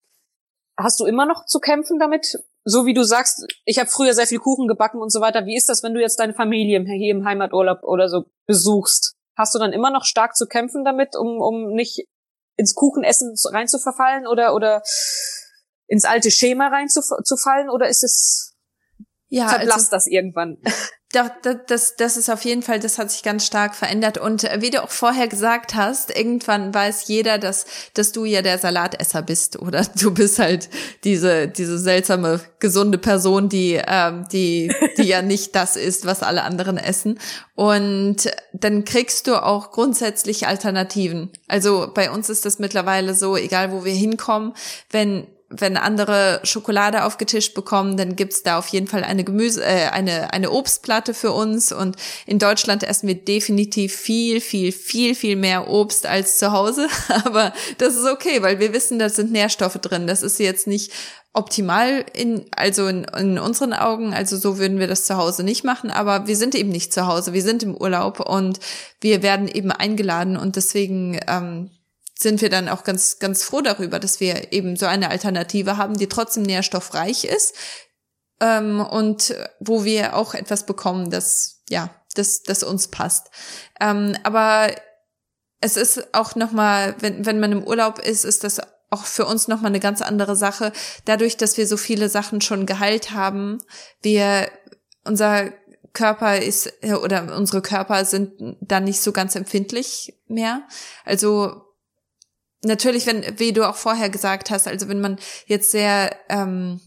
Hast 0.77 0.99
du 0.99 1.05
immer 1.05 1.25
noch 1.25 1.45
zu 1.45 1.59
kämpfen 1.59 1.99
damit? 1.99 2.39
So 2.65 2.85
wie 2.85 2.93
du 2.93 3.03
sagst, 3.03 3.45
ich 3.65 3.77
habe 3.79 3.89
früher 3.89 4.13
sehr 4.13 4.27
viel 4.27 4.39
Kuchen 4.39 4.67
gebacken 4.67 5.01
und 5.01 5.11
so 5.11 5.19
weiter. 5.19 5.45
Wie 5.45 5.55
ist 5.55 5.67
das, 5.67 5.83
wenn 5.83 5.93
du 5.93 5.99
jetzt 6.01 6.19
deine 6.19 6.33
Familie 6.33 6.83
hier 6.85 7.11
im 7.11 7.25
Heimaturlaub 7.25 7.83
oder 7.83 8.07
so 8.07 8.25
besuchst? 8.47 9.15
Hast 9.37 9.53
du 9.53 9.59
dann 9.59 9.73
immer 9.73 9.91
noch 9.91 10.05
stark 10.05 10.35
zu 10.35 10.47
kämpfen 10.47 10.85
damit, 10.85 11.15
um, 11.15 11.41
um 11.41 11.73
nicht 11.73 12.07
ins 12.55 12.75
Kuchenessen 12.75 13.35
zu- 13.35 13.49
reinzuverfallen 13.49 14.27
oder, 14.27 14.55
oder 14.55 14.81
ins 15.87 16.05
alte 16.05 16.31
Schema 16.31 16.67
reinzufallen? 16.67 17.69
Oder 17.69 17.89
ist 17.89 18.03
es, 18.03 18.52
Ja, 19.33 19.49
verblasst 19.49 19.91
das 19.91 20.05
irgendwann? 20.07 20.57
Das, 21.13 21.29
das, 21.67 21.95
das 21.95 22.17
ist 22.17 22.31
auf 22.31 22.43
jeden 22.43 22.63
Fall, 22.63 22.79
das 22.79 22.97
hat 22.97 23.11
sich 23.11 23.21
ganz 23.21 23.45
stark 23.45 23.75
verändert. 23.75 24.17
Und 24.17 24.45
äh, 24.45 24.61
wie 24.61 24.71
du 24.71 24.81
auch 24.81 24.89
vorher 24.89 25.27
gesagt 25.27 25.75
hast, 25.75 26.09
irgendwann 26.09 26.73
weiß 26.73 27.07
jeder, 27.07 27.37
dass, 27.37 27.67
dass 27.93 28.13
du 28.13 28.25
ja 28.25 28.41
der 28.41 28.57
Salatesser 28.57 29.21
bist 29.21 29.59
oder 29.59 29.85
du 30.01 30.11
bist 30.11 30.39
halt 30.39 30.71
diese, 31.03 31.47
diese 31.47 31.77
seltsame, 31.77 32.39
gesunde 32.57 32.97
Person, 32.97 33.47
die, 33.47 33.79
ähm, 33.85 34.25
die, 34.31 34.73
die 34.97 35.03
ja 35.03 35.21
nicht 35.21 35.53
das 35.53 35.75
ist, 35.75 36.07
was 36.07 36.23
alle 36.23 36.41
anderen 36.41 36.77
essen. 36.77 37.19
Und 37.53 38.31
dann 38.51 38.83
kriegst 38.83 39.27
du 39.27 39.35
auch 39.35 39.69
grundsätzlich 39.69 40.47
Alternativen. 40.47 41.29
Also 41.47 41.91
bei 41.93 42.09
uns 42.09 42.27
ist 42.31 42.43
das 42.43 42.57
mittlerweile 42.57 43.13
so, 43.13 43.37
egal 43.37 43.71
wo 43.71 43.85
wir 43.85 43.93
hinkommen, 43.93 44.55
wenn 44.89 45.27
wenn 45.55 45.77
andere 45.77 46.39
Schokolade 46.43 47.05
aufgetischt 47.05 47.53
bekommen, 47.53 47.97
dann 47.97 48.15
gibt's 48.15 48.43
da 48.43 48.57
auf 48.57 48.67
jeden 48.67 48.87
Fall 48.87 49.03
eine 49.03 49.23
Gemüse, 49.23 49.63
äh, 49.63 49.89
eine 49.89 50.33
eine 50.33 50.51
Obstplatte 50.51 51.13
für 51.13 51.31
uns. 51.31 51.71
Und 51.71 51.95
in 52.25 52.39
Deutschland 52.39 52.83
essen 52.83 53.07
wir 53.07 53.15
definitiv 53.15 53.95
viel, 53.95 54.41
viel, 54.41 54.71
viel, 54.71 55.15
viel 55.15 55.35
mehr 55.35 55.69
Obst 55.69 56.05
als 56.05 56.37
zu 56.37 56.51
Hause. 56.51 56.87
Aber 57.25 57.53
das 57.77 57.95
ist 57.95 58.05
okay, 58.05 58.41
weil 58.41 58.59
wir 58.59 58.73
wissen, 58.73 58.99
da 58.99 59.09
sind 59.09 59.31
Nährstoffe 59.31 59.77
drin. 59.79 60.07
Das 60.07 60.23
ist 60.23 60.39
jetzt 60.39 60.67
nicht 60.67 60.91
optimal 61.33 62.05
in 62.13 62.45
also 62.55 62.87
in, 62.87 63.05
in 63.05 63.39
unseren 63.39 63.73
Augen. 63.73 64.13
Also 64.13 64.37
so 64.37 64.57
würden 64.57 64.79
wir 64.79 64.87
das 64.87 65.05
zu 65.05 65.17
Hause 65.17 65.43
nicht 65.43 65.63
machen. 65.63 65.91
Aber 65.91 66.27
wir 66.27 66.37
sind 66.37 66.55
eben 66.55 66.69
nicht 66.69 66.93
zu 66.93 67.07
Hause. 67.07 67.33
Wir 67.33 67.43
sind 67.43 67.63
im 67.63 67.75
Urlaub 67.75 68.19
und 68.19 68.59
wir 69.01 69.23
werden 69.23 69.47
eben 69.47 69.71
eingeladen 69.71 70.37
und 70.37 70.55
deswegen 70.55 71.19
ähm, 71.27 71.69
sind 72.17 72.41
wir 72.41 72.49
dann 72.49 72.69
auch 72.69 72.83
ganz, 72.83 73.19
ganz 73.19 73.43
froh 73.43 73.61
darüber, 73.61 73.99
dass 73.99 74.19
wir 74.19 74.53
eben 74.53 74.75
so 74.75 74.85
eine 74.85 75.09
Alternative 75.09 75.77
haben, 75.77 75.97
die 75.97 76.07
trotzdem 76.07 76.43
nährstoffreich 76.43 77.25
ist 77.25 77.55
ähm, 78.39 78.81
und 78.81 79.35
wo 79.59 79.83
wir 79.83 80.15
auch 80.15 80.33
etwas 80.33 80.65
bekommen, 80.65 81.09
das 81.09 81.63
ja, 81.69 81.89
das, 82.15 82.43
das 82.43 82.63
uns 82.63 82.89
passt. 82.89 83.29
Ähm, 83.79 84.15
aber 84.23 84.71
es 85.59 85.77
ist 85.77 86.13
auch 86.13 86.35
noch 86.35 86.51
mal, 86.51 86.95
wenn, 86.99 87.25
wenn 87.25 87.39
man 87.39 87.51
im 87.51 87.63
Urlaub 87.63 87.99
ist, 87.99 88.25
ist 88.25 88.43
das 88.43 88.61
auch 88.89 89.05
für 89.05 89.25
uns 89.25 89.47
noch 89.47 89.61
mal 89.61 89.69
eine 89.69 89.79
ganz 89.79 90.01
andere 90.01 90.35
Sache. 90.35 90.71
Dadurch, 91.05 91.37
dass 91.37 91.57
wir 91.57 91.67
so 91.67 91.77
viele 91.77 92.09
Sachen 92.09 92.41
schon 92.41 92.65
geheilt 92.65 93.11
haben, 93.11 93.59
wir 94.01 94.49
unser 95.03 95.51
Körper 95.93 96.37
ist 96.37 96.71
oder 96.83 97.35
unsere 97.35 97.61
Körper 97.61 98.05
sind 98.05 98.57
dann 98.61 98.83
nicht 98.83 99.01
so 99.01 99.11
ganz 99.11 99.35
empfindlich 99.35 100.19
mehr. 100.27 100.63
Also 101.05 101.62
natürlich, 102.63 103.05
wenn, 103.05 103.39
wie 103.39 103.53
du 103.53 103.67
auch 103.67 103.75
vorher 103.75 104.09
gesagt 104.09 104.49
hast, 104.49 104.67
also 104.67 104.87
wenn 104.87 105.01
man 105.01 105.17
jetzt 105.47 105.71
sehr 105.71 106.15
ähm, 106.29 106.79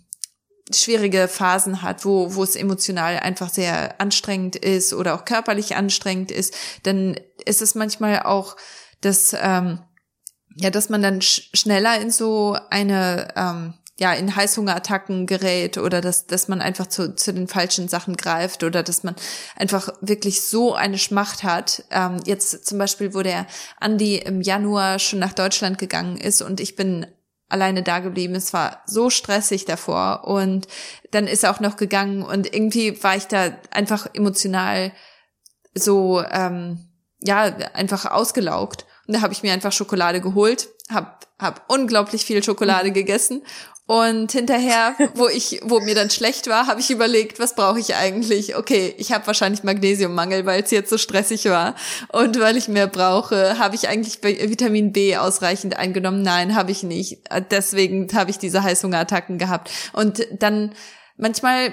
schwierige 0.75 1.29
Phasen 1.29 1.83
hat, 1.83 2.05
wo, 2.05 2.35
wo 2.35 2.43
es 2.43 2.57
emotional 2.57 3.19
einfach 3.19 3.49
sehr 3.49 4.01
anstrengend 4.01 4.57
ist 4.57 4.93
oder 4.93 5.15
auch 5.15 5.25
körperlich 5.25 5.77
anstrengend 5.77 6.31
ist, 6.31 6.55
dann 6.83 7.19
ist 7.45 7.62
es 7.62 7.75
manchmal 7.75 8.23
auch, 8.23 8.57
dass, 9.01 9.35
ähm, 9.39 9.81
ja, 10.57 10.71
dass 10.71 10.89
man 10.89 11.03
dann 11.03 11.23
sch 11.23 11.51
schneller 11.55 12.01
in 12.01 12.11
so 12.11 12.57
eine, 12.71 13.29
ähm, 13.37 13.75
ja, 13.99 14.13
in 14.13 14.37
Heißhungerattacken 14.37 15.27
gerät 15.27 15.79
oder 15.79 16.03
dass, 16.03 16.27
dass 16.27 16.49
man 16.49 16.61
einfach 16.61 16.87
zu, 16.87 17.15
zu 17.15 17.33
den 17.33 17.49
falschen 17.49 17.89
Sachen 17.89 18.17
greift 18.17 18.63
oder 18.63 18.83
dass 18.83 19.05
man 19.05 19.17
einfach 19.57 19.89
wirklich 20.03 20.43
so 20.43 20.75
eine 20.75 20.99
Schmacht 20.99 21.45
hat. 21.45 21.85
Ähm, 21.91 22.21
jetzt 22.27 22.67
zum 22.67 22.77
Beispiel, 22.77 23.15
wo 23.15 23.23
der 23.23 23.47
Andi 23.81 24.17
im 24.17 24.43
Januar 24.43 24.99
schon 24.99 25.19
nach 25.19 25.33
Deutschland 25.33 25.79
gegangen 25.79 26.19
ist 26.19 26.43
und 26.43 26.61
ich 26.61 26.77
bin 26.77 27.07
alleine 27.49 27.83
da 27.83 28.01
geblieben. 28.01 28.35
Es 28.35 28.53
war 28.53 28.83
so 28.87 29.09
stressig 29.09 29.65
davor 29.65 30.25
und 30.25 30.69
dann 31.11 31.27
ist 31.27 31.45
er 31.45 31.53
auch 31.53 31.61
noch 31.61 31.77
gegangen 31.77 32.23
und 32.23 32.53
irgendwie 32.53 33.03
war 33.03 33.17
ich 33.17 33.29
da 33.29 33.57
einfach 33.71 34.09
emotional 34.13 34.93
so 35.75 36.23
ähm, 36.31 36.91
ja 37.21 37.45
einfach 37.73 38.05
ausgelaugt 38.05 38.85
und 39.07 39.15
da 39.15 39.23
habe 39.23 39.33
ich 39.33 39.43
mir 39.43 39.55
einfach 39.55 39.73
Schokolade 39.73 40.21
geholt, 40.21 40.69
hab 40.91 41.27
hab 41.39 41.71
unglaublich 41.71 42.25
viel 42.25 42.43
Schokolade 42.43 42.93
gegessen 42.93 43.43
und 43.87 44.33
hinterher, 44.33 44.96
wo 45.14 45.29
ich, 45.29 45.61
wo 45.62 45.79
mir 45.79 45.94
dann 45.94 46.11
schlecht 46.11 46.49
war, 46.49 46.66
habe 46.66 46.81
ich 46.81 46.90
überlegt, 46.90 47.38
was 47.38 47.55
brauche 47.55 47.79
ich 47.79 47.94
eigentlich? 47.94 48.57
Okay, 48.57 48.92
ich 48.99 49.12
habe 49.12 49.27
wahrscheinlich 49.29 49.62
Magnesiummangel, 49.62 50.44
weil 50.44 50.62
es 50.62 50.72
jetzt 50.72 50.90
so 50.90 50.99
stressig 50.99 51.44
war 51.44 51.77
und 52.11 52.40
weil 52.40 52.57
ich 52.57 52.66
mehr 52.66 52.88
brauche. 52.88 53.61
Habe 53.61 53.77
ich 53.77 53.88
eigentlich 53.88 54.22
Vitamin 54.22 54.92
B 54.92 55.16
ausreichend 55.16 55.77
eingenommen? 55.77 56.22
Nein, 56.22 56.57
habe 56.57 56.72
ich 56.72 56.83
nicht. 56.83 57.20
Deswegen 57.53 58.09
habe 58.12 58.31
ich 58.31 58.38
diese 58.38 58.64
Heißhungerattacken 58.64 59.38
gehabt. 59.38 59.70
Und 59.92 60.27
dann 60.37 60.75
manchmal 61.16 61.72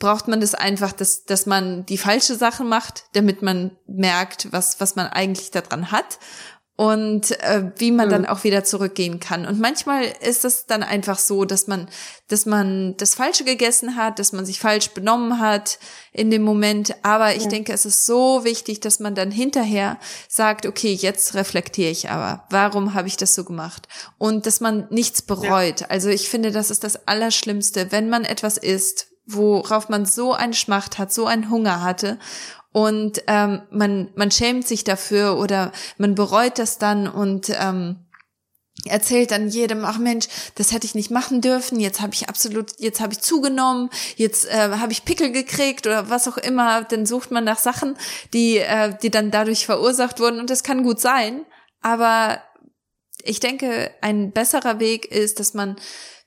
braucht 0.00 0.26
man 0.26 0.40
das 0.40 0.54
einfach, 0.54 0.92
dass, 0.92 1.24
dass 1.26 1.46
man 1.46 1.86
die 1.86 1.98
falsche 1.98 2.34
Sache 2.34 2.64
macht, 2.64 3.04
damit 3.12 3.42
man 3.42 3.76
merkt, 3.86 4.48
was, 4.50 4.80
was 4.80 4.96
man 4.96 5.06
eigentlich 5.06 5.52
daran 5.52 5.92
hat 5.92 6.18
und 6.82 7.30
äh, 7.42 7.70
wie 7.76 7.92
man 7.92 8.08
mhm. 8.08 8.10
dann 8.10 8.26
auch 8.26 8.42
wieder 8.42 8.64
zurückgehen 8.64 9.20
kann. 9.20 9.46
Und 9.46 9.60
manchmal 9.60 10.02
ist 10.20 10.44
es 10.44 10.66
dann 10.66 10.82
einfach 10.82 11.16
so, 11.16 11.44
dass 11.44 11.68
man, 11.68 11.86
dass 12.26 12.44
man 12.44 12.96
das 12.96 13.14
Falsche 13.14 13.44
gegessen 13.44 13.94
hat, 13.94 14.18
dass 14.18 14.32
man 14.32 14.44
sich 14.44 14.58
falsch 14.58 14.90
benommen 14.90 15.38
hat 15.38 15.78
in 16.12 16.32
dem 16.32 16.42
Moment. 16.42 16.96
Aber 17.04 17.36
ich 17.36 17.44
ja. 17.44 17.50
denke, 17.50 17.72
es 17.72 17.86
ist 17.86 18.04
so 18.04 18.42
wichtig, 18.42 18.80
dass 18.80 18.98
man 18.98 19.14
dann 19.14 19.30
hinterher 19.30 19.96
sagt, 20.28 20.66
okay, 20.66 20.92
jetzt 20.92 21.34
reflektiere 21.34 21.92
ich 21.92 22.10
aber. 22.10 22.46
Warum 22.50 22.94
habe 22.94 23.06
ich 23.06 23.16
das 23.16 23.32
so 23.36 23.44
gemacht? 23.44 23.86
Und 24.18 24.46
dass 24.46 24.60
man 24.60 24.88
nichts 24.90 25.22
bereut. 25.22 25.82
Ja. 25.82 25.86
Also 25.86 26.08
ich 26.08 26.28
finde, 26.28 26.50
das 26.50 26.72
ist 26.72 26.82
das 26.82 27.06
Allerschlimmste, 27.06 27.92
wenn 27.92 28.08
man 28.08 28.24
etwas 28.24 28.56
isst, 28.58 29.06
worauf 29.24 29.88
man 29.88 30.04
so 30.04 30.32
eine 30.32 30.54
Schmacht 30.54 30.98
hat, 30.98 31.12
so 31.12 31.26
einen 31.26 31.48
Hunger 31.48 31.84
hatte 31.84 32.18
und 32.72 33.22
ähm, 33.26 33.62
man, 33.70 34.10
man 34.14 34.30
schämt 34.30 34.66
sich 34.66 34.82
dafür 34.82 35.38
oder 35.38 35.72
man 35.98 36.14
bereut 36.14 36.58
das 36.58 36.78
dann 36.78 37.06
und 37.06 37.50
ähm, 37.50 38.06
erzählt 38.86 39.30
dann 39.30 39.48
jedem, 39.48 39.84
ach 39.84 39.98
Mensch, 39.98 40.26
das 40.54 40.72
hätte 40.72 40.86
ich 40.86 40.94
nicht 40.94 41.10
machen 41.10 41.42
dürfen, 41.42 41.78
jetzt 41.78 42.00
habe 42.00 42.14
ich 42.14 42.28
absolut, 42.28 42.72
jetzt 42.78 43.00
habe 43.00 43.12
ich 43.12 43.20
zugenommen, 43.20 43.90
jetzt 44.16 44.46
äh, 44.46 44.70
habe 44.78 44.92
ich 44.92 45.04
Pickel 45.04 45.30
gekriegt 45.30 45.86
oder 45.86 46.08
was 46.08 46.26
auch 46.26 46.38
immer, 46.38 46.82
dann 46.84 47.04
sucht 47.04 47.30
man 47.30 47.44
nach 47.44 47.58
Sachen, 47.58 47.96
die, 48.32 48.58
äh, 48.58 48.96
die 49.02 49.10
dann 49.10 49.30
dadurch 49.30 49.66
verursacht 49.66 50.18
wurden. 50.18 50.40
Und 50.40 50.48
das 50.48 50.62
kann 50.62 50.82
gut 50.82 51.00
sein, 51.00 51.44
aber 51.82 52.42
ich 53.22 53.38
denke, 53.38 53.90
ein 54.00 54.32
besserer 54.32 54.80
Weg 54.80 55.06
ist, 55.06 55.38
dass 55.38 55.54
man 55.54 55.76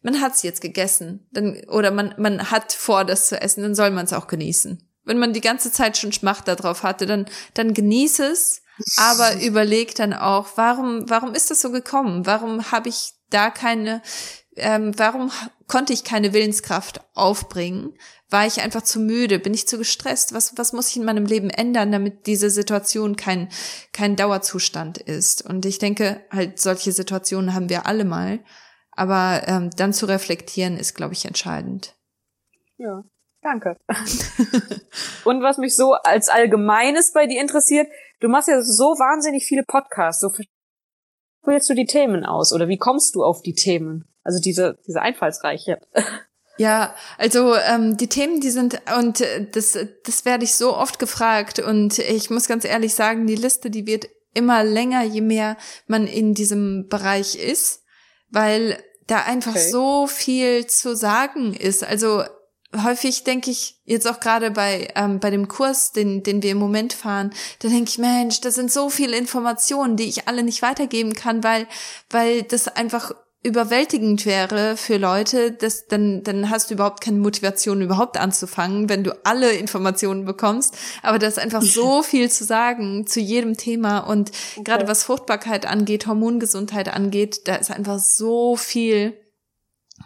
man 0.01 0.21
hat's 0.21 0.43
jetzt 0.43 0.62
gegessen, 0.62 1.27
dann 1.31 1.63
oder 1.67 1.89
man 1.89 2.13
man 2.19 2.51
hat 2.51 2.71
vor, 2.71 3.05
das 3.05 3.27
zu 3.27 3.41
essen, 3.41 3.63
dann 3.63 3.73
soll 3.73 3.89
man 3.89 4.05
es 4.05 4.13
auch 4.13 4.27
genießen 4.27 4.88
wenn 5.05 5.19
man 5.19 5.33
die 5.33 5.41
ganze 5.41 5.71
Zeit 5.71 5.97
schon 5.97 6.11
Schmacht 6.11 6.47
darauf 6.47 6.83
hatte, 6.83 7.05
dann, 7.05 7.25
dann 7.53 7.73
genieß 7.73 8.19
es, 8.19 8.61
aber 8.97 9.41
überleg 9.41 9.95
dann 9.95 10.13
auch, 10.13 10.49
warum, 10.55 11.09
warum 11.09 11.33
ist 11.33 11.51
das 11.51 11.61
so 11.61 11.71
gekommen? 11.71 12.25
Warum 12.25 12.71
habe 12.71 12.89
ich 12.89 13.13
da 13.29 13.49
keine, 13.49 14.01
ähm, 14.55 14.97
warum 14.97 15.31
konnte 15.67 15.93
ich 15.93 16.03
keine 16.03 16.33
Willenskraft 16.33 17.01
aufbringen? 17.13 17.93
War 18.29 18.47
ich 18.47 18.61
einfach 18.61 18.81
zu 18.81 18.99
müde? 18.99 19.39
Bin 19.39 19.53
ich 19.53 19.67
zu 19.67 19.77
gestresst? 19.77 20.33
Was, 20.33 20.57
was 20.57 20.73
muss 20.73 20.89
ich 20.89 20.97
in 20.97 21.05
meinem 21.05 21.25
Leben 21.25 21.49
ändern, 21.49 21.91
damit 21.91 22.25
diese 22.25 22.49
Situation 22.49 23.15
kein, 23.15 23.49
kein 23.93 24.15
Dauerzustand 24.15 24.97
ist? 24.97 25.43
Und 25.43 25.65
ich 25.65 25.77
denke, 25.77 26.25
halt 26.31 26.59
solche 26.59 26.91
Situationen 26.91 27.53
haben 27.53 27.69
wir 27.69 27.85
alle 27.85 28.05
mal. 28.05 28.39
Aber 28.91 29.43
ähm, 29.45 29.69
dann 29.75 29.93
zu 29.93 30.05
reflektieren 30.05 30.77
ist, 30.77 30.95
glaube 30.95 31.13
ich, 31.13 31.25
entscheidend. 31.25 31.95
Ja. 32.77 33.03
Danke. 33.45 33.77
und 35.23 35.43
was 35.43 35.60
mich 35.60 35.75
so 35.75 35.93
als 35.93 36.29
Allgemeines 36.29 37.13
bei 37.13 37.27
dir 37.27 37.39
interessiert, 37.39 37.88
du 38.19 38.27
machst 38.27 38.47
ja 38.47 38.60
so 38.63 38.86
wahnsinnig 38.97 39.45
viele 39.45 39.62
Podcasts. 39.62 40.19
So 40.19 40.31
wählst 41.43 41.69
du 41.69 41.75
die 41.75 41.86
Themen 41.86 42.25
aus 42.25 42.51
oder 42.51 42.67
wie 42.67 42.79
kommst 42.79 43.13
du 43.13 43.23
auf 43.23 43.43
die 43.43 43.53
Themen? 43.53 44.05
Also 44.23 44.39
diese, 44.41 44.79
diese 44.88 45.01
Einfallsreiche. 45.01 45.79
Ja, 46.58 46.95
also 47.17 47.53
ähm, 47.53 47.97
die 47.97 48.08
Themen, 48.08 48.39
die 48.39 48.49
sind 48.49 48.79
und 48.97 49.21
das, 49.51 49.77
das 50.05 50.23
werde 50.23 50.45
ich 50.45 50.55
so 50.55 50.73
oft 50.73 50.99
gefragt 50.99 51.60
und 51.60 51.99
ich 51.99 52.29
muss 52.29 52.47
ganz 52.47 52.63
ehrlich 52.63 52.93
sagen, 52.93 53.27
die 53.27 53.36
Liste, 53.36 53.69
die 53.69 53.86
wird 53.86 54.08
immer 54.34 54.63
länger, 54.63 55.03
je 55.03 55.19
mehr 55.19 55.58
man 55.86 56.08
in 56.08 56.34
diesem 56.34 56.88
Bereich 56.88 57.36
ist, 57.36 57.84
weil 58.29 58.81
da 59.05 59.23
einfach 59.23 59.51
okay. 59.51 59.69
so 59.69 60.08
viel 60.08 60.65
zu 60.65 60.95
sagen 60.95 61.53
ist. 61.53 61.84
Also 61.84 62.23
häufig 62.84 63.23
denke 63.23 63.51
ich 63.51 63.80
jetzt 63.86 64.08
auch 64.08 64.19
gerade 64.19 64.51
bei 64.51 64.89
ähm, 64.95 65.19
bei 65.19 65.30
dem 65.30 65.47
Kurs, 65.47 65.91
den 65.91 66.23
den 66.23 66.43
wir 66.43 66.51
im 66.51 66.58
Moment 66.58 66.93
fahren, 66.93 67.32
da 67.60 67.69
denke 67.69 67.89
ich, 67.89 67.97
Mensch, 67.97 68.41
das 68.41 68.56
sind 68.56 68.71
so 68.71 68.89
viele 68.89 69.17
Informationen, 69.17 69.97
die 69.97 70.10
ich 70.10 70.28
alle 70.28 70.43
nicht 70.43 70.62
weitergeben 70.62 71.13
kann, 71.13 71.43
weil 71.43 71.67
weil 72.10 72.43
das 72.43 72.67
einfach 72.67 73.13
überwältigend 73.45 74.25
wäre 74.25 74.75
für 74.75 74.97
Leute, 74.97 75.51
das, 75.51 75.86
dann, 75.86 76.23
dann 76.23 76.49
hast 76.49 76.69
du 76.69 76.73
überhaupt 76.73 77.01
keine 77.01 77.19
Motivation, 77.19 77.84
überhaupt 77.84 78.19
anzufangen, 78.19 78.89
wenn 78.89 79.04
du 79.04 79.15
alle 79.23 79.51
Informationen 79.51 80.25
bekommst. 80.25 80.75
Aber 81.04 81.19
da 81.19 81.28
ist 81.28 81.38
einfach 81.38 81.62
so 81.62 82.01
viel 82.01 82.32
zu 82.32 82.43
sagen 82.43 83.06
zu 83.06 83.19
jedem 83.19 83.56
Thema. 83.56 83.99
Und 83.99 84.32
okay. 84.56 84.63
gerade 84.63 84.88
was 84.88 85.04
Fruchtbarkeit 85.04 85.67
angeht, 85.67 86.08
Hormongesundheit 86.08 86.91
angeht, 86.91 87.47
da 87.47 87.56
ist 87.56 87.69
einfach 87.69 87.99
so 87.99 88.56
viel 88.56 89.15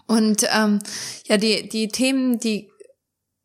und 0.08 0.45
ähm, 0.54 0.80
ja, 1.25 1.38
die, 1.38 1.67
die 1.69 1.88
Themen, 1.88 2.39
die 2.39 2.69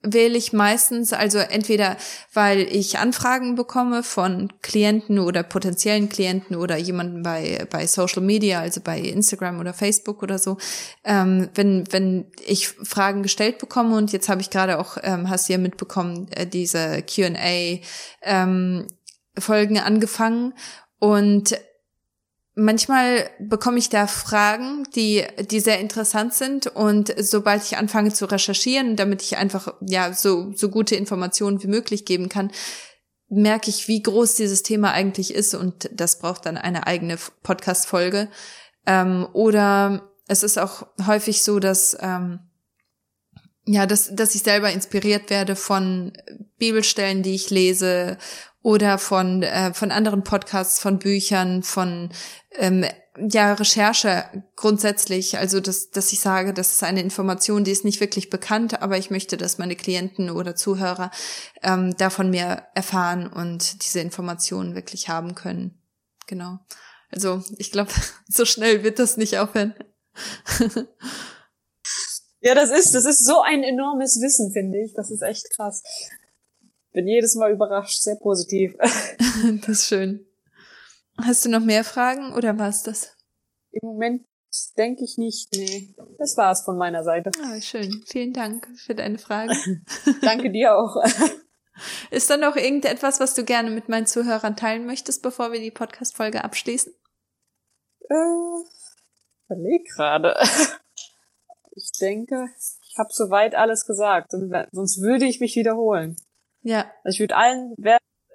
wähle 0.07 0.37
ich 0.37 0.53
meistens, 0.53 1.15
also 1.15 1.39
entweder 1.39 1.97
weil 2.35 2.61
ich 2.61 2.99
Anfragen 2.99 3.55
bekomme 3.55 4.03
von 4.03 4.53
Klienten 4.61 5.19
oder 5.19 5.43
potenziellen 5.43 6.11
Klienten 6.11 6.57
oder 6.57 6.77
jemanden 6.77 7.23
bei, 7.23 7.67
bei 7.71 7.87
Social 7.87 8.23
Media, 8.23 8.61
also 8.61 8.83
bei 8.83 9.01
Instagram 9.01 9.61
oder 9.61 9.73
Facebook 9.73 10.23
oder 10.23 10.39
so, 10.39 10.59
ähm, 11.05 11.49
wenn, 11.55 11.91
wenn 11.91 12.27
ich 12.47 12.69
Fragen 12.69 13.23
gestellt 13.23 13.59
bekomme 13.59 13.97
und 13.97 14.13
jetzt 14.13 14.29
habe 14.29 14.43
ich 14.43 14.51
gerade 14.51 14.79
auch, 14.79 14.99
ähm, 15.03 15.31
hast 15.31 15.49
du 15.49 15.55
ja 15.55 15.59
mitbekommen, 15.59 16.29
äh, 16.33 16.47
diese 16.47 17.03
QA 17.03 17.79
ähm, 18.23 18.87
Folgen 19.39 19.79
angefangen. 19.79 20.55
Und 20.99 21.57
Manchmal 22.57 23.31
bekomme 23.41 23.79
ich 23.79 23.89
da 23.89 24.07
Fragen, 24.07 24.85
die, 24.95 25.25
die 25.51 25.59
sehr 25.59 25.81
interessant 25.81 26.35
sind 26.35 26.69
und 26.69 27.13
sobald 27.19 27.65
ich 27.65 27.77
anfange 27.77 28.13
zu 28.13 28.27
recherchieren, 28.27 28.95
damit 28.95 29.23
ich 29.23 29.37
einfach, 29.37 29.75
ja, 29.81 30.13
so, 30.13 30.53
so 30.53 30.69
gute 30.69 30.95
Informationen 30.95 31.61
wie 31.65 31.67
möglich 31.67 32.05
geben 32.05 32.29
kann, 32.29 32.53
merke 33.29 33.71
ich, 33.71 33.89
wie 33.89 34.03
groß 34.03 34.37
dieses 34.37 34.63
Thema 34.63 34.93
eigentlich 34.93 35.35
ist 35.35 35.55
und 35.55 35.91
das 35.93 36.21
braucht 36.21 36.47
dann 36.47 36.57
eine 36.57 36.87
eigene 36.87 37.19
Podcast-Folge. 37.43 38.29
Ähm, 38.87 39.27
oder 39.33 40.13
es 40.29 40.43
ist 40.43 40.59
auch 40.59 40.87
häufig 41.07 41.43
so, 41.43 41.59
dass, 41.59 41.97
ähm, 42.01 42.39
ja, 43.67 43.87
dass, 43.87 44.15
dass 44.15 44.35
ich 44.35 44.43
selber 44.43 44.71
inspiriert 44.71 45.31
werde 45.31 45.57
von 45.57 46.13
Bibelstellen, 46.59 47.23
die 47.23 47.35
ich 47.35 47.51
lese 47.51 48.19
oder 48.65 48.97
von, 48.97 49.43
äh, 49.43 49.75
von 49.75 49.93
anderen 49.93 50.25
Podcasts, 50.25 50.81
von 50.81 50.99
Büchern, 50.99 51.63
von 51.63 52.09
ähm, 52.53 52.87
ja, 53.19 53.53
Recherche 53.53 54.25
grundsätzlich. 54.57 55.37
Also, 55.37 55.61
dass, 55.61 55.91
dass 55.91 56.13
ich 56.15 56.21
sage, 56.21 56.55
das 56.55 56.73
ist 56.73 56.83
eine 56.83 57.03
Information, 57.03 57.65
die 57.65 57.73
ist 57.73 57.85
nicht 57.85 58.01
wirklich 58.01 58.31
bekannt, 58.31 58.81
aber 58.81 58.97
ich 58.97 59.11
möchte, 59.11 59.37
dass 59.37 59.59
meine 59.59 59.77
Klienten 59.77 60.31
oder 60.31 60.57
Zuhörer 60.57 61.11
ähm, 61.63 61.95
davon 61.99 62.31
mehr 62.31 62.69
erfahren 62.75 63.27
und 63.27 63.85
diese 63.85 64.01
Informationen 64.01 64.75
wirklich 64.75 65.11
haben 65.11 65.35
können. 65.35 65.79
Genau. 66.27 66.59
Also, 67.11 67.43
ich 67.59 67.71
glaube, 67.71 67.93
so 68.29 68.47
schnell 68.47 68.83
wird 68.83 68.99
das 68.99 69.19
nicht 69.19 69.37
aufhören. 69.37 69.75
ja, 72.41 72.55
das 72.55 72.71
ist, 72.71 72.95
das 72.95 73.05
ist 73.05 73.27
so 73.27 73.43
ein 73.43 73.63
enormes 73.63 74.23
Wissen, 74.23 74.53
finde 74.53 74.83
ich. 74.83 74.95
Das 74.95 75.11
ist 75.11 75.21
echt 75.21 75.51
krass. 75.51 75.83
Bin 76.95 77.09
jedes 77.09 77.35
Mal 77.35 77.53
überrascht, 77.53 78.01
sehr 78.01 78.17
positiv. 78.17 78.75
das 78.79 79.69
ist 79.69 79.89
schön. 79.89 80.27
Hast 81.21 81.45
du 81.45 81.51
noch 81.51 81.61
mehr 81.61 81.85
Fragen 81.85 82.33
oder 82.33 82.59
war's 82.59 82.83
das? 82.83 83.17
Im 83.73 83.89
Moment 83.89 84.27
denke 84.79 85.05
ich 85.05 85.19
nicht. 85.19 85.53
Nee, 85.55 85.95
das 86.19 86.37
war's 86.37 86.63
von 86.63 86.79
meiner 86.79 87.03
Seite. 87.03 87.31
Ah, 87.43 87.61
schön. 87.61 88.03
Vielen 88.07 88.33
Dank 88.33 88.69
für 88.79 88.95
deine 88.95 89.19
Frage. 89.19 89.55
Danke 90.23 90.51
dir 90.51 90.77
auch. 90.77 90.97
Ist 92.13 92.31
da 92.31 92.37
noch 92.37 92.55
irgendetwas, 92.55 93.19
was 93.19 93.35
du 93.35 93.45
gerne 93.45 93.71
mit 93.71 93.89
meinen 93.89 94.07
Zuhörern 94.07 94.57
teilen 94.57 94.87
möchtest, 94.87 95.23
bevor 95.23 95.51
wir 95.51 95.59
die 95.59 95.73
Podcast-Folge 95.73 96.45
abschließen? 96.45 96.95
Äh, 98.09 98.15
überleg 99.49 99.85
gerade. 99.89 100.37
Ich 101.75 101.91
denke, 102.01 102.49
ich 102.89 102.97
habe 102.97 103.13
soweit 103.13 103.57
alles 103.57 103.87
gesagt, 103.87 104.31
sonst 104.31 105.03
würde 105.03 105.25
ich 105.25 105.41
mich 105.41 105.57
wiederholen. 105.57 106.17
Ja. 106.65 106.91
Also 107.05 107.17
ich 107.17 107.21
würde 107.21 107.37
allen 107.37 107.75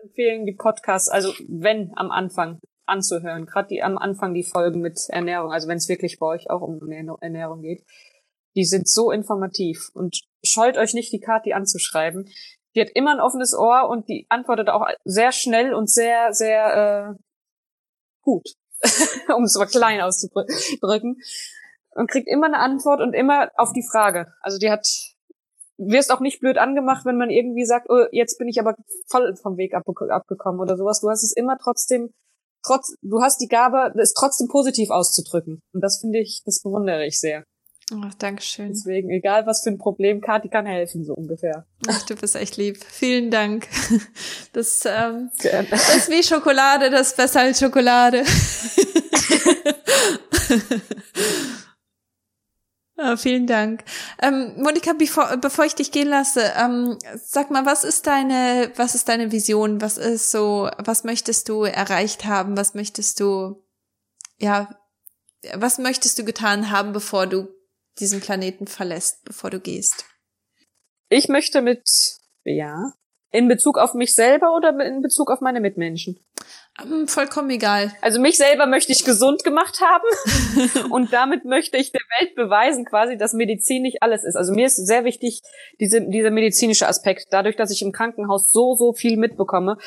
empfehlen, 0.01 0.45
die 0.45 0.55
Podcasts, 0.55 1.09
also 1.09 1.33
wenn 1.47 1.91
am 1.95 2.11
Anfang 2.11 2.59
anzuhören, 2.85 3.45
gerade 3.45 3.67
die 3.67 3.83
am 3.83 3.97
Anfang 3.97 4.33
die 4.33 4.43
Folgen 4.43 4.81
mit 4.81 4.99
Ernährung, 5.09 5.51
also 5.51 5.67
wenn 5.67 5.77
es 5.77 5.89
wirklich 5.89 6.19
bei 6.19 6.27
euch 6.27 6.49
auch 6.49 6.61
um 6.61 6.79
Ernährung 7.21 7.61
geht, 7.61 7.83
die 8.55 8.65
sind 8.65 8.87
so 8.87 9.11
informativ 9.11 9.89
und 9.93 10.21
scheut 10.43 10.77
euch 10.77 10.93
nicht, 10.93 11.11
die 11.11 11.19
Kati 11.19 11.53
anzuschreiben. 11.53 12.29
Die 12.75 12.81
hat 12.81 12.89
immer 12.93 13.11
ein 13.11 13.19
offenes 13.19 13.55
Ohr 13.55 13.89
und 13.89 14.07
die 14.07 14.25
antwortet 14.29 14.69
auch 14.69 14.87
sehr 15.03 15.31
schnell 15.31 15.73
und 15.73 15.89
sehr, 15.89 16.33
sehr 16.33 17.15
äh, 17.15 17.23
gut, 18.21 18.47
um 19.35 19.43
es 19.43 19.55
mal 19.57 19.65
klein 19.65 20.01
auszudrücken 20.01 21.17
und 21.91 22.09
kriegt 22.09 22.27
immer 22.27 22.47
eine 22.47 22.59
Antwort 22.59 23.01
und 23.01 23.13
immer 23.13 23.51
auf 23.55 23.73
die 23.73 23.85
Frage. 23.89 24.33
Also 24.41 24.57
die 24.57 24.69
hat, 24.69 24.87
wirst 25.79 26.11
auch 26.11 26.19
nicht 26.19 26.39
blöd 26.39 26.57
angemacht, 26.57 27.05
wenn 27.05 27.17
man 27.17 27.29
irgendwie 27.29 27.65
sagt, 27.65 27.87
oh, 27.89 28.05
jetzt 28.11 28.37
bin 28.37 28.47
ich 28.47 28.59
aber 28.59 28.75
voll 29.07 29.35
vom 29.35 29.57
Weg 29.57 29.73
abgekommen 29.73 30.59
oder 30.59 30.77
sowas. 30.77 31.01
Du 31.01 31.09
hast 31.09 31.23
es 31.23 31.31
immer 31.31 31.57
trotzdem, 31.57 32.11
trotz, 32.63 32.93
du 33.01 33.21
hast 33.21 33.39
die 33.41 33.47
Gabe, 33.47 33.93
es 33.99 34.13
trotzdem 34.13 34.47
positiv 34.47 34.91
auszudrücken. 34.91 35.61
Und 35.73 35.81
das 35.81 35.99
finde 35.99 36.19
ich, 36.19 36.41
das 36.45 36.61
bewundere 36.61 37.05
ich 37.05 37.19
sehr. 37.19 37.43
Ach, 37.91 38.13
Dankeschön. 38.15 38.67
Deswegen, 38.69 39.09
egal 39.09 39.47
was 39.47 39.63
für 39.63 39.71
ein 39.71 39.79
Problem, 39.79 40.21
Kathi 40.21 40.49
kann 40.49 40.67
helfen, 40.67 41.03
so 41.03 41.13
ungefähr. 41.13 41.65
Ach, 41.87 42.03
du 42.03 42.15
bist 42.15 42.35
echt 42.35 42.57
lieb. 42.57 42.77
Vielen 42.83 43.31
Dank. 43.31 43.67
Das, 44.51 44.83
ähm, 44.85 45.29
das 45.69 45.95
ist 45.95 46.09
wie 46.09 46.23
Schokolade, 46.23 46.89
das 46.89 47.09
ist 47.09 47.17
besser 47.17 47.41
als 47.41 47.59
Schokolade. 47.59 48.23
Oh, 53.01 53.15
vielen 53.15 53.47
Dank. 53.47 53.85
Ähm, 54.21 54.53
Monika, 54.57 54.91
bevor, 54.91 55.37
bevor 55.37 55.63
ich 55.63 55.73
dich 55.73 55.91
gehen 55.91 56.09
lasse, 56.09 56.51
ähm, 56.57 56.97
sag 57.15 57.49
mal, 57.49 57.65
was 57.65 57.85
ist 57.85 58.07
deine, 58.07 58.73
was 58.75 58.93
ist 58.93 59.07
deine 59.07 59.31
Vision? 59.31 59.79
Was 59.79 59.97
ist 59.97 60.31
so, 60.31 60.69
was 60.77 61.05
möchtest 61.05 61.47
du 61.47 61.63
erreicht 61.63 62.25
haben? 62.25 62.57
Was 62.57 62.73
möchtest 62.73 63.21
du, 63.21 63.63
ja, 64.37 64.77
was 65.53 65.77
möchtest 65.77 66.19
du 66.19 66.25
getan 66.25 66.71
haben, 66.71 66.91
bevor 66.91 67.25
du 67.25 67.47
diesen 67.99 68.19
Planeten 68.19 68.67
verlässt, 68.67 69.23
bevor 69.23 69.49
du 69.49 69.61
gehst? 69.61 70.03
Ich 71.07 71.29
möchte 71.29 71.61
mit, 71.61 71.87
ja, 72.43 72.91
in 73.31 73.47
Bezug 73.47 73.77
auf 73.77 73.93
mich 73.93 74.13
selber 74.13 74.53
oder 74.53 74.77
in 74.85 75.01
Bezug 75.01 75.31
auf 75.31 75.39
meine 75.39 75.61
Mitmenschen? 75.61 76.19
Ähm, 76.81 77.07
vollkommen 77.07 77.49
egal. 77.49 77.93
Also 78.01 78.19
mich 78.19 78.37
selber 78.37 78.65
möchte 78.65 78.91
ich 78.91 79.03
gesund 79.03 79.43
gemacht 79.43 79.81
haben 79.81 80.89
und 80.91 81.11
damit 81.13 81.45
möchte 81.45 81.77
ich 81.77 81.91
der 81.91 82.01
Welt 82.19 82.35
beweisen 82.35 82.85
quasi, 82.85 83.17
dass 83.17 83.33
Medizin 83.33 83.81
nicht 83.81 84.03
alles 84.03 84.23
ist. 84.23 84.35
Also 84.35 84.53
mir 84.53 84.67
ist 84.67 84.75
sehr 84.75 85.03
wichtig 85.05 85.41
diese, 85.79 86.01
dieser 86.01 86.31
medizinische 86.31 86.87
Aspekt. 86.87 87.27
Dadurch, 87.31 87.55
dass 87.55 87.71
ich 87.71 87.81
im 87.81 87.91
Krankenhaus 87.91 88.51
so, 88.51 88.75
so 88.75 88.93
viel 88.93 89.17
mitbekomme, 89.17 89.77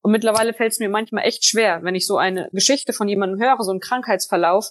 und 0.00 0.12
mittlerweile 0.12 0.54
fällt 0.54 0.72
es 0.72 0.78
mir 0.78 0.88
manchmal 0.88 1.24
echt 1.24 1.44
schwer, 1.44 1.82
wenn 1.82 1.94
ich 1.94 2.06
so 2.06 2.16
eine 2.16 2.48
Geschichte 2.52 2.92
von 2.92 3.08
jemandem 3.08 3.40
höre, 3.40 3.62
so 3.62 3.70
einen 3.70 3.80
Krankheitsverlauf, 3.80 4.70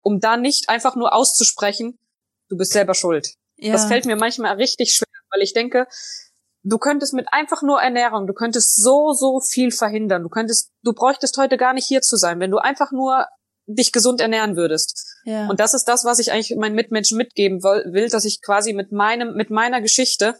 um 0.00 0.20
da 0.20 0.36
nicht 0.36 0.68
einfach 0.68 0.96
nur 0.96 1.12
auszusprechen, 1.14 1.98
du 2.48 2.56
bist 2.56 2.72
selber 2.72 2.94
schuld. 2.94 3.34
Ja. 3.56 3.72
Das 3.72 3.86
fällt 3.86 4.04
mir 4.04 4.16
manchmal 4.16 4.56
richtig 4.56 4.94
schwer, 4.94 5.06
weil 5.30 5.42
ich 5.42 5.52
denke, 5.52 5.86
du 6.64 6.78
könntest 6.78 7.12
mit 7.12 7.26
einfach 7.30 7.62
nur 7.62 7.80
Ernährung, 7.80 8.26
du 8.26 8.32
könntest 8.32 8.82
so, 8.82 9.12
so 9.12 9.40
viel 9.40 9.70
verhindern. 9.70 10.22
Du 10.22 10.28
könntest, 10.28 10.72
du 10.82 10.92
bräuchtest 10.92 11.36
heute 11.36 11.56
gar 11.56 11.74
nicht 11.74 11.86
hier 11.86 12.00
zu 12.00 12.16
sein, 12.16 12.40
wenn 12.40 12.50
du 12.50 12.58
einfach 12.58 12.90
nur 12.90 13.26
dich 13.66 13.92
gesund 13.92 14.20
ernähren 14.20 14.56
würdest. 14.56 15.06
Ja. 15.24 15.48
Und 15.48 15.60
das 15.60 15.74
ist 15.74 15.84
das, 15.84 16.04
was 16.04 16.18
ich 16.18 16.32
eigentlich 16.32 16.56
meinen 16.58 16.74
Mitmenschen 16.74 17.16
mitgeben 17.16 17.62
will, 17.62 18.08
dass 18.08 18.24
ich 18.24 18.42
quasi 18.42 18.72
mit 18.72 18.92
meinem, 18.92 19.34
mit 19.34 19.50
meiner 19.50 19.80
Geschichte 19.80 20.34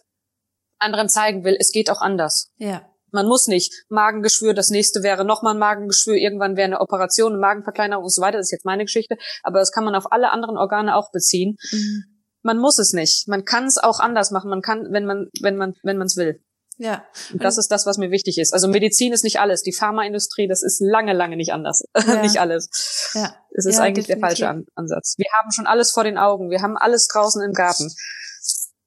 anderen 0.79 1.09
zeigen 1.09 1.45
will, 1.45 1.57
es 1.59 1.73
geht 1.73 1.89
auch 1.91 2.01
anders. 2.01 2.51
Ja. 2.57 2.83
Man 3.11 3.27
muss 3.29 3.47
nicht 3.47 3.73
Magengeschwür, 3.89 4.55
das 4.55 4.71
nächste 4.71 5.03
wäre 5.03 5.25
nochmal 5.25 5.55
ein 5.55 5.61
Magengeschwür, 5.61 6.17
irgendwann 6.17 6.57
wäre 6.57 6.67
eine 6.67 6.81
Operation, 6.81 7.33
eine 7.33 7.41
Magenverkleinerung 7.41 8.05
und 8.05 8.13
so 8.13 8.21
weiter. 8.21 8.39
Das 8.39 8.49
ist 8.49 8.53
jetzt 8.53 8.67
meine 8.67 8.85
Geschichte, 8.85 9.17
aber 9.43 9.61
das 9.61 9.71
kann 9.71 9.85
man 9.85 9.95
auf 9.95 10.11
alle 10.11 10.31
anderen 10.31 10.59
Organe 10.59 10.97
auch 10.97 11.13
beziehen. 11.13 11.57
Mhm 11.71 12.14
man 12.45 12.59
muss 12.59 12.79
es 12.79 12.93
nicht. 12.93 13.27
Man 13.27 13.45
kann 13.45 13.65
es 13.65 13.79
auch 13.79 13.99
anders 13.99 14.31
machen. 14.31 14.51
Man 14.51 14.63
kann, 14.63 14.93
wenn 14.93 15.07
man, 15.07 15.29
wenn 15.41 15.57
man, 15.57 15.75
wenn 15.83 15.97
man 15.97 16.07
es 16.07 16.17
will. 16.17 16.41
Ja. 16.77 17.05
Und 17.33 17.43
das 17.43 17.57
ist 17.57 17.71
das, 17.71 17.87
was 17.87 17.99
mir 17.99 18.11
wichtig 18.11 18.39
ist. 18.39 18.53
Also 18.53 18.69
Medizin 18.69 19.13
ist 19.13 19.25
nicht 19.25 19.41
alles. 19.41 19.63
Die 19.63 19.73
Pharmaindustrie, 19.73 20.47
das 20.49 20.63
ist 20.63 20.81
lange, 20.81 21.13
lange 21.13 21.37
nicht 21.37 21.53
anders. 21.53 21.83
Ja. 22.07 22.23
nicht 22.23 22.39
alles. 22.39 23.11
Ja. 23.15 23.35
Es 23.53 23.65
ist 23.65 23.77
ja, 23.77 23.83
eigentlich 23.83 24.07
definitiv. 24.07 24.21
der 24.21 24.47
falsche 24.47 24.49
An 24.49 24.67
Ansatz. 24.75 25.15
Wir 25.17 25.31
haben 25.39 25.53
schon 25.53 25.67
alles 25.67 25.91
vor 25.91 26.05
den 26.05 26.19
Augen. 26.19 26.51
Wir 26.51 26.61
haben 26.61 26.77
alles 26.77 27.09
draußen 27.09 27.43
im 27.43 27.53
Garten. 27.53 27.91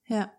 Ja. 0.06 0.30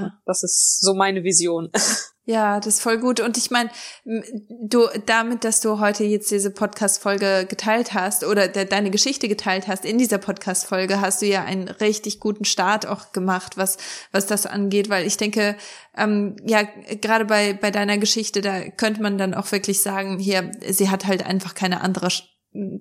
Ja. 0.00 0.12
Das 0.26 0.42
ist 0.42 0.80
so 0.80 0.94
meine 0.94 1.22
Vision. 1.24 1.70
Ja, 2.26 2.60
das 2.60 2.74
ist 2.74 2.82
voll 2.82 2.98
gut. 2.98 3.18
Und 3.18 3.36
ich 3.38 3.50
meine, 3.50 3.70
du, 4.04 4.86
damit, 5.06 5.42
dass 5.42 5.60
du 5.60 5.80
heute 5.80 6.04
jetzt 6.04 6.30
diese 6.30 6.52
Podcast-Folge 6.52 7.44
geteilt 7.48 7.92
hast 7.92 8.22
oder 8.22 8.46
de 8.46 8.66
deine 8.66 8.90
Geschichte 8.90 9.26
geteilt 9.26 9.66
hast 9.66 9.84
in 9.84 9.98
dieser 9.98 10.18
Podcast-Folge, 10.18 11.00
hast 11.00 11.22
du 11.22 11.26
ja 11.26 11.42
einen 11.42 11.66
richtig 11.66 12.20
guten 12.20 12.44
Start 12.44 12.86
auch 12.86 13.10
gemacht, 13.10 13.56
was, 13.56 13.78
was 14.12 14.26
das 14.26 14.46
angeht, 14.46 14.88
weil 14.90 15.08
ich 15.08 15.16
denke, 15.16 15.56
ähm, 15.96 16.36
ja, 16.44 16.62
gerade 17.00 17.24
bei, 17.24 17.52
bei 17.54 17.72
deiner 17.72 17.98
Geschichte, 17.98 18.42
da 18.42 18.68
könnte 18.68 19.02
man 19.02 19.18
dann 19.18 19.34
auch 19.34 19.50
wirklich 19.50 19.82
sagen, 19.82 20.20
hier, 20.20 20.52
sie 20.68 20.88
hat 20.88 21.06
halt 21.06 21.26
einfach 21.26 21.54
keine 21.54 21.80
andere 21.80 22.10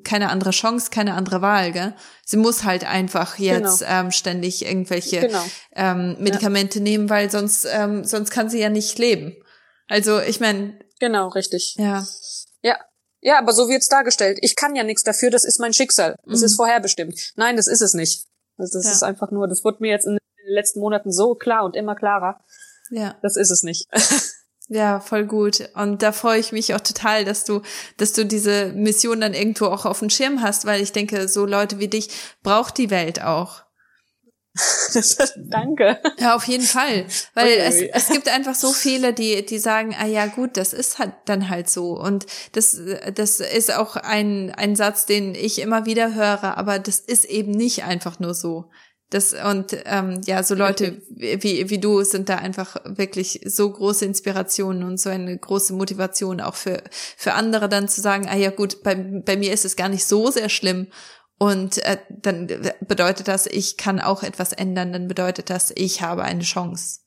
keine 0.03 0.29
andere 0.29 0.49
Chance, 0.49 0.89
keine 0.89 1.13
andere 1.13 1.41
Wahl, 1.41 1.71
gell? 1.71 1.95
Sie 2.25 2.37
muss 2.37 2.63
halt 2.63 2.85
einfach 2.85 3.37
jetzt 3.37 3.79
genau. 3.79 3.91
ähm, 3.91 4.11
ständig 4.11 4.65
irgendwelche 4.65 5.21
genau. 5.21 5.43
ähm, 5.75 6.17
Medikamente 6.19 6.79
ja. 6.79 6.83
nehmen, 6.83 7.09
weil 7.09 7.29
sonst 7.29 7.67
ähm, 7.71 8.03
sonst 8.03 8.31
kann 8.31 8.49
sie 8.49 8.59
ja 8.59 8.69
nicht 8.69 8.97
leben. 8.97 9.35
Also 9.87 10.19
ich 10.19 10.39
meine. 10.39 10.79
Genau, 10.99 11.27
richtig. 11.29 11.75
Ja. 11.77 12.05
Ja. 12.61 12.77
Ja, 13.21 13.37
aber 13.37 13.53
so 13.53 13.67
wird's 13.67 13.89
dargestellt. 13.89 14.39
Ich 14.41 14.55
kann 14.55 14.75
ja 14.75 14.83
nichts 14.83 15.03
dafür, 15.03 15.29
das 15.29 15.43
ist 15.43 15.59
mein 15.59 15.73
Schicksal. 15.73 16.15
Das 16.25 16.39
mhm. 16.39 16.45
ist 16.45 16.55
vorherbestimmt. 16.55 17.33
Nein, 17.35 17.57
das 17.57 17.67
ist 17.67 17.81
es 17.81 17.93
nicht. 17.93 18.25
Also 18.57 18.79
das 18.79 18.85
ja. 18.85 18.91
ist 18.93 19.03
einfach 19.03 19.29
nur, 19.31 19.47
das 19.47 19.63
wurde 19.63 19.77
mir 19.81 19.91
jetzt 19.91 20.07
in 20.07 20.13
den 20.13 20.53
letzten 20.53 20.79
Monaten 20.79 21.11
so 21.11 21.35
klar 21.35 21.65
und 21.65 21.75
immer 21.75 21.95
klarer. 21.95 22.43
Ja. 22.89 23.17
Das 23.21 23.35
ist 23.35 23.51
es 23.51 23.63
nicht. 23.63 23.87
Ja, 24.71 24.99
voll 24.99 25.25
gut. 25.25 25.67
Und 25.73 26.03
da 26.03 26.11
freue 26.11 26.39
ich 26.39 26.51
mich 26.51 26.75
auch 26.75 26.79
total, 26.79 27.25
dass 27.25 27.43
du, 27.43 27.61
dass 27.97 28.13
du 28.13 28.23
diese 28.23 28.67
Mission 28.67 29.19
dann 29.19 29.33
irgendwo 29.33 29.65
auch 29.65 29.85
auf 29.85 29.99
dem 29.99 30.11
Schirm 30.11 30.43
hast, 30.43 30.65
weil 30.65 30.81
ich 30.81 30.91
denke, 30.91 31.27
so 31.27 31.47
Leute 31.47 31.79
wie 31.79 31.87
dich 31.87 32.09
braucht 32.43 32.77
die 32.77 32.91
Welt 32.91 33.21
auch. 33.23 33.63
Danke. 35.37 35.99
Ja, 36.19 36.35
auf 36.35 36.43
jeden 36.45 36.65
Fall. 36.65 37.05
Weil 37.33 37.57
es, 37.59 37.81
es 37.81 38.09
gibt 38.09 38.27
einfach 38.27 38.55
so 38.55 38.71
viele, 38.71 39.13
die, 39.13 39.43
die 39.43 39.57
sagen, 39.57 39.95
ah 39.97 40.05
ja, 40.05 40.27
gut, 40.27 40.55
das 40.55 40.73
ist 40.73 40.99
halt 40.99 41.13
dann 41.25 41.49
halt 41.49 41.69
so. 41.69 41.97
Und 41.97 42.27
das, 42.51 42.79
das 43.15 43.39
ist 43.39 43.73
auch 43.73 43.95
ein, 43.95 44.51
ein 44.51 44.75
Satz, 44.75 45.05
den 45.05 45.33
ich 45.33 45.59
immer 45.59 45.85
wieder 45.85 46.13
höre, 46.13 46.57
aber 46.57 46.77
das 46.77 46.99
ist 46.99 47.25
eben 47.25 47.51
nicht 47.51 47.83
einfach 47.85 48.19
nur 48.19 48.35
so. 48.35 48.69
Das 49.09 49.33
und 49.33 49.75
ähm, 49.85 50.21
ja, 50.25 50.43
so 50.43 50.53
Leute 50.53 51.01
wie 51.09 51.69
wie 51.69 51.79
du 51.79 52.03
sind 52.03 52.29
da 52.29 52.35
einfach 52.35 52.77
wirklich 52.85 53.41
so 53.43 53.71
große 53.71 54.05
Inspirationen 54.05 54.83
und 54.83 54.99
so 54.99 55.09
eine 55.09 55.35
große 55.35 55.73
Motivation 55.73 56.41
auch 56.41 56.53
für 56.53 56.83
für 57.17 57.33
andere 57.33 57.69
dann 57.69 57.87
zu 57.87 58.01
sagen, 58.01 58.27
ah 58.29 58.35
ja 58.35 58.51
gut, 58.51 58.83
bei 58.83 58.93
bei 58.93 59.35
mir 59.35 59.51
ist 59.51 59.65
es 59.65 59.75
gar 59.75 59.89
nicht 59.89 60.05
so 60.05 60.29
sehr 60.29 60.49
schlimm 60.49 60.87
und 61.39 61.77
äh, 61.85 61.97
dann 62.09 62.47
bedeutet 62.81 63.29
das, 63.29 63.47
ich 63.47 63.77
kann 63.77 64.01
auch 64.01 64.23
etwas 64.23 64.51
ändern, 64.51 64.91
dann 64.91 65.07
bedeutet 65.07 65.49
das, 65.49 65.71
ich 65.75 66.01
habe 66.01 66.23
eine 66.23 66.43
Chance. 66.43 66.99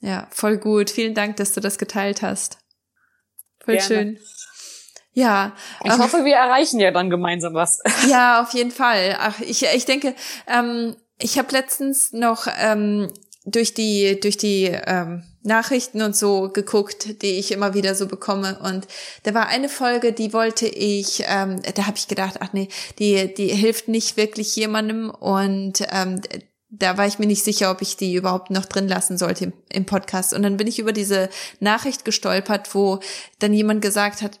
Ja, 0.00 0.28
voll 0.30 0.58
gut. 0.58 0.90
Vielen 0.90 1.14
Dank, 1.14 1.36
dass 1.36 1.52
du 1.52 1.60
das 1.60 1.78
geteilt 1.78 2.22
hast. 2.22 2.58
Voll 3.64 3.76
Gerne. 3.76 3.86
schön. 3.86 4.18
Ja. 5.12 5.54
Ich 5.84 5.92
ähm, 5.92 5.98
hoffe, 5.98 6.24
wir 6.24 6.34
erreichen 6.34 6.80
ja 6.80 6.90
dann 6.90 7.08
gemeinsam 7.08 7.54
was. 7.54 7.80
Ja, 8.08 8.42
auf 8.42 8.52
jeden 8.52 8.72
Fall. 8.72 9.16
Ach, 9.18 9.40
ich, 9.40 9.62
ich 9.64 9.84
denke, 9.86 10.14
ähm, 10.46 10.96
ich 11.18 11.38
habe 11.38 11.52
letztens 11.52 12.12
noch 12.12 12.46
ähm, 12.58 13.10
durch 13.44 13.74
die 13.74 14.18
durch 14.20 14.36
die 14.36 14.64
ähm, 14.64 15.22
Nachrichten 15.42 16.02
und 16.02 16.16
so 16.16 16.50
geguckt, 16.50 17.22
die 17.22 17.38
ich 17.38 17.52
immer 17.52 17.72
wieder 17.72 17.94
so 17.94 18.06
bekomme. 18.06 18.58
Und 18.58 18.86
da 19.22 19.32
war 19.32 19.46
eine 19.46 19.68
Folge, 19.68 20.12
die 20.12 20.32
wollte 20.32 20.66
ich, 20.66 21.22
ähm, 21.26 21.62
da 21.74 21.86
habe 21.86 21.96
ich 21.96 22.08
gedacht, 22.08 22.38
ach 22.40 22.52
nee, 22.52 22.68
die 22.98 23.32
die 23.32 23.48
hilft 23.48 23.88
nicht 23.88 24.16
wirklich 24.16 24.54
jemandem. 24.56 25.10
Und 25.10 25.86
ähm, 25.90 26.20
da 26.68 26.98
war 26.98 27.06
ich 27.06 27.18
mir 27.18 27.26
nicht 27.26 27.44
sicher, 27.44 27.70
ob 27.70 27.80
ich 27.80 27.96
die 27.96 28.14
überhaupt 28.14 28.50
noch 28.50 28.66
drin 28.66 28.88
lassen 28.88 29.16
sollte 29.16 29.44
im, 29.44 29.52
im 29.70 29.86
Podcast. 29.86 30.34
Und 30.34 30.42
dann 30.42 30.56
bin 30.56 30.66
ich 30.66 30.80
über 30.80 30.92
diese 30.92 31.30
Nachricht 31.60 32.04
gestolpert, 32.04 32.74
wo 32.74 32.98
dann 33.38 33.54
jemand 33.54 33.82
gesagt 33.82 34.22
hat, 34.22 34.40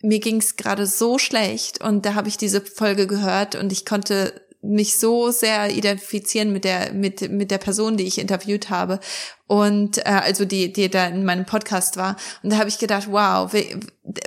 mir 0.00 0.20
ging 0.20 0.38
es 0.38 0.56
gerade 0.56 0.86
so 0.86 1.18
schlecht. 1.18 1.82
Und 1.82 2.06
da 2.06 2.14
habe 2.14 2.28
ich 2.28 2.38
diese 2.38 2.62
Folge 2.62 3.06
gehört 3.06 3.54
und 3.54 3.72
ich 3.72 3.84
konnte 3.84 4.47
mich 4.60 4.98
so 4.98 5.30
sehr 5.30 5.70
identifizieren 5.70 6.52
mit 6.52 6.64
der 6.64 6.92
mit 6.92 7.30
mit 7.30 7.50
der 7.50 7.58
Person, 7.58 7.96
die 7.96 8.06
ich 8.06 8.18
interviewt 8.18 8.70
habe 8.70 8.98
und 9.46 9.98
äh, 9.98 10.02
also 10.04 10.44
die 10.44 10.72
die 10.72 10.90
da 10.90 11.06
in 11.06 11.24
meinem 11.24 11.46
Podcast 11.46 11.96
war 11.96 12.16
und 12.42 12.50
da 12.50 12.58
habe 12.58 12.68
ich 12.68 12.78
gedacht, 12.78 13.08
wow, 13.10 13.52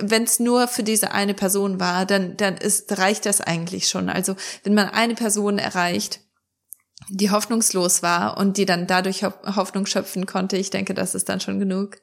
wenn 0.00 0.24
es 0.24 0.40
nur 0.40 0.68
für 0.68 0.82
diese 0.82 1.12
eine 1.12 1.34
Person 1.34 1.80
war, 1.80 2.06
dann 2.06 2.36
dann 2.36 2.56
ist 2.56 2.96
reicht 2.98 3.26
das 3.26 3.40
eigentlich 3.40 3.88
schon. 3.88 4.08
Also 4.08 4.34
wenn 4.64 4.74
man 4.74 4.88
eine 4.88 5.14
Person 5.14 5.58
erreicht, 5.58 6.20
die 7.10 7.30
hoffnungslos 7.30 8.02
war 8.02 8.38
und 8.38 8.56
die 8.56 8.66
dann 8.66 8.86
dadurch 8.86 9.24
Hoffnung 9.24 9.86
schöpfen 9.86 10.24
konnte, 10.26 10.56
ich 10.56 10.70
denke, 10.70 10.94
das 10.94 11.14
ist 11.14 11.28
dann 11.28 11.40
schon 11.40 11.58
genug. 11.58 11.96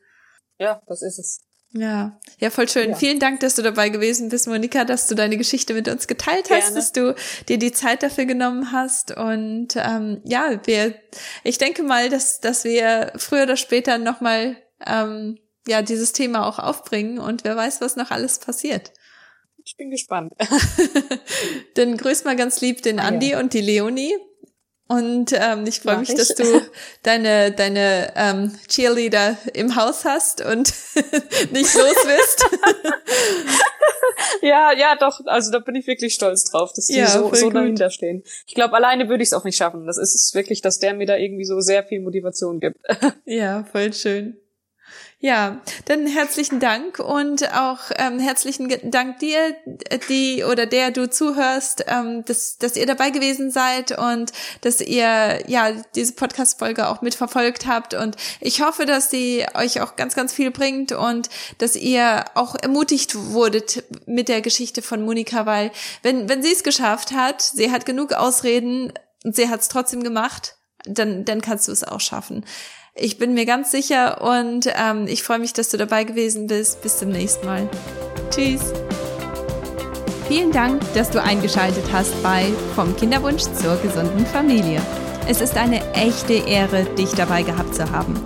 Ja, 0.60 0.82
das 0.88 1.02
ist 1.02 1.18
es. 1.20 1.49
Ja, 1.72 2.20
ja, 2.40 2.50
voll 2.50 2.68
schön. 2.68 2.92
Ja. 2.92 2.96
Vielen 2.96 3.20
Dank, 3.20 3.42
dass 3.42 3.56
du 3.56 3.62
dabei 3.62 3.90
gewesen 3.90 4.30
bist, 4.30 4.48
Monika, 4.48 4.86
dass 4.86 5.08
du 5.08 5.14
deine 5.14 5.38
Geschichte 5.38 5.76
mit 5.76 5.88
uns 5.88 6.08
geteilt 6.08 6.48
Gerne. 6.48 6.64
hast, 6.64 6.76
dass 6.76 6.92
du 6.94 7.14
dir 7.48 7.60
die 7.60 7.72
Zeit 7.72 8.02
dafür 8.02 8.26
genommen 8.26 8.72
hast. 8.72 9.16
Und 9.16 9.76
ähm, 9.76 10.22
ja, 10.24 10.60
wir, 10.66 10.96
ich 11.44 11.60
denke 11.60 11.84
mal, 11.84 12.10
dass, 12.10 12.40
dass 12.40 12.64
wir 12.64 13.14
früher 13.18 13.44
oder 13.44 13.56
später 13.56 14.00
nochmal 14.00 14.58
ähm, 14.86 15.38
ja, 15.68 15.84
dieses 15.84 16.14
Thema 16.14 16.48
auch 16.48 16.58
aufbringen 16.58 17.20
und 17.20 17.44
wer 17.44 17.56
weiß, 17.56 17.82
was 17.82 17.96
noch 17.96 18.10
alles 18.10 18.40
passiert. 18.40 18.92
Ich 19.64 19.78
bin 19.78 19.92
gespannt. 19.92 20.34
Dann 21.76 21.98
grüß 21.98 22.24
mal 22.24 22.36
ganz 22.36 22.62
lieb 22.62 22.82
den 22.82 23.00
Andi 23.00 23.32
ja. 23.32 23.40
und 23.40 23.54
die 23.54 23.62
Leonie. 23.62 24.16
Und 24.92 25.34
ähm, 25.34 25.68
ich 25.68 25.82
freue 25.82 26.00
mich, 26.00 26.10
ich. 26.10 26.16
dass 26.16 26.30
du 26.30 26.44
deine, 27.04 27.52
deine 27.52 28.12
ähm, 28.16 28.52
Cheerleader 28.68 29.38
im 29.54 29.76
Haus 29.76 30.04
hast 30.04 30.44
und 30.44 30.74
nicht 31.52 31.76
los 31.76 31.96
bist. 32.06 32.46
ja, 34.42 34.72
ja, 34.76 34.96
doch. 35.00 35.22
Also 35.28 35.52
da 35.52 35.60
bin 35.60 35.76
ich 35.76 35.86
wirklich 35.86 36.16
stolz 36.16 36.46
drauf, 36.46 36.74
dass 36.76 36.88
die 36.88 36.96
ja, 36.96 37.08
so, 37.08 37.32
so 37.36 37.52
dahinter 37.52 37.92
stehen. 37.92 38.24
Ich 38.48 38.56
glaube, 38.56 38.74
alleine 38.74 39.10
würde 39.10 39.22
ich 39.22 39.30
es 39.30 39.34
auch 39.34 39.44
nicht 39.44 39.58
schaffen. 39.58 39.86
Das 39.86 40.00
ist 40.00 40.16
es 40.16 40.34
wirklich, 40.34 40.64
dass 40.64 40.80
der 40.80 40.96
mir 40.96 41.06
da 41.06 41.18
irgendwie 41.18 41.46
so 41.46 41.60
sehr 41.60 41.84
viel 41.84 42.02
Motivation 42.02 42.60
gibt. 42.60 42.78
ja, 43.26 43.66
voll 43.66 43.94
schön. 43.94 44.38
Ja, 45.22 45.60
dann 45.84 46.08
herzlichen 46.08 46.62
Dank 46.62 47.00
und 47.00 47.54
auch 47.54 47.92
ähm, 47.98 48.20
herzlichen 48.20 48.74
Dank 48.90 49.20
dir, 49.20 49.54
die 50.08 50.46
oder 50.46 50.66
der 50.66 50.92
du 50.92 51.10
zuhörst, 51.10 51.84
ähm, 51.88 52.24
dass, 52.24 52.58
dass 52.58 52.78
ihr 52.78 52.86
dabei 52.86 53.10
gewesen 53.10 53.52
seid 53.52 53.92
und 53.98 54.32
dass 54.62 54.80
ihr 54.80 55.44
ja 55.50 55.72
diese 55.94 56.14
Podcast-Folge 56.14 56.88
auch 56.88 57.02
mitverfolgt 57.02 57.68
habt. 57.68 57.96
Und 57.96 58.16
ich 58.40 58.62
hoffe, 58.62 58.86
dass 58.86 59.12
sie 59.12 59.46
euch 59.56 59.82
auch 59.82 59.98
ganz, 59.98 60.16
ganz 60.16 60.32
viel 60.32 60.52
bringt 60.52 60.94
und 60.94 61.30
dass 61.58 61.76
ihr 61.76 62.24
auch 62.36 62.56
ermutigt 62.56 63.14
wurdet 63.16 63.84
mit 64.06 64.30
der 64.30 64.40
Geschichte 64.40 64.82
von 64.82 65.04
Monika, 65.04 65.46
weil 65.46 65.72
wenn, 66.02 66.30
wenn 66.30 66.42
sie 66.42 66.54
es 66.54 66.64
geschafft 66.64 67.12
hat, 67.12 67.42
sie 67.42 67.72
hat 67.72 67.86
genug 67.86 68.14
Ausreden 68.14 68.94
und 69.26 69.36
sie 69.36 69.50
hat 69.50 69.60
es 69.60 69.68
trotzdem 69.68 70.02
gemacht, 70.02 70.56
dann, 70.86 71.26
dann 71.26 71.42
kannst 71.42 71.68
du 71.68 71.74
es 71.74 71.84
auch 71.84 72.00
schaffen. 72.00 72.46
Ich 73.02 73.18
bin 73.18 73.34
mir 73.34 73.46
ganz 73.46 73.72
sicher 73.72 74.22
und 74.22 74.68
ähm, 74.76 75.08
ich 75.08 75.24
freue 75.24 75.40
mich, 75.40 75.54
dass 75.54 75.70
du 75.70 75.78
dabei 75.78 76.04
gewesen 76.04 76.48
bist. 76.48 76.82
Bis 76.82 76.98
zum 76.98 77.10
nächsten 77.10 77.46
Mal. 77.46 77.70
Tschüss. 78.30 78.74
Vielen 80.28 80.52
Dank, 80.52 80.82
dass 80.94 81.10
du 81.10 81.24
eingeschaltet 81.24 81.86
hast 81.94 82.22
bei 82.22 82.52
Vom 82.76 82.94
Kinderwunsch 82.98 83.44
zur 83.44 83.78
gesunden 83.78 84.26
Familie. 84.26 84.82
Es 85.30 85.40
ist 85.40 85.56
eine 85.56 85.82
echte 85.94 86.34
Ehre, 86.34 86.84
dich 86.98 87.12
dabei 87.12 87.44
gehabt 87.44 87.74
zu 87.74 87.90
haben. 87.90 88.20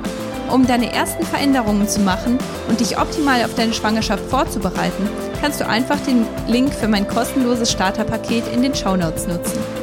Um 0.49 0.65
deine 0.65 0.91
ersten 0.91 1.23
Veränderungen 1.23 1.87
zu 1.87 1.99
machen 2.01 2.39
und 2.67 2.79
dich 2.79 2.97
optimal 2.97 3.43
auf 3.43 3.53
deine 3.53 3.73
Schwangerschaft 3.73 4.27
vorzubereiten, 4.27 5.07
kannst 5.39 5.61
du 5.61 5.67
einfach 5.67 5.99
den 5.99 6.25
Link 6.47 6.73
für 6.73 6.87
mein 6.87 7.07
kostenloses 7.07 7.71
Starterpaket 7.71 8.51
in 8.51 8.63
den 8.63 8.73
Show 8.73 8.95
Notes 8.95 9.27
nutzen. 9.27 9.82